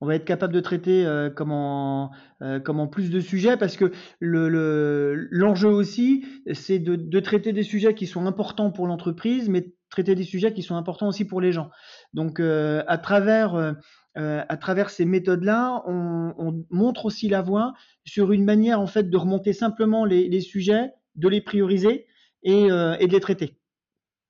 On 0.00 0.06
va 0.06 0.14
être 0.14 0.24
capable 0.24 0.52
de 0.52 0.60
traiter 0.60 1.06
euh, 1.06 1.30
comment, 1.30 2.10
euh, 2.42 2.60
comment 2.60 2.86
plus 2.86 3.10
de 3.10 3.20
sujets 3.20 3.56
parce 3.56 3.76
que 3.76 3.92
le, 4.20 5.28
l'enjeu 5.30 5.68
aussi, 5.68 6.24
c'est 6.52 6.78
de, 6.78 7.20
traiter 7.20 7.52
des 7.52 7.62
sujets 7.62 7.94
qui 7.94 8.06
sont 8.06 8.26
importants 8.26 8.70
pour 8.70 8.86
l'entreprise, 8.86 9.48
mais 9.48 9.72
traiter 9.88 10.14
des 10.14 10.24
sujets 10.24 10.52
qui 10.52 10.62
sont 10.62 10.76
importants 10.76 11.08
aussi 11.08 11.24
pour 11.24 11.40
les 11.40 11.52
gens. 11.52 11.70
Donc, 12.12 12.40
euh, 12.40 12.82
à 12.86 12.98
travers 12.98 13.74
à 14.18 14.56
travers 14.56 14.88
ces 14.88 15.04
méthodes-là, 15.04 15.82
on, 15.86 16.64
montre 16.70 17.04
aussi 17.04 17.28
la 17.28 17.42
voie 17.42 17.74
sur 18.06 18.32
une 18.32 18.44
manière 18.44 18.80
en 18.80 18.86
fait 18.86 19.10
de 19.10 19.16
remonter 19.16 19.52
simplement 19.52 20.06
les, 20.06 20.40
sujets 20.40 20.90
de 21.16 21.28
les 21.28 21.40
prioriser 21.40 22.06
et, 22.42 22.70
euh, 22.70 22.96
de 22.96 23.12
les 23.12 23.20
traiter. 23.20 23.58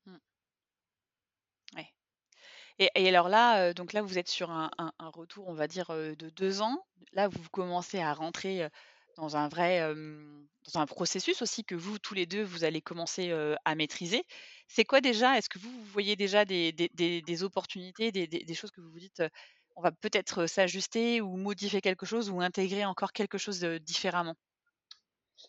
Mmh. 0.07 0.13
Et, 2.79 3.09
alors 3.09 3.29
là, 3.29 3.73
donc 3.73 3.93
là, 3.93 4.03
vous 4.03 4.19
êtes 4.19 4.29
sur 4.29 4.51
un, 4.51 4.71
retour, 4.99 5.49
on 5.49 5.55
va 5.55 5.67
dire, 5.67 5.89
de 5.91 6.31
deux 6.31 6.61
ans. 6.61 6.85
Là, 7.13 7.29
vous 7.29 7.49
commencez 7.51 7.99
à 7.99 8.13
rentrer 8.13 8.69
dans 9.17 9.37
un 9.37 9.49
vrai, 9.49 9.81
dans 10.75 10.81
un 10.81 10.87
processus 10.87 11.41
aussi 11.41 11.65
que 11.65 11.75
vous, 11.75 11.99
tous 11.99 12.13
les 12.13 12.27
deux, 12.27 12.43
vous 12.43 12.65
allez 12.65 12.83
commencer 12.83 13.33
à 13.65 13.75
maîtriser. 13.75 14.25
C'est 14.69 14.85
quoi 14.85 15.01
déjà? 15.01 15.39
Est-ce 15.39 15.49
que 15.49 15.59
vous, 15.59 15.71
voyez 15.85 16.17
déjà 16.17 16.45
des, 16.45 17.43
opportunités, 17.43 18.13
des, 18.13 18.55
choses 18.55 18.71
que 18.71 18.83
vous 18.83 18.91
vous 18.91 19.01
dites, 19.01 19.23
on 19.77 19.83
va 19.83 19.93
peut-être 19.93 20.47
s'ajuster 20.47 21.21
ou 21.21 21.37
modifier 21.37 21.81
quelque 21.81 22.07
chose 22.07 22.31
ou 22.31 22.41
intégrer 22.41 22.85
encore 22.85 23.13
quelque 23.13 23.39
chose 23.39 23.61
différemment? 23.61 24.35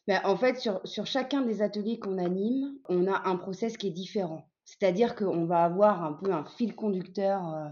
Ben, 0.07 0.21
en 0.23 0.37
fait, 0.37 0.59
sur, 0.59 1.05
chacun 1.05 1.41
des 1.41 1.61
ateliers 1.61 1.99
qu'on 1.99 2.17
anime, 2.17 2.77
on 2.89 3.07
a 3.07 3.27
un 3.27 3.35
process 3.37 3.77
qui 3.77 3.87
est 3.87 3.91
différent. 3.91 4.49
C'est-à-dire 4.67 5.15
qu'on 5.15 5.45
va 5.45 5.63
avoir 5.63 6.03
un 6.03 6.11
peu 6.11 6.33
un 6.33 6.43
fil 6.43 6.75
conducteur 6.75 7.55
euh, 7.55 7.69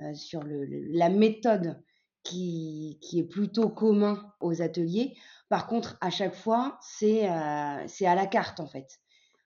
euh, 0.00 0.14
sur 0.14 0.42
la 0.46 1.10
méthode 1.10 1.82
qui, 2.22 2.98
est 3.12 3.28
plutôt 3.28 3.68
commun 3.68 4.32
aux 4.40 4.62
ateliers. 4.62 5.16
Par 5.50 5.66
contre, 5.66 5.98
à 6.00 6.08
chaque 6.08 6.34
fois, 6.34 6.78
c'est 6.80 7.28
euh, 7.28 7.86
à 7.86 8.14
la 8.14 8.26
carte 8.26 8.58
en 8.58 8.66
fait. 8.66 8.88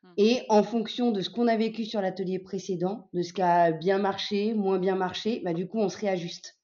Mmh. 0.05 0.09
Et 0.19 0.43
en 0.49 0.63
fonction 0.63 1.11
de 1.11 1.21
ce 1.21 1.31
qu'on 1.31 1.49
a 1.49 1.57
vécu 1.57 1.85
sur 1.85 2.01
l'atelier 2.01 2.39
précédent, 2.39 3.09
de 3.13 3.23
ce 3.23 3.33
qui 3.33 3.43
a 3.43 3.73
bien 3.73 3.99
marché, 3.99 4.55
moins 4.55 4.79
bien 4.79 4.95
marché, 4.95 5.43
bah, 5.45 5.53
du 5.53 5.67
coup, 5.67 5.81
on 5.81 5.89
se 5.89 5.99
réajuste. 5.99 6.61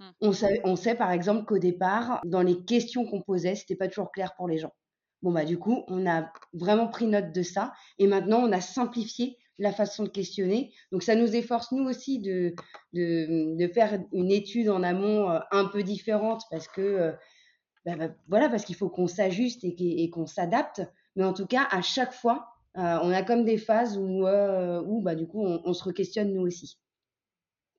Mmh. 0.00 0.04
On 0.22 0.32
sait, 0.32 0.60
on 0.64 0.74
sait 0.74 0.96
par 0.96 1.12
exemple 1.12 1.44
qu'au 1.44 1.58
départ, 1.58 2.20
dans 2.24 2.42
les 2.42 2.64
questions 2.64 3.06
qu'on 3.06 3.22
posait, 3.22 3.54
c'était 3.54 3.76
pas 3.76 3.86
toujours 3.86 4.10
clair 4.10 4.34
pour 4.34 4.48
les 4.48 4.58
gens. 4.58 4.72
Bon 5.22 5.30
bah 5.30 5.44
du 5.44 5.56
coup, 5.56 5.84
on 5.86 6.04
a 6.10 6.32
vraiment 6.52 6.88
pris 6.88 7.06
note 7.06 7.30
de 7.30 7.44
ça 7.44 7.72
et 8.00 8.08
maintenant 8.08 8.40
on 8.40 8.50
a 8.50 8.60
simplifié 8.60 9.38
la 9.58 9.72
façon 9.72 10.04
de 10.04 10.08
questionner. 10.08 10.72
Donc 10.90 11.02
ça 11.02 11.14
nous 11.14 11.34
efforce 11.34 11.72
nous 11.72 11.84
aussi 11.84 12.18
de 12.18 12.54
de, 12.92 13.68
faire 13.72 14.02
une 14.12 14.30
étude 14.30 14.68
en 14.68 14.82
amont 14.82 15.30
euh, 15.30 15.38
un 15.50 15.66
peu 15.66 15.82
différente 15.82 16.42
parce 16.50 16.68
que 16.68 16.80
euh, 16.80 17.12
bah, 17.84 17.96
bah, 17.96 18.08
voilà 18.28 18.48
parce 18.48 18.64
qu'il 18.64 18.76
faut 18.76 18.88
qu'on 18.88 19.06
s'ajuste 19.06 19.64
et 19.64 20.10
qu'on 20.10 20.26
s'adapte. 20.26 20.82
Mais 21.16 21.24
en 21.24 21.32
tout 21.32 21.46
cas, 21.46 21.66
à 21.70 21.82
chaque 21.82 22.12
fois, 22.12 22.48
euh, 22.78 22.98
on 23.02 23.10
a 23.10 23.22
comme 23.22 23.44
des 23.44 23.58
phases 23.58 23.98
où, 23.98 24.26
où 24.26 25.02
bah, 25.02 25.14
du 25.14 25.26
coup 25.26 25.44
on, 25.44 25.60
on 25.64 25.74
se 25.74 25.84
re-questionne 25.84 26.32
nous 26.32 26.42
aussi 26.42 26.78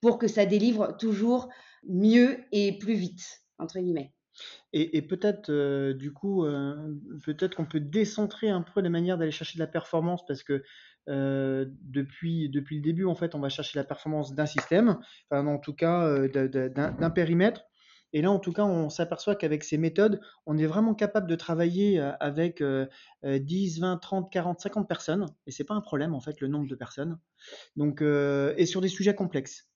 pour 0.02 0.18
que 0.18 0.28
ça 0.28 0.46
délivre 0.46 0.98
toujours 0.98 1.50
mieux 1.88 2.38
et 2.52 2.78
plus 2.78 2.96
vite, 2.96 3.44
entre 3.58 3.80
guillemets. 3.80 4.14
Et, 4.74 5.02
peut-être, 5.04 5.94
du 5.94 6.12
coup, 6.12 6.44
peut-être 7.24 7.56
qu'on 7.56 7.68
peut 7.68 7.80
décentrer 7.80 8.50
un 8.50 8.64
peu 8.64 8.82
la 8.82 8.90
manière 8.90 9.18
d'aller 9.18 9.32
chercher 9.32 9.60
de 9.60 9.64
la 9.64 9.68
performance 9.68 10.26
parce 10.26 10.44
que 10.44 10.64
depuis, 11.08 12.50
depuis 12.50 12.78
le 12.78 12.82
début, 12.82 13.06
en 13.06 13.16
fait, 13.16 13.36
on 13.36 13.40
va 13.40 13.50
chercher 13.50 13.80
la 13.80 13.84
performance 13.84 14.34
d'un 14.34 14.46
système, 14.46 15.00
enfin, 15.30 15.46
en 15.48 15.58
tout 15.58 15.74
cas, 15.74 16.28
d'un 16.28 17.10
périmètre. 17.10 17.62
Et 18.16 18.22
là, 18.22 18.30
en 18.30 18.38
tout 18.38 18.54
cas, 18.54 18.64
on 18.64 18.90
s'aperçoit 18.90 19.36
qu'avec 19.36 19.64
ces 19.64 19.78
méthodes, 19.78 20.22
on 20.46 20.58
est 20.58 20.68
vraiment 20.68 20.94
capable 20.94 21.28
de 21.28 21.36
travailler 21.36 22.00
avec 22.20 22.64
10, 23.24 23.80
20, 23.80 23.98
30, 23.98 24.32
40, 24.32 24.60
50 24.60 24.88
personnes. 24.88 25.26
Et 25.48 25.52
c'est 25.52 25.64
pas 25.64 25.74
un 25.74 25.82
problème, 25.82 26.14
en 26.14 26.22
fait, 26.22 26.40
le 26.40 26.48
nombre 26.48 26.68
de 26.68 26.76
personnes. 26.76 27.18
Donc, 27.76 28.02
et 28.02 28.66
sur 28.66 28.82
des 28.82 28.88
sujets 28.88 29.16
complexes. 29.16 29.68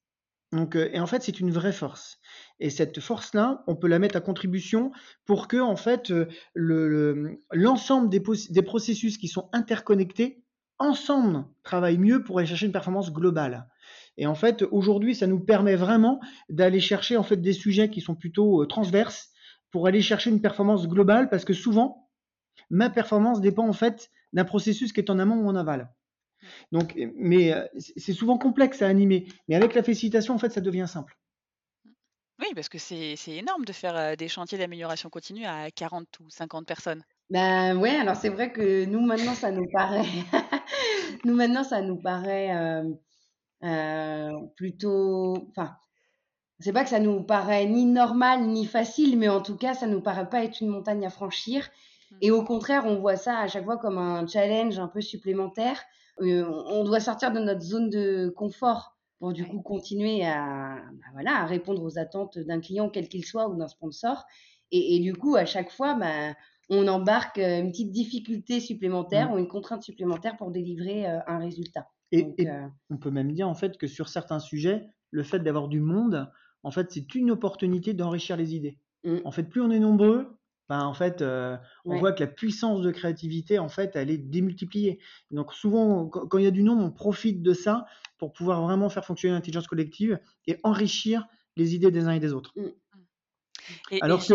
Donc, 0.52 0.76
et 0.76 0.98
en 0.98 1.06
fait, 1.06 1.22
c'est 1.22 1.40
une 1.40 1.50
vraie 1.50 1.72
force. 1.72 2.20
Et 2.58 2.70
cette 2.70 3.00
force-là, 3.00 3.64
on 3.66 3.76
peut 3.76 3.88
la 3.88 3.98
mettre 3.98 4.16
à 4.16 4.20
contribution 4.20 4.92
pour 5.26 5.46
que, 5.46 5.58
en 5.58 5.76
fait, 5.76 6.12
l'ensemble 6.54 8.08
des, 8.08 8.62
processus 8.62 9.18
qui 9.18 9.28
sont 9.28 9.50
interconnectés, 9.52 10.42
ensemble, 10.78 11.44
travaillent 11.62 11.98
mieux 11.98 12.22
pour 12.22 12.38
aller 12.38 12.46
chercher 12.46 12.66
une 12.66 12.72
performance 12.72 13.12
globale. 13.12 13.68
Et 14.16 14.26
en 14.26 14.34
fait, 14.34 14.62
aujourd'hui, 14.70 15.14
ça 15.14 15.26
nous 15.26 15.40
permet 15.40 15.76
vraiment 15.76 16.20
d'aller 16.48 16.80
chercher, 16.80 17.16
en 17.16 17.22
fait, 17.22 17.36
des 17.36 17.52
sujets 17.52 17.88
qui 17.90 18.00
sont 18.00 18.14
plutôt 18.14 18.66
transverses 18.66 19.30
pour 19.70 19.86
aller 19.86 20.02
chercher 20.02 20.30
une 20.30 20.40
performance 20.40 20.88
globale 20.88 21.28
parce 21.28 21.44
que 21.44 21.52
souvent, 21.52 22.08
ma 22.70 22.90
performance 22.90 23.40
dépend, 23.40 23.68
en 23.68 23.72
fait, 23.72 24.10
d'un 24.32 24.44
processus 24.44 24.92
qui 24.92 25.00
est 25.00 25.10
en 25.10 25.18
amont 25.18 25.36
ou 25.36 25.48
en 25.48 25.56
aval. 25.56 25.90
Donc, 26.72 26.96
mais 27.16 27.52
euh, 27.52 27.64
c'est 27.96 28.12
souvent 28.12 28.38
complexe 28.38 28.82
à 28.82 28.88
animer. 28.88 29.26
Mais 29.48 29.54
avec 29.54 29.74
la 29.74 29.82
facilitation, 29.82 30.34
en 30.34 30.38
fait, 30.38 30.50
ça 30.50 30.60
devient 30.60 30.86
simple. 30.88 31.18
Oui, 32.40 32.46
parce 32.54 32.68
que 32.68 32.78
c'est 32.78 33.16
énorme 33.28 33.64
de 33.64 33.72
faire 33.72 33.96
euh, 33.96 34.16
des 34.16 34.28
chantiers 34.28 34.58
d'amélioration 34.58 35.10
continue 35.10 35.44
à 35.44 35.70
40 35.70 36.06
ou 36.20 36.30
50 36.30 36.66
personnes. 36.66 37.02
Ben 37.30 37.76
ouais, 37.76 37.94
alors 37.94 38.16
c'est 38.16 38.30
vrai 38.30 38.52
que 38.52 38.86
nous 38.86 39.00
maintenant 39.00 39.34
ça 39.34 39.50
nous 39.50 39.66
paraît, 39.70 40.06
nous 41.24 41.34
maintenant 41.34 41.62
ça 41.62 41.82
nous 41.82 41.96
paraît 41.96 42.82
euh, 43.64 44.32
plutôt, 44.56 45.48
enfin, 45.50 45.76
c'est 46.60 46.72
pas 46.72 46.84
que 46.84 46.90
ça 46.90 47.00
nous 47.00 47.22
paraît 47.22 47.66
ni 47.66 47.86
normal 47.86 48.46
ni 48.46 48.66
facile, 48.66 49.18
mais 49.18 49.28
en 49.28 49.42
tout 49.42 49.56
cas, 49.56 49.74
ça 49.74 49.86
nous 49.86 50.00
paraît 50.00 50.28
pas 50.28 50.44
être 50.44 50.60
une 50.60 50.68
montagne 50.68 51.04
à 51.06 51.10
franchir. 51.10 51.68
Mmh. 52.10 52.16
Et 52.22 52.30
au 52.30 52.44
contraire, 52.44 52.84
on 52.86 52.98
voit 52.98 53.16
ça 53.16 53.38
à 53.38 53.48
chaque 53.48 53.64
fois 53.64 53.78
comme 53.78 53.98
un 53.98 54.26
challenge 54.26 54.78
un 54.78 54.88
peu 54.88 55.00
supplémentaire. 55.00 55.82
on 56.20 56.84
doit 56.84 57.00
sortir 57.00 57.32
de 57.32 57.40
notre 57.40 57.62
zone 57.62 57.90
de 57.90 58.32
confort 58.36 58.96
pour 59.18 59.32
du 59.32 59.44
coup 59.44 59.60
continuer 59.60 60.24
à, 60.24 60.76
bah 60.92 61.06
voilà, 61.12 61.38
à 61.38 61.46
répondre 61.46 61.82
aux 61.82 61.98
attentes 61.98 62.38
d'un 62.38 62.60
client, 62.60 62.88
quel 62.88 63.08
qu'il 63.08 63.24
soit, 63.24 63.48
ou 63.48 63.56
d'un 63.56 63.68
sponsor. 63.68 64.24
Et, 64.70 65.00
du 65.00 65.14
coup, 65.14 65.34
à 65.34 65.46
chaque 65.46 65.70
fois, 65.70 65.94
bah, 65.94 66.34
on 66.70 66.86
embarque 66.88 67.38
euh, 67.38 67.60
une 67.60 67.70
petite 67.70 67.90
difficulté 67.90 68.60
supplémentaire 68.60 69.30
mmh. 69.30 69.32
ou 69.32 69.38
une 69.38 69.48
contrainte 69.48 69.82
supplémentaire 69.82 70.36
pour 70.36 70.50
délivrer 70.50 71.08
euh, 71.08 71.18
un 71.26 71.38
résultat. 71.38 71.88
Et, 72.12 72.34
euh, 72.40 72.66
on 72.90 72.96
peut 72.96 73.10
même 73.10 73.32
dire 73.32 73.48
en 73.48 73.54
fait 73.54 73.76
que 73.76 73.86
sur 73.86 74.08
certains 74.08 74.38
sujets, 74.38 74.86
le 75.10 75.22
fait 75.22 75.40
d'avoir 75.40 75.68
du 75.68 75.80
monde, 75.80 76.30
en 76.62 76.70
fait, 76.70 76.90
c'est 76.90 77.14
une 77.14 77.30
opportunité 77.30 77.94
d'enrichir 77.94 78.36
les 78.36 78.54
idées. 78.54 78.78
Mmh. 79.04 79.18
En 79.24 79.30
fait, 79.30 79.44
plus 79.44 79.60
on 79.60 79.70
est 79.70 79.78
nombreux, 79.78 80.38
ben, 80.68 80.84
en 80.84 80.92
fait, 80.92 81.22
on 81.22 81.98
voit 81.98 82.12
que 82.12 82.22
la 82.22 82.26
puissance 82.26 82.82
de 82.82 82.90
créativité, 82.90 83.58
en 83.58 83.70
fait, 83.70 83.96
elle 83.96 84.10
est 84.10 84.18
démultipliée. 84.18 84.98
Donc 85.30 85.54
souvent, 85.54 86.06
quand, 86.06 86.36
il 86.36 86.44
y 86.44 86.46
a 86.46 86.50
du 86.50 86.62
nombre, 86.62 86.84
on 86.84 86.90
profite 86.90 87.42
de 87.42 87.54
ça 87.54 87.86
pour 88.18 88.34
pouvoir 88.34 88.60
vraiment 88.62 88.90
faire 88.90 89.04
fonctionner 89.04 89.34
l'intelligence 89.34 89.66
collective 89.66 90.20
et 90.46 90.58
enrichir 90.64 91.26
les 91.56 91.74
idées 91.74 91.90
des 91.90 92.06
uns 92.06 92.12
et 92.12 92.20
des 92.20 92.34
autres. 92.34 92.52
Mmh. 92.56 92.68
Alors 94.02 94.20
que, 94.26 94.34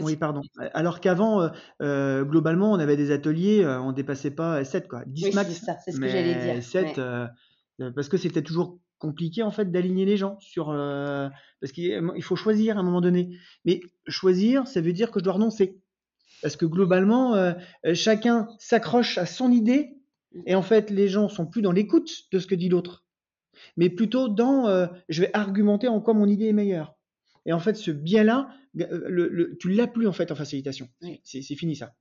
oui, 0.00 0.16
pardon. 0.16 0.42
Alors 0.74 1.00
qu'avant, 1.00 1.40
euh, 1.40 1.48
euh, 1.82 2.24
globalement, 2.24 2.72
on 2.72 2.78
avait 2.78 2.96
des 2.96 3.10
ateliers, 3.10 3.64
euh, 3.64 3.80
on 3.80 3.92
dépassait 3.92 4.30
pas 4.30 4.64
7, 4.64 4.88
quoi. 4.88 5.02
10 5.06 5.24
oui, 5.24 5.34
max. 5.34 5.50
C'est 5.50 5.64
ça, 5.64 5.76
c'est 5.84 5.92
ce 5.92 6.00
que 6.00 6.08
j'allais 6.08 6.54
dire. 6.54 6.62
7, 6.62 7.00
parce 7.94 8.08
que 8.08 8.16
c'était 8.16 8.42
toujours 8.42 8.78
compliqué, 8.98 9.42
en 9.42 9.50
fait, 9.50 9.70
d'aligner 9.70 10.04
les 10.04 10.16
gens 10.16 10.38
sur. 10.40 10.66
parce 11.60 11.72
qu'il 11.72 12.22
faut 12.22 12.36
choisir 12.36 12.76
à 12.76 12.80
un 12.80 12.82
moment 12.82 13.00
donné. 13.00 13.36
Mais 13.64 13.80
choisir, 14.06 14.66
ça 14.66 14.80
veut 14.80 14.92
dire 14.92 15.10
que 15.10 15.20
je 15.20 15.24
dois 15.24 15.34
renoncer. 15.34 15.78
Parce 16.42 16.56
que 16.56 16.66
globalement, 16.66 17.54
chacun 17.94 18.48
s'accroche 18.58 19.18
à 19.18 19.26
son 19.26 19.50
idée, 19.50 19.94
et 20.46 20.54
en 20.54 20.62
fait, 20.62 20.90
les 20.90 21.08
gens 21.08 21.28
sont 21.28 21.46
plus 21.46 21.62
dans 21.62 21.72
l'écoute 21.72 22.10
de 22.32 22.38
ce 22.38 22.46
que 22.46 22.54
dit 22.54 22.68
l'autre, 22.68 23.04
mais 23.76 23.88
plutôt 23.88 24.28
dans 24.28 24.88
je 25.08 25.22
vais 25.22 25.30
argumenter 25.32 25.88
en 25.88 26.00
quoi 26.00 26.14
mon 26.14 26.26
idée 26.26 26.46
est 26.46 26.52
meilleure. 26.52 26.97
Et 27.48 27.52
en 27.54 27.60
fait, 27.60 27.76
ce 27.76 27.90
biais-là, 27.90 28.50
euh, 28.78 29.08
le, 29.08 29.56
tu 29.56 29.70
l'as 29.70 29.86
plus 29.86 30.06
en 30.06 30.12
fait 30.12 30.30
en 30.30 30.34
facilitation. 30.34 30.86
C'est 31.24 31.42
fini 31.54 31.74
ça. 31.74 31.94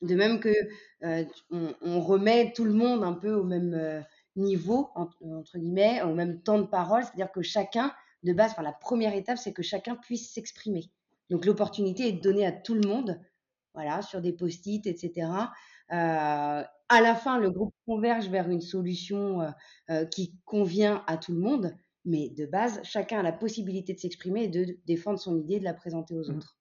De 0.00 0.14
même 0.14 0.40
que 0.40 0.48
euh, 1.02 1.24
on, 1.50 2.00
remet 2.00 2.54
tout 2.54 2.64
le 2.64 2.72
monde 2.72 3.04
un 3.04 3.12
peu 3.12 3.34
au 3.34 3.44
même 3.44 3.74
euh, 3.74 4.00
niveau 4.34 4.88
entre, 4.94 5.58
guillemets, 5.58 6.00
au 6.00 6.14
même 6.14 6.40
temps 6.40 6.58
de 6.58 6.64
parole, 6.64 7.02
c'est-à-dire 7.02 7.30
que 7.30 7.42
chacun, 7.42 7.92
de 8.22 8.32
base, 8.32 8.52
enfin, 8.52 8.62
la 8.62 8.72
première 8.72 9.14
étape, 9.14 9.36
c'est 9.36 9.52
que 9.52 9.62
chacun 9.62 9.94
puisse 9.94 10.32
s'exprimer. 10.32 10.90
Donc 11.28 11.44
l'opportunité 11.44 12.08
est 12.08 12.12
donnée 12.12 12.46
à 12.46 12.52
tout 12.52 12.74
le 12.74 12.88
monde, 12.88 13.20
voilà, 13.74 14.00
sur 14.00 14.22
des 14.22 14.32
post-it, 14.32 14.86
etc. 14.86 15.30
à 15.90 16.64
la 16.90 17.14
fin, 17.14 17.38
le 17.38 17.50
groupe 17.50 17.74
converge 17.84 18.30
vers 18.30 18.48
une 18.48 18.62
solution 18.62 19.52
qui 20.10 20.34
convient 20.46 21.04
à 21.06 21.18
tout 21.18 21.34
le 21.34 21.40
monde. 21.40 21.76
Mais 22.08 22.30
de 22.30 22.46
base, 22.46 22.80
chacun 22.84 23.20
a 23.20 23.22
la 23.22 23.32
possibilité 23.32 23.92
de 23.92 23.98
s'exprimer 23.98 24.44
et 24.44 24.48
de 24.48 24.78
défendre 24.86 25.18
son 25.18 25.36
idée, 25.38 25.58
de 25.58 25.64
la 25.64 25.74
présenter 25.74 26.14
aux 26.14 26.30
autres. 26.30 26.56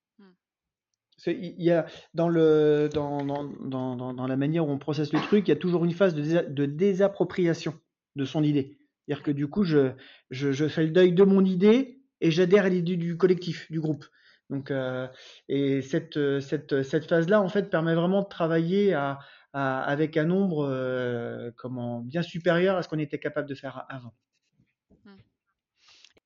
Il 1.26 1.64
y 1.64 1.72
a 1.72 1.88
dans, 2.14 2.30
le, 2.30 2.90
dans, 2.94 3.26
dans, 3.26 4.14
dans, 4.14 4.28
la 4.28 4.38
manière 4.38 4.68
où 4.68 4.72
on 4.72 4.78
processe 4.78 5.14
le 5.14 5.20
truc, 5.20 5.48
il 5.48 5.52
y 5.52 5.54
a 5.54 5.58
toujours 5.58 5.84
une 5.84 5.94
phase 5.94 6.14
de, 6.14 6.48
de 6.48 6.66
désappropriation 6.66 7.74
de 8.16 8.26
son 8.26 8.44
idée. 8.44 8.78
C'est-à-dire 9.08 9.24
que 9.24 9.32
du 9.32 9.48
coup, 9.48 9.64
je, 9.64 9.94
je, 10.30 10.52
je, 10.52 10.68
fais 10.68 10.84
le 10.84 10.92
deuil 10.92 11.14
de 11.14 11.24
mon 11.24 11.44
idée 11.44 12.02
et 12.22 12.30
j'adhère 12.30 12.66
à 12.66 12.70
l'idée 12.70 12.98
du 12.98 13.18
collectif, 13.18 13.72
du 13.72 13.80
groupe. 13.80 14.06
Donc, 14.50 14.70
euh, 14.70 15.08
et 15.50 15.82
cette, 15.82 16.20
cette, 16.40 16.84
cette 16.84 17.06
phase-là, 17.06 17.42
en 17.42 17.50
fait, 17.50 17.70
permet 17.70 17.96
vraiment 17.96 18.22
de 18.22 18.28
travailler 18.28 18.94
à, 18.94 19.20
avec 19.54 20.18
un 20.18 20.26
nombre 20.26 20.68
euh, 20.70 21.52
comment, 21.58 22.02
bien 22.02 22.22
supérieur 22.22 22.78
à 22.78 22.84
ce 22.84 22.90
qu'on 22.90 23.00
était 23.00 23.20
capable 23.20 23.50
de 23.50 23.56
faire 23.56 23.86
avant. 23.90 24.14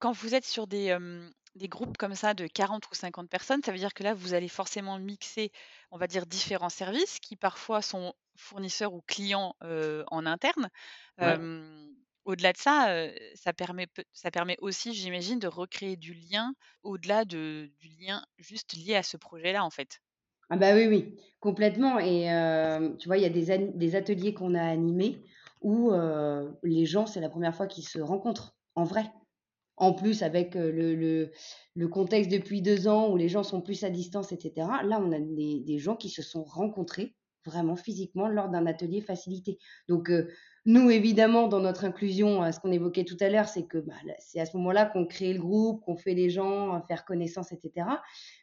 Quand 0.01 0.11
vous 0.11 0.35
êtes 0.35 0.45
sur 0.45 0.67
des, 0.67 0.97
des 1.55 1.67
groupes 1.69 1.97
comme 1.97 2.15
ça 2.15 2.33
de 2.33 2.45
40 2.47 2.89
ou 2.91 2.95
50 2.95 3.29
personnes, 3.29 3.61
ça 3.63 3.71
veut 3.71 3.77
dire 3.77 3.93
que 3.93 4.03
là, 4.03 4.13
vous 4.13 4.33
allez 4.33 4.49
forcément 4.49 4.99
mixer, 4.99 5.51
on 5.91 5.97
va 5.97 6.07
dire, 6.07 6.25
différents 6.25 6.69
services 6.69 7.19
qui 7.19 7.35
parfois 7.37 7.81
sont 7.81 8.13
fournisseurs 8.35 8.93
ou 8.93 9.01
clients 9.07 9.55
en 9.61 10.25
interne. 10.25 10.69
au-delà 12.25 12.53
de 12.53 12.57
ça, 12.57 13.07
ça 13.35 13.53
permet, 13.53 13.87
ça 14.13 14.31
permet 14.31 14.57
aussi, 14.59 14.93
j'imagine, 14.93 15.39
de 15.39 15.47
recréer 15.47 15.97
du 15.97 16.13
lien 16.13 16.53
au-delà 16.83 17.25
de, 17.25 17.71
du 17.79 17.89
lien 17.89 18.23
juste 18.37 18.73
lié 18.73 18.95
à 18.95 19.03
ce 19.03 19.17
projet-là, 19.17 19.63
en 19.63 19.69
fait. 19.69 19.99
Ah 20.49 20.57
bah 20.57 20.75
oui, 20.75 20.85
oui, 20.87 21.17
complètement. 21.39 21.97
Et 21.99 22.25
tu 22.99 23.07
vois, 23.07 23.17
il 23.17 23.23
y 23.23 23.25
a 23.25 23.29
des, 23.29 23.57
des 23.73 23.95
ateliers 23.95 24.33
qu'on 24.33 24.53
a 24.55 24.61
animés 24.63 25.25
où 25.61 25.91
les 26.63 26.85
gens, 26.85 27.05
c'est 27.05 27.21
la 27.21 27.29
première 27.29 27.55
fois 27.55 27.67
qu'ils 27.67 27.87
se 27.87 27.99
rencontrent 27.99 28.55
en 28.75 28.83
vrai. 28.83 29.05
En 29.82 29.93
plus, 29.93 30.21
avec 30.21 30.53
le, 30.53 31.32
le, 31.73 31.88
contexte 31.88 32.32
depuis 32.32 32.61
deux 32.61 32.88
ans 32.88 33.09
où 33.09 33.17
les 33.17 33.29
gens 33.29 33.41
sont 33.41 33.61
plus 33.61 33.84
à 33.84 33.89
distance, 33.89 34.32
etc. 34.32 34.67
Là, 34.84 35.01
on 35.03 35.11
a 35.11 35.19
des, 35.19 35.79
gens 35.79 35.95
qui 35.95 36.09
se 36.09 36.21
sont 36.21 36.43
rencontrés 36.43 37.15
vraiment 37.45 37.75
physiquement 37.75 38.27
lors 38.27 38.49
d'un 38.49 38.67
atelier 38.67 39.01
facilité. 39.01 39.57
Donc, 39.89 40.11
nous, 40.65 40.91
évidemment, 40.91 41.47
dans 41.47 41.61
notre 41.61 41.84
inclusion, 41.84 42.51
ce 42.51 42.59
qu'on 42.59 42.71
évoquait 42.71 43.05
tout 43.05 43.17
à 43.21 43.29
l'heure, 43.29 43.47
c'est 43.47 43.65
que 43.65 43.79
bah, 43.79 43.95
c'est 44.19 44.39
à 44.39 44.45
ce 44.45 44.55
moment-là 44.57 44.86
qu'on 44.86 45.07
crée 45.07 45.34
le 45.34 45.39
groupe, 45.39 45.84
qu'on 45.84 45.97
fait 45.97 46.13
les 46.13 46.29
gens 46.29 46.79
faire 46.84 47.03
connaissance, 47.03 47.51
etc. 47.51 47.88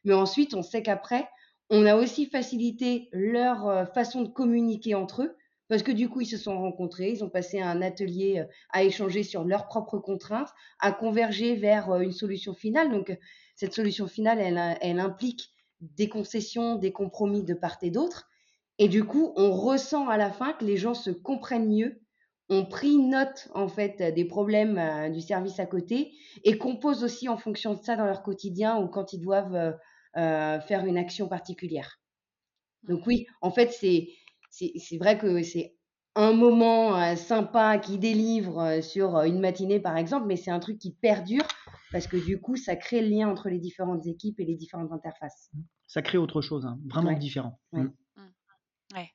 Mais 0.03 0.15
ensuite, 0.15 0.55
on 0.55 0.65
sait 0.65 0.83
qu'après, 0.83 1.29
on 1.71 1.87
a 1.87 1.95
aussi 1.95 2.27
facilité 2.27 3.09
leur 3.13 3.89
façon 3.95 4.23
de 4.23 4.29
communiquer 4.29 4.97
entre 4.97 5.23
eux 5.23 5.37
parce 5.69 5.83
que 5.83 5.93
du 5.93 6.09
coup, 6.09 6.23
ils 6.23 6.27
se 6.27 6.39
sont 6.39 6.59
rencontrés, 6.59 7.11
ils 7.11 7.23
ont 7.23 7.29
passé 7.29 7.61
un 7.61 7.83
atelier 7.83 8.39
euh, 8.39 8.45
à 8.71 8.83
échanger 8.83 9.23
sur 9.23 9.45
leurs 9.45 9.69
propres 9.69 9.99
contraintes, 9.99 10.51
à 10.81 10.93
converger 10.93 11.55
vers 11.55 11.91
euh, 11.91 12.01
une 12.01 12.13
solution 12.13 12.55
finale. 12.55 12.91
Donc, 12.91 13.17
cette 13.55 13.75
solution 13.75 14.07
finale, 14.07 14.41
elle, 14.41 14.79
elle 14.81 14.99
implique 14.99 15.51
des 15.81 16.09
concessions, 16.09 16.77
des 16.77 16.93
compromis 16.93 17.45
de 17.45 17.55
part 17.55 17.79
et 17.83 17.91
d'autre. 17.91 18.29
Et 18.79 18.89
du 18.89 19.05
coup, 19.05 19.33
on 19.37 19.53
ressent 19.53 20.09
à 20.09 20.17
la 20.17 20.31
fin 20.31 20.53
que 20.53 20.65
les 20.65 20.77
gens 20.77 20.95
se 20.95 21.11
comprennent 21.11 21.69
mieux, 21.69 22.01
ont 22.49 22.65
pris 22.65 22.97
note 22.97 23.49
en 23.55 23.69
fait 23.69 24.15
des 24.15 24.25
problèmes 24.25 24.79
euh, 24.79 25.11
du 25.11 25.21
service 25.21 25.61
à 25.61 25.67
côté 25.67 26.13
et 26.45 26.57
composent 26.57 27.05
aussi 27.05 27.29
en 27.29 27.37
fonction 27.37 27.75
de 27.75 27.83
ça 27.83 27.95
dans 27.95 28.07
leur 28.07 28.23
quotidien 28.23 28.79
ou 28.79 28.89
quand 28.89 29.13
ils 29.13 29.21
doivent 29.21 29.77
faire 30.15 30.85
une 30.85 30.99
action 30.99 31.29
particulière. 31.29 32.01
Donc 32.83 33.07
oui, 33.07 33.27
en 33.41 33.53
fait, 33.53 33.71
c'est 33.71 34.09
c'est 34.51 34.99
vrai 34.99 35.19
que 35.19 35.43
c'est 35.43 35.75
un 36.19 36.33
moment 36.33 37.01
euh, 37.01 37.15
sympa 37.15 37.79
qui 37.79 37.97
délivre 37.97 38.59
euh, 38.61 38.83
sur 38.83 39.17
euh, 39.17 39.25
une 39.25 39.39
matinée, 39.39 39.79
par 39.79 39.97
exemple, 39.97 40.27
mais 40.27 40.37
c'est 40.37 40.51
un 40.51 40.59
truc 40.59 40.79
qui 40.79 40.93
perdure 40.93 41.47
parce 41.93 42.09
que 42.09 42.17
du 42.17 42.41
coup, 42.41 42.57
ça 42.57 42.75
crée 42.75 43.03
le 43.03 43.09
lien 43.09 43.29
entre 43.29 43.49
les 43.49 43.59
différentes 43.59 44.05
équipes 44.07 44.41
et 44.41 44.45
les 44.45 44.57
différentes 44.57 44.93
interfaces. 44.93 45.51
Ça 45.87 46.03
crée 46.03 46.19
autre 46.19 46.43
chose, 46.43 46.67
hein, 46.67 46.79
vraiment 46.87 47.13
différent. 47.13 47.61
Mmh. 47.73 47.83
Mmh. 48.17 48.23
Ouais. 48.97 49.11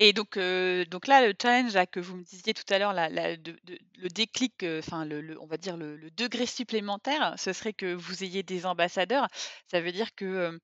Et 0.00 0.12
donc, 0.12 0.36
donc 0.36 1.06
là, 1.06 1.26
le 1.26 1.32
challenge 1.40 1.78
que 1.92 2.00
vous 2.00 2.16
me 2.16 2.24
disiez 2.24 2.54
tout 2.54 2.64
à 2.70 2.78
l'heure, 2.78 2.92
le 2.92 4.08
déclic, 4.08 4.64
enfin, 4.78 5.04
le, 5.04 5.40
on 5.40 5.46
va 5.46 5.56
dire 5.58 5.76
le, 5.76 6.10
degré 6.10 6.44
supplémentaire, 6.44 7.34
ce 7.38 7.52
serait 7.52 7.72
que 7.72 7.94
vous 7.94 8.24
ayez 8.24 8.42
des 8.42 8.66
ambassadeurs. 8.66 9.28
Ça 9.70 9.80
veut 9.80 9.92
dire 9.92 10.14
que 10.14 10.58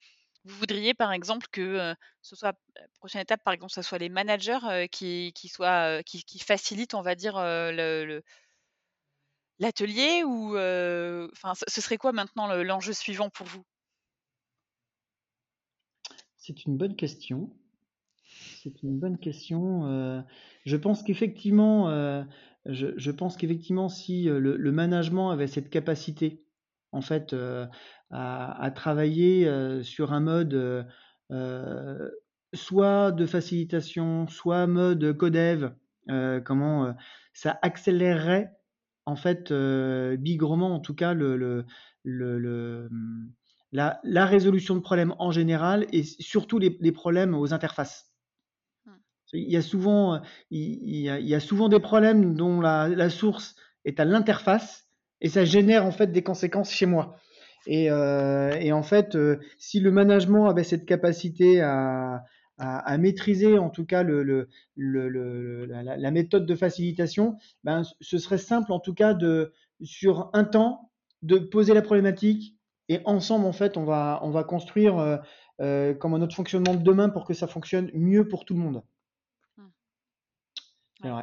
vous 0.45 0.57
voudriez 0.57 0.95
par 0.95 1.13
exemple 1.13 1.47
que 1.51 1.95
ce 2.23 2.37
soit 2.37 2.59
prochaine 2.99 3.23
étape, 3.23 3.43
par 3.45 3.55
exemple, 3.55 3.73
ce 3.73 3.83
soit 3.83 3.99
les 3.99 4.09
managers 4.09 4.89
qui, 4.91 5.33
qui, 5.35 5.49
soient, 5.49 6.03
qui, 6.03 6.25
qui, 6.25 6.39
facilitent, 6.39 6.95
on 6.95 7.03
va 7.03 7.15
dire, 7.15 7.39
l'atelier 9.59 10.23
ou 10.25 10.57
enfin, 11.33 11.53
ce 11.55 11.81
serait 11.81 11.99
quoi 11.99 12.13
maintenant 12.13 12.47
l'enjeu 12.63 12.93
suivant 12.93 13.31
pour 13.31 13.47
vous? 13.47 13.65
C'est 16.37 16.65
une 16.65 16.77
bonne 16.77 16.97
question. 16.97 17.51
C'est 18.63 18.83
une 18.83 18.99
bonne 18.99 19.19
question. 19.19 20.25
je 20.65 20.77
pense 20.77 21.03
qu'effectivement, 21.03 22.25
je, 22.65 23.11
pense 23.11 23.37
qu'effectivement, 23.37 23.89
si 23.89 24.25
le, 24.25 24.73
management 24.73 25.31
avait 25.31 25.47
cette 25.47 25.71
capacité 25.71 26.48
en 26.93 27.01
fait, 27.01 27.35
à, 28.11 28.71
travailler 28.75 29.51
sur 29.83 30.13
un 30.13 30.21
mode 30.21 30.87
soit 32.55 33.13
de 33.13 33.27
facilitation, 33.27 34.27
soit 34.29 34.67
mode 34.67 35.17
codev, 35.17 35.73
comment 36.45 36.95
ça 37.33 37.59
accélérerait 37.63 38.51
en 39.07 39.17
fait 39.17 39.53
bigrement 39.53 40.75
en 40.75 40.81
tout 40.81 40.95
cas 40.95 41.15
le, 41.15 41.65
mmh, 42.05 43.29
la, 43.73 44.27
résolution 44.27 44.75
de 44.75 44.81
problèmes 44.81 45.15
en 45.19 45.31
général 45.31 45.87
et 45.93 46.03
surtout 46.03 46.59
les, 46.59 46.93
problèmes 46.93 47.35
aux 47.35 47.53
interfaces. 47.53 48.13
Mmh. 48.87 48.91
Il 49.35 49.51
y 49.51 49.57
a 49.57 49.63
souvent, 49.63 50.21
il, 50.51 51.01
y 51.01 51.35
a, 51.35 51.41
souvent 51.41 51.69
des 51.69 51.81
problèmes 51.81 52.35
dont 52.35 52.61
la, 52.61 53.11
source 53.11 53.57
est 53.85 54.01
à 54.01 54.05
l'interface 54.05 54.88
et 55.21 55.29
ça 55.29 55.45
génère 55.45 55.85
en 55.85 55.91
fait 55.91 56.13
des 56.13 56.23
conséquences 56.23 56.71
chez 56.71 56.87
moi. 56.87 57.17
Et, 57.67 57.91
en 57.93 58.83
fait, 58.83 59.17
si 59.59 59.81
le 59.81 59.91
management 59.91 60.47
avait 60.47 60.65
cette 60.65 60.87
capacité 60.87 61.61
à, 61.61 62.25
maîtriser 62.99 63.59
en 63.59 63.71
tout 63.71 63.85
cas 63.85 64.03
le, 64.03 64.49
la, 64.77 66.11
méthode 66.11 66.47
de 66.47 66.55
facilitation, 66.55 67.37
ben, 67.65 67.83
ce 68.01 68.19
serait 68.19 68.39
simple 68.39 68.73
en 68.73 68.81
tout 68.81 68.95
cas 68.95 69.15
de 69.15 69.53
sur 69.83 70.31
un 70.33 70.45
temps 70.45 70.91
de 71.23 71.39
poser 71.39 71.75
la 71.75 71.83
problématique 71.83 72.57
et 72.89 73.01
ensemble 73.05 73.45
en 73.45 73.53
fait 73.53 73.77
on 73.77 73.85
va 73.85 74.19
on 74.23 74.31
va 74.31 74.45
construire 74.45 75.21
comme 75.59 76.15
un 76.15 76.23
autre 76.23 76.35
fonctionnement 76.35 76.75
de 76.75 76.83
demain 76.83 77.11
pour 77.11 77.27
que 77.27 77.35
ça 77.35 77.47
fonctionne 77.47 77.91
mieux 77.93 78.27
pour 78.27 78.45
tout 78.45 78.55
le 78.55 78.61
monde. 78.61 78.83
Mmh. 79.57 81.23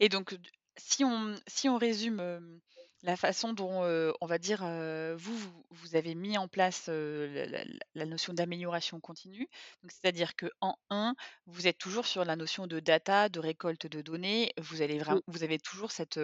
Et 0.00 0.08
donc, 0.08 0.36
si 0.76 1.04
on, 1.04 1.34
si 1.46 1.68
on 1.68 1.78
résume 1.78 2.60
la 3.02 3.16
façon 3.16 3.52
dont, 3.52 3.82
on 4.20 4.26
va 4.26 4.38
dire, 4.38 4.60
vous, 5.16 5.36
vous, 5.70 5.96
avez 5.96 6.14
mis 6.14 6.38
en 6.38 6.48
place 6.48 6.88
la, 6.88 8.06
notion 8.06 8.32
d'amélioration 8.32 9.00
continue, 9.00 9.48
c'est-à-dire 9.88 10.36
que 10.36 10.46
en 10.60 10.76
1, 10.90 11.14
vous 11.46 11.66
êtes 11.66 11.78
toujours 11.78 12.06
sur 12.06 12.24
la 12.24 12.36
notion 12.36 12.66
de 12.66 12.78
data, 12.80 13.28
de 13.28 13.40
récolte 13.40 13.86
de 13.86 14.02
données, 14.02 14.52
vous, 14.56 14.82
allez 14.82 14.98
vraiment, 14.98 15.22
vous 15.26 15.42
avez 15.42 15.58
toujours 15.58 15.90
cette, 15.90 16.20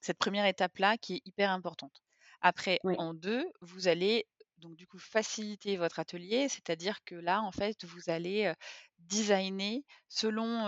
cette 0.00 0.18
première 0.18 0.46
étape-là 0.46 0.98
qui 0.98 1.14
est 1.14 1.22
hyper 1.24 1.50
importante. 1.50 2.02
Après, 2.42 2.78
en 2.84 3.14
2, 3.14 3.46
vous 3.62 3.88
allez 3.88 4.26
donc 4.64 4.76
du 4.76 4.86
coup 4.88 4.98
faciliter 4.98 5.76
votre 5.76 6.00
atelier, 6.00 6.48
c'est-à-dire 6.48 7.04
que 7.04 7.14
là, 7.14 7.42
en 7.42 7.52
fait, 7.52 7.84
vous 7.84 8.10
allez 8.10 8.52
designer 8.98 9.84
selon 10.08 10.64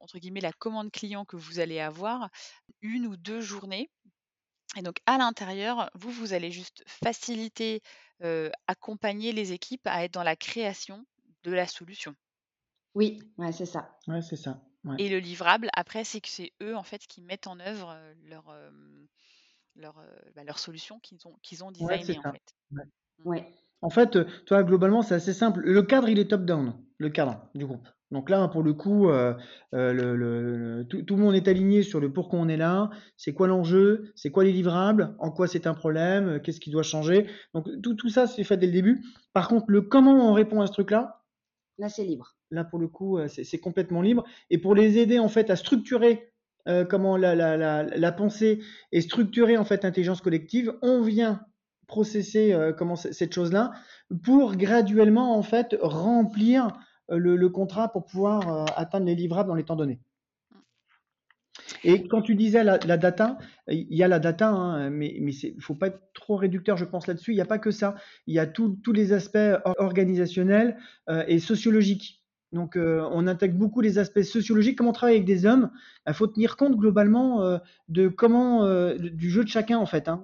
entre 0.00 0.18
guillemets 0.18 0.40
la 0.40 0.52
commande 0.52 0.90
client 0.92 1.24
que 1.24 1.36
vous 1.36 1.60
allez 1.60 1.80
avoir 1.80 2.28
une 2.82 3.06
ou 3.06 3.16
deux 3.16 3.40
journées. 3.40 3.90
Et 4.76 4.82
donc 4.82 4.96
à 5.06 5.18
l'intérieur, 5.18 5.90
vous 5.94 6.10
vous 6.10 6.32
allez 6.32 6.50
juste 6.52 6.84
faciliter, 6.86 7.82
accompagner 8.66 9.32
les 9.32 9.52
équipes 9.52 9.86
à 9.86 10.04
être 10.04 10.12
dans 10.14 10.22
la 10.24 10.36
création 10.36 11.06
de 11.44 11.52
la 11.52 11.66
solution. 11.66 12.14
Oui, 12.94 13.18
c'est 13.52 13.66
ça. 13.66 13.98
Ouais, 14.08 14.22
c'est 14.22 14.36
ça. 14.36 14.62
Et 14.98 15.08
le 15.08 15.18
livrable, 15.18 15.70
après, 15.74 16.04
c'est 16.04 16.20
que 16.20 16.28
c'est 16.28 16.52
eux 16.62 16.76
en 16.76 16.82
fait 16.84 17.06
qui 17.06 17.20
mettent 17.22 17.46
en 17.46 17.58
œuvre 17.60 17.96
leur 18.24 18.52
leur, 19.76 20.02
bah, 20.34 20.44
leur 20.44 20.58
solution 20.58 21.00
qu'ils 21.00 21.26
ont 21.26 21.36
qu'ils 21.42 21.64
ont 21.64 21.72
designé 21.72 22.18
en 22.18 22.22
fait. 22.24 22.54
Ouais. 22.70 22.84
Mmh. 23.24 23.36
En 23.82 23.90
fait, 23.90 24.18
toi, 24.46 24.62
globalement, 24.62 25.02
c'est 25.02 25.14
assez 25.14 25.32
simple. 25.32 25.60
Le 25.60 25.82
cadre, 25.82 26.08
il 26.08 26.18
est 26.18 26.30
top-down, 26.30 26.74
le 26.98 27.10
cadre 27.10 27.48
du 27.54 27.66
groupe. 27.66 27.86
Donc 28.10 28.30
là, 28.30 28.46
pour 28.48 28.62
le 28.62 28.72
coup, 28.74 29.08
euh, 29.10 29.34
le, 29.72 30.84
tout, 30.84 31.16
le 31.16 31.20
monde 31.20 31.34
est 31.34 31.48
aligné 31.48 31.82
sur 31.82 32.00
le 32.00 32.12
pourquoi 32.12 32.38
on 32.38 32.48
est 32.48 32.56
là, 32.56 32.90
c'est 33.16 33.34
quoi 33.34 33.48
l'enjeu, 33.48 34.12
c'est 34.14 34.30
quoi 34.30 34.44
les 34.44 34.52
livrables, 34.52 35.16
en 35.18 35.30
quoi 35.30 35.48
c'est 35.48 35.66
un 35.66 35.74
problème, 35.74 36.40
qu'est-ce 36.40 36.60
qui 36.60 36.70
doit 36.70 36.82
changer? 36.82 37.26
Donc 37.54 37.66
tout, 37.82 37.94
tout 37.94 38.08
ça, 38.08 38.26
c'est 38.26 38.44
fait 38.44 38.56
dès 38.56 38.66
le 38.66 38.72
début. 38.72 39.02
Par 39.32 39.48
contre, 39.48 39.66
le 39.68 39.82
comment 39.82 40.30
on 40.30 40.32
répond 40.32 40.60
à 40.60 40.66
ce 40.66 40.72
truc-là, 40.72 41.24
là, 41.78 41.88
c'est 41.88 42.04
libre. 42.04 42.36
Là, 42.50 42.62
pour 42.62 42.78
le 42.78 42.86
coup, 42.86 43.18
c'est 43.26 43.58
complètement 43.58 44.00
libre. 44.00 44.24
Et 44.48 44.58
pour 44.58 44.76
les 44.76 44.98
aider, 44.98 45.18
en 45.18 45.28
fait, 45.28 45.50
à 45.50 45.56
structurer 45.56 46.32
comment 46.88 47.16
la, 47.16 47.34
la, 47.34 47.56
la, 47.56 47.82
la, 47.82 48.12
pensée 48.12 48.60
et 48.92 49.00
structurer, 49.00 49.56
en 49.56 49.64
fait, 49.64 49.82
l'intelligence 49.82 50.20
collective, 50.20 50.72
on 50.82 51.02
vient 51.02 51.40
processer 51.86 52.52
euh, 52.52 52.72
comment 52.72 52.96
cette 52.96 53.34
chose-là 53.34 53.72
pour 54.22 54.56
graduellement 54.56 55.36
en 55.36 55.42
fait 55.42 55.76
remplir 55.80 56.68
euh, 57.10 57.18
le, 57.18 57.48
contrat 57.48 57.92
pour 57.92 58.04
pouvoir 58.04 58.48
euh, 58.48 58.64
atteindre 58.76 59.06
les 59.06 59.14
livrables 59.14 59.48
dans 59.48 59.54
les 59.54 59.64
temps 59.64 59.76
donnés. 59.76 60.00
Et 61.82 62.08
quand 62.08 62.22
tu 62.22 62.34
disais 62.34 62.64
la, 62.64 62.78
data, 62.78 63.38
il 63.68 63.94
y 63.94 64.02
a 64.02 64.08
la 64.08 64.18
data, 64.18 64.48
hein, 64.48 64.90
mais 64.90 65.14
il 65.14 65.24
ne 65.56 65.60
faut 65.60 65.74
pas 65.74 65.88
être 65.88 66.00
trop 66.14 66.36
réducteur, 66.36 66.78
je 66.78 66.84
pense, 66.84 67.06
là-dessus. 67.06 67.32
Il 67.32 67.34
n'y 67.34 67.42
a 67.42 67.46
pas 67.46 67.58
que 67.58 67.70
ça. 67.70 67.94
Il 68.26 68.34
y 68.34 68.38
a 68.38 68.46
tous 68.46 68.78
les 68.92 69.12
aspects 69.12 69.38
organisationnels 69.78 70.78
et 71.28 71.38
sociologiques. 71.38 72.23
Donc, 72.54 72.76
euh, 72.76 73.06
on 73.10 73.26
intègre 73.26 73.56
beaucoup 73.56 73.80
les 73.80 73.98
aspects 73.98 74.22
sociologiques. 74.22 74.78
Comment 74.78 74.90
on 74.90 74.94
travaille 74.94 75.16
avec 75.16 75.26
des 75.26 75.44
hommes 75.44 75.72
Il 76.06 76.14
faut 76.14 76.28
tenir 76.28 76.56
compte 76.56 76.76
globalement 76.76 77.42
euh, 77.42 77.58
de 77.88 78.06
comment 78.06 78.64
euh, 78.64 78.96
du 78.96 79.28
jeu 79.28 79.42
de 79.42 79.48
chacun 79.48 79.76
en 79.76 79.86
fait. 79.86 80.08
Hein. 80.08 80.22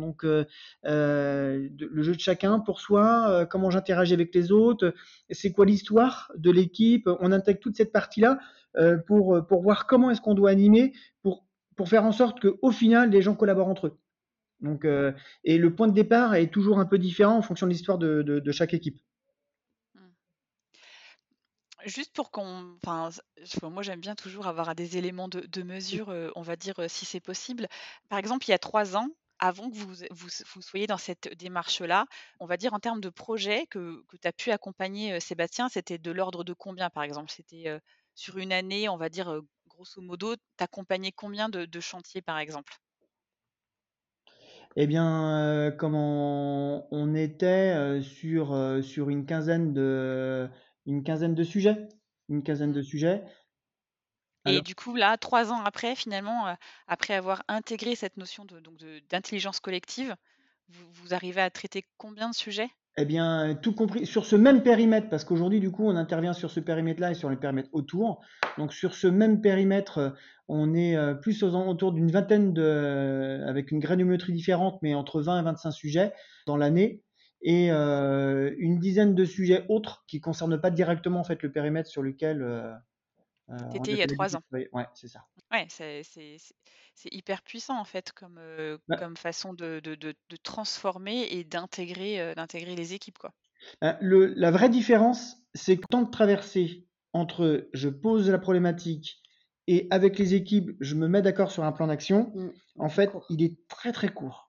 donc, 0.00 0.24
le 0.24 2.02
jeu 2.02 2.14
de 2.14 2.20
chacun 2.20 2.60
pour 2.60 2.80
soi, 2.80 3.46
comment 3.50 3.70
j'interagis 3.70 4.14
avec 4.14 4.34
les 4.34 4.52
autres, 4.52 4.94
c'est 5.30 5.52
quoi 5.52 5.66
l'histoire 5.66 6.32
de 6.36 6.50
l'équipe. 6.50 7.10
On 7.20 7.30
intègre 7.30 7.60
toute 7.60 7.76
cette 7.76 7.92
partie-là 7.92 8.38
pour 9.06 9.62
voir 9.62 9.86
comment 9.86 10.10
est-ce 10.10 10.22
qu'on 10.22 10.34
doit 10.34 10.50
animer 10.50 10.94
pour 11.22 11.44
faire 11.88 12.04
en 12.04 12.12
sorte 12.12 12.40
qu'au 12.40 12.70
final 12.70 13.10
les 13.10 13.20
gens 13.20 13.34
collaborent 13.34 13.68
entre 13.68 13.88
eux. 13.88 13.98
Et 15.44 15.58
le 15.58 15.74
point 15.74 15.88
de 15.88 15.92
départ 15.92 16.34
est 16.34 16.50
toujours 16.50 16.78
un 16.78 16.86
peu 16.86 16.96
différent 16.96 17.36
en 17.36 17.42
fonction 17.42 17.66
de 17.66 17.72
l'histoire 17.72 17.98
de 17.98 18.52
chaque 18.52 18.72
équipe 18.72 18.98
juste 21.86 22.14
pour 22.14 22.30
qu'on, 22.30 22.76
enfin, 22.84 23.10
moi 23.62 23.82
j'aime 23.82 24.00
bien 24.00 24.14
toujours 24.14 24.46
avoir 24.46 24.74
des 24.74 24.96
éléments 24.96 25.28
de, 25.28 25.62
mesure, 25.62 26.10
euh, 26.10 26.30
on 26.36 26.42
va 26.42 26.56
dire 26.56 26.74
euh, 26.78 26.88
si 26.88 27.04
c'est 27.04 27.20
possible. 27.20 27.68
Par 28.08 28.18
exemple, 28.18 28.44
il 28.46 28.50
y 28.50 28.54
a 28.54 28.58
trois 28.58 28.96
ans, 28.96 29.08
avant 29.38 29.70
que 29.70 29.76
vous, 29.76 30.62
soyez 30.62 30.86
dans 30.86 30.96
cette 30.96 31.36
démarche-là, 31.36 32.06
on 32.40 32.46
va 32.46 32.56
dire 32.56 32.72
en 32.74 32.80
termes 32.80 33.00
de 33.00 33.10
projet 33.10 33.66
que, 33.66 34.02
tu 34.20 34.26
as 34.26 34.32
pu 34.32 34.50
accompagner 34.50 35.14
euh, 35.14 35.20
Sébastien, 35.20 35.68
c'était 35.68 35.98
de 35.98 36.10
l'ordre 36.10 36.42
de 36.42 36.52
combien 36.52 36.90
par 36.90 37.02
exemple? 37.02 37.30
C'était 37.30 37.80
sur 38.14 38.38
une 38.38 38.52
année, 38.52 38.88
on 38.88 38.96
va 38.96 39.08
dire 39.08 39.40
grosso 39.68 40.00
modo, 40.00 40.34
t'accompagnais 40.56 41.12
combien 41.12 41.48
de, 41.48 41.80
chantiers 41.80 42.22
par 42.22 42.38
exemple? 42.38 42.78
Eh 44.78 44.86
bien, 44.86 45.74
comment 45.78 46.86
on 46.90 47.14
était 47.14 48.00
sur, 48.02 48.82
sur 48.82 49.10
une 49.10 49.26
quinzaine 49.26 49.74
de, 49.74 50.48
une 50.86 51.02
quinzaine 51.02 51.34
de 51.34 51.44
sujets. 51.44 51.88
Une 52.28 52.42
quinzaine 52.42 52.72
de 52.72 52.82
sujets. 52.82 53.22
Et 54.46 54.60
du 54.60 54.74
coup, 54.74 54.94
là, 54.94 55.16
trois 55.16 55.52
ans 55.52 55.60
après, 55.64 55.96
finalement, 55.96 56.46
euh, 56.46 56.54
après 56.86 57.14
avoir 57.14 57.42
intégré 57.48 57.94
cette 57.96 58.16
notion 58.16 58.44
de, 58.44 58.60
donc 58.60 58.74
d'intelligence 59.10 59.60
collective, 59.60 60.14
vous, 60.68 61.14
arrivez 61.14 61.40
à 61.40 61.50
traiter 61.50 61.84
combien 61.96 62.30
de 62.30 62.34
sujets? 62.34 62.70
Eh 62.96 63.04
bien, 63.04 63.58
tout 63.60 63.74
compris 63.74 64.06
sur 64.06 64.24
ce 64.24 64.36
même 64.36 64.62
périmètre, 64.62 65.08
parce 65.10 65.24
qu'aujourd'hui, 65.24 65.60
du 65.60 65.70
coup, 65.70 65.86
on 65.86 65.96
intervient 65.96 66.32
sur 66.32 66.50
ce 66.50 66.60
périmètre-là 66.60 67.10
et 67.10 67.14
sur 67.14 67.28
les 67.28 67.36
périmètres 67.36 67.68
autour. 67.72 68.24
Donc, 68.56 68.72
sur 68.72 68.94
ce 68.94 69.06
même 69.06 69.40
périmètre, 69.40 69.98
euh, 69.98 70.10
on 70.48 70.74
est 70.74 70.96
euh, 70.96 71.14
plus 71.14 71.42
aux, 71.42 71.54
autour 71.54 71.92
d'une 71.92 72.10
vingtaine 72.10 72.52
de, 72.52 73.42
avec 73.46 73.70
une 73.70 73.80
granulométrie 73.80 74.32
différente, 74.32 74.78
mais 74.82 74.94
entre 74.94 75.20
20 75.20 75.40
et 75.40 75.44
25 75.44 75.70
sujets 75.72 76.12
dans 76.46 76.56
l'année 76.56 77.02
et 77.42 77.70
euh, 77.70 78.54
une 78.58 78.78
dizaine 78.78 79.14
de 79.14 79.24
sujets 79.24 79.64
autres 79.68 80.04
qui 80.06 80.16
ne 80.16 80.22
concernent 80.22 80.60
pas 80.60 80.70
directement 80.70 81.20
en 81.20 81.24
fait, 81.24 81.42
le 81.42 81.52
périmètre 81.52 81.88
sur 81.88 82.02
lequel. 82.02 82.42
Euh, 82.42 82.72
euh 83.50 83.56
il 83.86 83.96
y 83.96 84.02
a 84.02 84.06
trois 84.06 84.36
ans. 84.36 84.42
Ouais, 84.52 84.86
c'est 84.94 85.08
ça. 85.08 85.24
Ouais, 85.52 85.66
c'est 85.68 87.12
hyper 87.12 87.42
puissant 87.42 87.78
en 87.78 87.84
fait 87.84 88.12
comme, 88.12 88.38
euh, 88.38 88.78
bah 88.88 88.96
comme 88.96 89.16
façon 89.16 89.52
de, 89.54 89.80
de, 89.80 89.94
de, 89.94 90.14
transformer 90.42 91.28
et 91.30 91.44
d'intégrer 91.44 92.34
d'intégrer 92.34 92.74
les 92.74 92.94
équipes. 92.94 93.18
Quoi. 93.18 93.32
Bah, 93.80 93.96
le, 94.00 94.26
la 94.34 94.50
vraie 94.50 94.68
différence, 94.68 95.36
c'est 95.54 95.76
que 95.76 95.86
tant 95.88 96.02
de 96.02 96.10
traverser 96.10 96.86
entre 97.12 97.68
je 97.72 97.88
pose 97.88 98.28
la 98.28 98.38
problématique 98.38 99.22
et 99.68 99.86
avec 99.90 100.18
les 100.18 100.34
équipes, 100.34 100.70
je 100.80 100.94
me 100.94 101.08
mets 101.08 101.22
d'accord 101.22 101.50
sur 101.50 101.64
un 101.64 101.72
plan 101.72 101.88
d'action, 101.88 102.32
mmh. 102.34 102.50
en 102.78 102.88
fait, 102.88 103.10
il 103.30 103.42
est 103.42 103.56
très 103.68 103.92
très 103.92 104.08
court. 104.08 104.45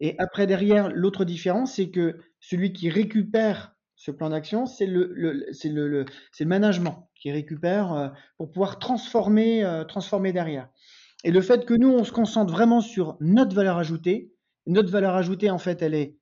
Et 0.00 0.14
après, 0.18 0.46
derrière, 0.46 0.90
l'autre 0.90 1.24
différence, 1.24 1.74
c'est 1.74 1.90
que 1.90 2.18
celui 2.40 2.72
qui 2.72 2.88
récupère 2.88 3.74
ce 3.96 4.12
plan 4.12 4.30
d'action, 4.30 4.66
c'est 4.66 4.86
le, 4.86 5.10
le, 5.12 5.32
le, 5.32 5.50
le, 5.64 5.88
le, 5.88 6.46
management 6.46 7.10
qui 7.16 7.32
récupère 7.32 7.92
euh, 7.92 8.08
pour 8.36 8.52
pouvoir 8.52 8.78
transformer, 8.78 9.64
euh, 9.64 9.84
transformer 9.84 10.32
derrière. 10.32 10.68
Et 11.24 11.32
le 11.32 11.40
fait 11.40 11.64
que 11.64 11.74
nous, 11.74 11.90
on 11.90 12.04
se 12.04 12.12
concentre 12.12 12.52
vraiment 12.52 12.80
sur 12.80 13.16
notre 13.20 13.56
valeur 13.56 13.76
ajoutée, 13.76 14.32
notre 14.66 14.90
valeur 14.92 15.16
ajoutée, 15.16 15.50
en 15.50 15.58
fait, 15.58 15.82
elle 15.82 15.94
est, 15.94 16.16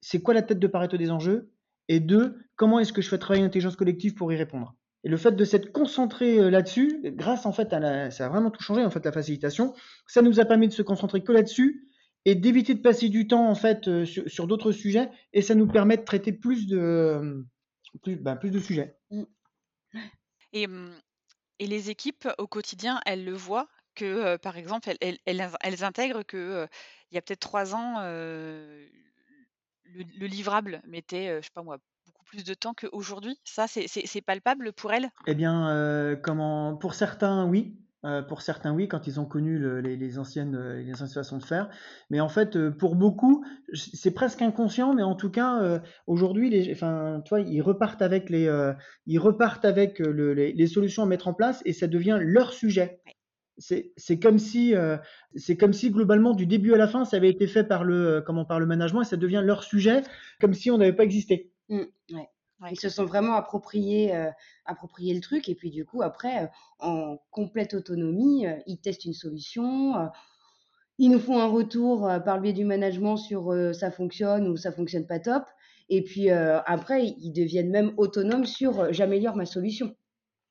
c'est 0.00 0.22
quoi 0.22 0.32
la 0.32 0.42
tête 0.42 0.58
de 0.58 0.66
Pareto 0.66 0.96
des 0.96 1.10
enjeux? 1.10 1.50
Et 1.88 2.00
deux, 2.00 2.38
comment 2.56 2.78
est-ce 2.78 2.94
que 2.94 3.02
je 3.02 3.08
fais 3.08 3.18
travailler 3.18 3.44
l'intelligence 3.44 3.76
collective 3.76 4.14
pour 4.14 4.32
y 4.32 4.36
répondre? 4.36 4.74
Et 5.04 5.10
le 5.10 5.16
fait 5.18 5.32
de 5.32 5.44
s'être 5.44 5.70
concentré 5.70 6.38
euh, 6.38 6.50
là-dessus, 6.50 7.00
grâce 7.04 7.44
en 7.44 7.52
fait 7.52 7.72
à 7.74 7.78
la, 7.78 8.10
ça 8.10 8.26
a 8.26 8.28
vraiment 8.30 8.50
tout 8.50 8.62
changé 8.62 8.84
en 8.84 8.90
fait 8.90 9.04
la 9.04 9.12
facilitation, 9.12 9.74
ça 10.06 10.22
nous 10.22 10.40
a 10.40 10.46
permis 10.46 10.68
de 10.68 10.72
se 10.72 10.82
concentrer 10.82 11.22
que 11.22 11.32
là-dessus 11.32 11.87
et 12.28 12.34
d'éviter 12.34 12.74
de 12.74 12.82
passer 12.82 13.08
du 13.08 13.26
temps 13.26 13.48
en 13.48 13.54
fait 13.54 13.88
euh, 13.88 14.04
sur, 14.04 14.46
d'autres 14.46 14.70
sujets 14.70 15.08
et 15.32 15.40
ça 15.40 15.54
nous 15.54 15.66
permet 15.66 15.96
de 15.96 16.02
traiter 16.04 16.32
plus 16.32 16.66
de 16.66 17.46
plus, 18.02 18.16
ben, 18.16 18.36
plus 18.36 18.50
de 18.50 18.60
sujets. 18.60 18.98
Et, 20.52 20.66
mmh, 20.66 20.90
et, 21.58 21.66
les 21.66 21.88
équipes 21.88 22.28
au 22.36 22.46
quotidien, 22.46 23.00
elles 23.06 23.24
le 23.24 23.32
voient 23.32 23.66
que 23.94 24.04
euh, 24.04 24.36
par 24.36 24.58
exemple 24.58 24.90
elles, 25.00 25.18
elles, 25.24 25.50
elles, 25.62 25.84
intègrent 25.84 26.22
que 26.22 26.36
euh, 26.36 26.66
il 27.10 27.14
y 27.14 27.18
a 27.18 27.22
peut-être 27.22 27.40
trois 27.40 27.74
ans 27.74 28.02
le, 28.02 28.86
livrable 30.26 30.82
mettait 30.86 31.38
je 31.40 31.46
sais 31.46 31.52
pas 31.54 31.62
moi 31.62 31.78
plus 32.26 32.44
de 32.44 32.52
temps 32.52 32.74
qu'aujourd'hui. 32.74 33.40
Ça, 33.44 33.66
c'est 33.68 34.20
palpable 34.20 34.74
pour 34.74 34.92
elles? 34.92 35.08
Eh 35.26 35.34
bien, 35.34 36.14
comment 36.22 36.76
pour 36.76 36.92
certains, 36.92 37.46
oui. 37.46 37.74
Pour 38.28 38.42
certains, 38.42 38.72
oui, 38.72 38.86
quand 38.88 39.06
ils 39.06 39.18
ont 39.18 39.24
connu 39.24 39.58
les, 39.82 40.18
anciennes, 40.18 40.56
les 40.76 40.92
anciennes 40.92 41.08
façons 41.08 41.38
de 41.38 41.44
faire. 41.44 41.68
Mais 42.10 42.20
en 42.20 42.28
fait, 42.28 42.70
pour 42.70 42.94
beaucoup, 42.94 43.44
c'est 43.72 44.12
presque 44.12 44.40
inconscient, 44.40 44.94
mais 44.94 45.02
en 45.02 45.14
tout 45.14 45.30
cas, 45.30 45.80
aujourd'hui, 46.06 46.48
les, 46.50 46.72
enfin, 46.72 47.22
toi, 47.24 47.40
ils 47.40 47.60
repartent 47.60 48.02
avec 48.02 48.30
les, 48.30 48.48
ils 49.06 49.18
repartent 49.18 49.64
avec 49.64 49.98
les, 49.98 50.66
solutions 50.66 51.02
à 51.02 51.06
mettre 51.06 51.28
en 51.28 51.34
place 51.34 51.62
et 51.64 51.72
ça 51.72 51.86
devient 51.86 52.18
leur 52.20 52.52
sujet 52.52 53.00
c'est 53.58 54.18
comme 54.20 54.38
si 54.38 54.74
euh, 54.74 54.96
c'est 55.34 55.56
comme 55.56 55.72
si 55.72 55.90
globalement 55.90 56.34
du 56.34 56.46
début 56.46 56.74
à 56.74 56.76
la 56.76 56.88
fin 56.88 57.04
ça 57.04 57.16
avait 57.16 57.30
été 57.30 57.46
fait 57.46 57.64
par 57.64 57.84
le 57.84 57.94
euh, 58.06 58.20
comment 58.20 58.44
par 58.44 58.60
le 58.60 58.66
management 58.66 59.02
et 59.02 59.04
ça 59.04 59.16
devient 59.16 59.42
leur 59.44 59.64
sujet 59.64 60.02
comme 60.40 60.54
si 60.54 60.70
on 60.70 60.78
n'avait 60.78 60.92
pas 60.92 61.04
existé. 61.04 61.50
Mmh, 61.68 61.82
Ils 62.70 62.80
se 62.80 62.88
sont 62.88 63.04
vraiment 63.04 63.34
appropriés 63.34 64.14
euh, 64.14 64.30
approprié 64.64 65.14
le 65.14 65.20
truc 65.20 65.48
et 65.48 65.54
puis 65.54 65.70
du 65.70 65.84
coup 65.84 66.02
après 66.02 66.50
en 66.80 67.18
complète 67.30 67.74
autonomie 67.74 68.46
ils 68.66 68.78
testent 68.78 69.04
une 69.04 69.14
solution. 69.14 70.10
ils 70.98 71.10
nous 71.10 71.20
font 71.20 71.38
un 71.38 71.46
retour 71.46 72.08
par 72.24 72.36
le 72.36 72.42
biais 72.42 72.52
du 72.52 72.64
management 72.64 73.16
sur 73.16 73.54
ça 73.74 73.90
fonctionne 73.90 74.48
ou 74.48 74.56
ça 74.56 74.72
fonctionne 74.72 75.06
pas 75.06 75.20
top. 75.20 75.44
Et 75.88 76.02
puis 76.02 76.30
après, 76.30 77.06
ils 77.06 77.32
deviennent 77.32 77.70
même 77.70 77.94
autonomes 77.96 78.44
sur 78.44 78.92
j'améliore 78.92 79.36
ma 79.36 79.46
solution. 79.46 79.96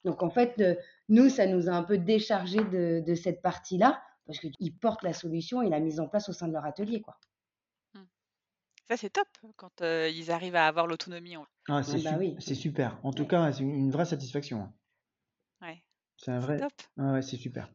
Donc 0.05 0.24
en 0.24 0.30
fait, 0.30 0.64
nous, 1.10 1.30
ça 1.30 1.45
nous 1.47 1.70
a 1.70 1.72
un 1.72 1.84
peu 1.84 1.97
déchargé 1.97 2.60
de, 2.64 3.16
cette 3.16 3.41
partie-là, 3.41 4.01
parce 4.26 4.39
qu'ils 4.39 4.78
portent 4.78 5.03
la 5.03 5.14
solution 5.14 5.62
et 5.62 5.70
la 5.70 5.80
mise 5.80 5.99
en 5.99 6.08
place 6.08 6.28
au 6.30 6.34
sein 6.34 6.47
de 6.47 6.53
leur 6.53 6.66
atelier. 6.66 7.01
Quoi. 7.01 7.18
Mmh. 7.93 7.99
Ça, 8.88 8.97
c'est 8.97 9.10
top 9.10 9.28
quand 9.55 9.82
euh, 9.82 10.10
ils 10.10 10.32
arrivent 10.32 10.55
à 10.55 10.68
avoir 10.68 10.88
l'autonomie. 10.88 11.36
Ah, 11.70 11.84
c'est, 11.84 12.01
bah 12.01 12.18
super. 12.39 12.99
En 13.03 13.11
tout 13.11 13.26
cas, 13.26 13.51
c'est 13.51 13.63
une, 13.63 13.91
vraie 13.91 14.05
satisfaction. 14.05 14.61
Hein. 14.61 14.74
Ouais. 15.61 15.84
C'est 16.18 16.32
un 16.32 16.39
vrai. 16.39 16.59
Top. 16.59 16.72
Ah 16.97 17.13
ouais, 17.13 17.22
c'est 17.22 17.36
super. 17.36 17.70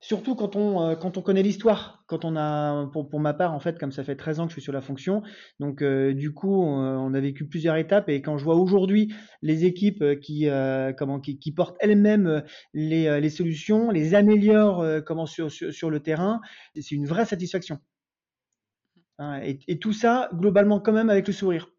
Surtout 0.00 0.36
quand 0.36 0.54
on, 0.54 0.80
euh, 0.80 0.94
quand 0.94 1.16
on 1.16 1.22
connaît 1.22 1.42
l'histoire, 1.42 2.04
quand 2.06 2.24
on 2.24 2.36
a, 2.36 2.86
pour, 2.92 3.08
pour, 3.08 3.18
ma 3.18 3.34
part, 3.34 3.52
en 3.52 3.58
fait, 3.58 3.80
comme 3.80 3.90
ça 3.90 4.04
fait 4.04 4.14
13 4.14 4.38
ans 4.38 4.44
que 4.44 4.50
je 4.50 4.54
suis 4.54 4.62
sur 4.62 4.72
la 4.72 4.80
fonction, 4.80 5.22
donc 5.58 5.82
euh, 5.82 6.14
du 6.14 6.32
coup, 6.32 6.62
on, 6.62 7.12
a 7.14 7.20
vécu 7.20 7.48
plusieurs 7.48 7.74
étapes 7.74 8.08
et 8.08 8.22
quand 8.22 8.38
je 8.38 8.44
vois 8.44 8.54
aujourd'hui 8.54 9.12
les 9.42 9.64
équipes 9.64 10.02
euh, 10.02 10.14
qui, 10.14 10.48
comment, 10.96 11.18
qui, 11.18 11.40
qui 11.40 11.50
portent 11.50 11.76
elles-mêmes 11.80 12.44
les, 12.74 13.20
les, 13.20 13.30
solutions, 13.30 13.90
les 13.90 14.14
améliorent 14.14 14.84
comment, 15.04 15.26
sur, 15.26 15.50
sur, 15.50 15.72
sur 15.72 15.90
le 15.90 16.00
terrain, 16.00 16.40
c'est 16.76 16.94
une 16.94 17.06
vraie 17.06 17.26
satisfaction. 17.26 17.78
Et, 19.42 19.58
et, 19.66 19.80
tout 19.80 19.92
ça, 19.92 20.30
globalement, 20.32 20.78
quand 20.78 20.92
même 20.92 21.10
avec 21.10 21.26
le 21.26 21.32
sourire. 21.32 21.72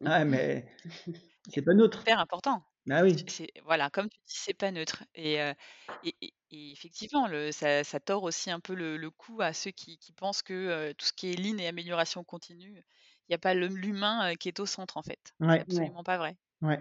Ouais, 0.00 0.24
mais 0.24 0.66
c'est 1.48 1.62
pas 1.62 1.74
neutre. 1.74 1.98
Super 1.98 2.20
important. 2.20 2.62
Ah 2.90 3.02
oui. 3.02 3.16
voilà, 3.64 3.90
comme 3.90 4.08
tu 4.08 4.18
dis, 4.26 4.34
c'est 4.36 4.54
pas 4.54 4.70
neutre. 4.70 5.04
Et, 5.14 5.38
et, 6.02 6.32
effectivement, 6.50 7.28
le, 7.28 7.52
ça, 7.52 7.84
ça 7.84 8.00
tord 8.00 8.22
aussi 8.22 8.50
un 8.50 8.60
peu 8.60 8.74
le, 8.74 9.10
coup 9.10 9.40
à 9.42 9.52
ceux 9.52 9.70
qui, 9.70 9.98
pensent 10.16 10.42
que 10.42 10.92
tout 10.92 11.06
ce 11.06 11.12
qui 11.12 11.30
est 11.30 11.36
lean 11.36 11.58
et 11.58 11.66
amélioration 11.66 12.24
continue, 12.24 12.82
il 13.28 13.30
n'y 13.30 13.34
a 13.34 13.38
pas 13.38 13.54
l'humain 13.54 14.34
qui 14.36 14.48
est 14.48 14.60
au 14.60 14.66
centre 14.66 14.96
en 14.96 15.02
fait. 15.02 15.34
C'est 15.40 15.60
absolument 15.60 16.02
pas 16.02 16.18
vrai. 16.18 16.36
Ouais. 16.62 16.80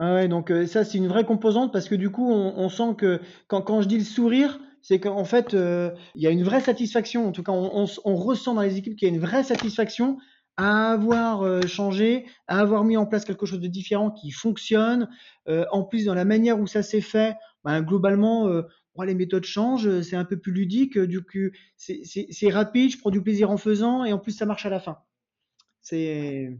ouais, 0.00 0.28
donc 0.28 0.52
ça 0.66 0.84
c'est 0.84 0.98
une 0.98 1.08
vraie 1.08 1.24
composante 1.24 1.72
parce 1.72 1.88
que 1.88 1.94
du 1.94 2.10
coup 2.10 2.30
on, 2.30 2.68
sent 2.68 2.94
que 2.96 3.20
quand, 3.46 3.62
quand, 3.62 3.82
je 3.82 3.88
dis 3.88 3.98
le 3.98 4.04
sourire, 4.04 4.58
c'est 4.82 4.98
qu'en 4.98 5.24
fait 5.24 5.52
il 5.52 6.22
y 6.22 6.26
a 6.26 6.30
une 6.30 6.42
vraie 6.42 6.60
satisfaction. 6.60 7.28
En 7.28 7.32
tout 7.32 7.42
cas, 7.42 7.52
on, 7.52 7.86
on 8.04 8.16
ressent 8.16 8.54
dans 8.54 8.62
les 8.62 8.76
équipes 8.76 8.96
qu'il 8.96 9.08
y 9.08 9.10
a 9.10 9.14
une 9.14 9.20
vraie 9.20 9.44
satisfaction 9.44 10.18
à 10.58 10.90
avoir 10.90 11.42
euh, 11.42 11.62
changé, 11.62 12.26
à 12.48 12.58
avoir 12.58 12.84
mis 12.84 12.96
en 12.96 13.06
place 13.06 13.24
quelque 13.24 13.46
chose 13.46 13.60
de 13.60 13.68
différent 13.68 14.10
qui 14.10 14.32
fonctionne. 14.32 15.08
Euh, 15.48 15.64
en 15.70 15.84
plus, 15.84 16.04
dans 16.04 16.14
la 16.14 16.24
manière 16.24 16.58
où 16.58 16.66
ça 16.66 16.82
s'est 16.82 17.00
fait, 17.00 17.36
ben, 17.64 17.80
globalement, 17.80 18.48
euh, 18.48 18.62
les 19.06 19.14
méthodes 19.14 19.44
changent, 19.44 20.00
c'est 20.02 20.16
un 20.16 20.24
peu 20.24 20.36
plus 20.36 20.52
ludique, 20.52 20.98
du 20.98 21.22
coup, 21.22 21.54
c'est 21.76 22.50
rapide, 22.50 22.90
je 22.90 22.98
prends 22.98 23.10
du 23.10 23.22
plaisir 23.22 23.48
en 23.48 23.56
faisant, 23.56 24.04
et 24.04 24.12
en 24.12 24.18
plus, 24.18 24.32
ça 24.32 24.44
marche 24.44 24.66
à 24.66 24.70
la 24.70 24.80
fin. 24.80 24.98
C'est 25.80 26.58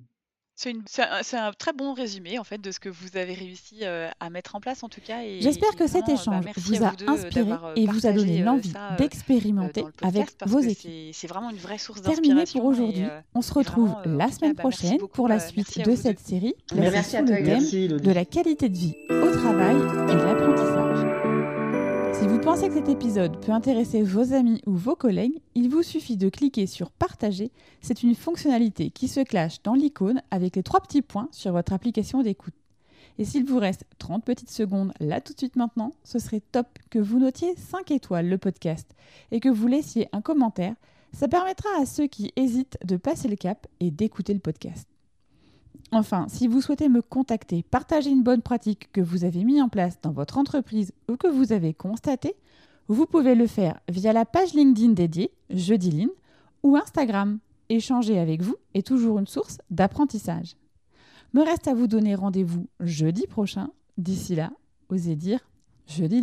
c'est, 0.58 1.36
un, 1.36 1.52
très 1.52 1.72
bon 1.72 1.94
résumé 1.94 2.36
en 2.40 2.44
fait 2.44 2.58
de 2.58 2.72
ce 2.72 2.80
que 2.80 2.88
vous 2.88 3.16
avez 3.16 3.34
réussi 3.34 3.78
euh, 3.82 4.10
à 4.18 4.28
mettre 4.28 4.56
en 4.56 4.60
place 4.60 4.82
en 4.82 4.88
tout 4.88 5.00
cas. 5.00 5.18
J'espère 5.38 5.76
que 5.76 5.86
cet 5.86 6.06
bah, 6.06 6.14
échange 6.14 6.44
vous 6.56 6.82
a 6.82 6.94
inspiré 7.06 7.52
euh, 7.52 7.74
et 7.76 7.86
vous 7.86 8.06
a 8.06 8.12
donné 8.12 8.42
l'envie 8.42 8.72
d'expérimenter 8.98 9.84
avec 10.02 10.26
vos 10.46 10.58
équipes. 10.58 11.14
C'est, 11.14 11.28
vraiment 11.28 11.50
une 11.50 11.58
vraie 11.58 11.78
source 11.78 12.02
Terminé 12.02 12.42
pour 12.52 12.64
aujourd'hui. 12.64 13.04
Euh, 13.04 13.20
On 13.36 13.42
se 13.42 13.54
retrouve 13.54 13.94
la 14.04 14.32
semaine 14.32 14.54
bah, 14.54 14.62
prochaine 14.62 14.98
pour 15.12 15.28
la 15.28 15.38
suite 15.38 15.78
de 15.86 15.94
cette 15.94 16.18
série. 16.18 16.54
Merci 16.74 17.18
le 17.18 17.26
thème 17.44 18.00
de 18.00 18.10
la 18.10 18.24
qualité 18.24 18.68
de 18.68 18.76
vie 18.76 18.96
au 19.10 19.30
travail 19.30 19.76
et 19.76 20.14
de 20.14 20.24
l'apprentissage. 20.24 21.27
Si 22.18 22.26
vous 22.26 22.40
pensez 22.40 22.66
que 22.66 22.74
cet 22.74 22.88
épisode 22.88 23.40
peut 23.40 23.52
intéresser 23.52 24.02
vos 24.02 24.32
amis 24.32 24.60
ou 24.66 24.72
vos 24.72 24.96
collègues, 24.96 25.38
il 25.54 25.68
vous 25.68 25.84
suffit 25.84 26.16
de 26.16 26.28
cliquer 26.28 26.66
sur 26.66 26.90
Partager. 26.90 27.52
C'est 27.80 28.02
une 28.02 28.16
fonctionnalité 28.16 28.90
qui 28.90 29.06
se 29.06 29.20
clash 29.20 29.62
dans 29.62 29.74
l'icône 29.74 30.20
avec 30.32 30.56
les 30.56 30.64
trois 30.64 30.80
petits 30.80 31.00
points 31.00 31.28
sur 31.30 31.52
votre 31.52 31.72
application 31.72 32.20
d'écoute. 32.22 32.54
Et 33.20 33.24
s'il 33.24 33.44
vous 33.44 33.60
reste 33.60 33.84
30 34.00 34.24
petites 34.24 34.50
secondes 34.50 34.92
là 34.98 35.20
tout 35.20 35.32
de 35.32 35.38
suite 35.38 35.54
maintenant, 35.54 35.92
ce 36.02 36.18
serait 36.18 36.42
top 36.50 36.66
que 36.90 36.98
vous 36.98 37.20
notiez 37.20 37.54
5 37.54 37.92
étoiles 37.92 38.28
le 38.28 38.36
podcast 38.36 38.90
et 39.30 39.38
que 39.38 39.48
vous 39.48 39.68
laissiez 39.68 40.08
un 40.10 40.20
commentaire. 40.20 40.74
Ça 41.12 41.28
permettra 41.28 41.68
à 41.80 41.86
ceux 41.86 42.08
qui 42.08 42.32
hésitent 42.34 42.78
de 42.84 42.96
passer 42.96 43.28
le 43.28 43.36
cap 43.36 43.68
et 43.78 43.92
d'écouter 43.92 44.34
le 44.34 44.40
podcast. 44.40 44.88
Enfin, 45.90 46.26
si 46.28 46.48
vous 46.48 46.60
souhaitez 46.60 46.88
me 46.88 47.02
contacter, 47.02 47.62
partager 47.62 48.10
une 48.10 48.22
bonne 48.22 48.42
pratique 48.42 48.92
que 48.92 49.00
vous 49.00 49.24
avez 49.24 49.44
mis 49.44 49.62
en 49.62 49.68
place 49.68 49.98
dans 50.02 50.12
votre 50.12 50.38
entreprise 50.38 50.92
ou 51.08 51.16
que 51.16 51.28
vous 51.28 51.52
avez 51.52 51.72
constaté, 51.72 52.34
vous 52.88 53.06
pouvez 53.06 53.34
le 53.34 53.46
faire 53.46 53.80
via 53.88 54.12
la 54.12 54.24
page 54.24 54.54
LinkedIn 54.54 54.92
dédiée 54.92 55.30
Jeudi 55.50 56.08
ou 56.62 56.76
Instagram. 56.76 57.38
Échanger 57.70 58.18
avec 58.18 58.42
vous 58.42 58.56
est 58.72 58.86
toujours 58.86 59.18
une 59.18 59.26
source 59.26 59.58
d'apprentissage. 59.70 60.56
Me 61.34 61.42
reste 61.42 61.68
à 61.68 61.74
vous 61.74 61.86
donner 61.86 62.14
rendez-vous 62.14 62.66
jeudi 62.80 63.26
prochain. 63.26 63.70
D'ici 63.98 64.34
là, 64.34 64.52
osez 64.88 65.16
dire 65.16 65.40
Jeudi 65.86 66.22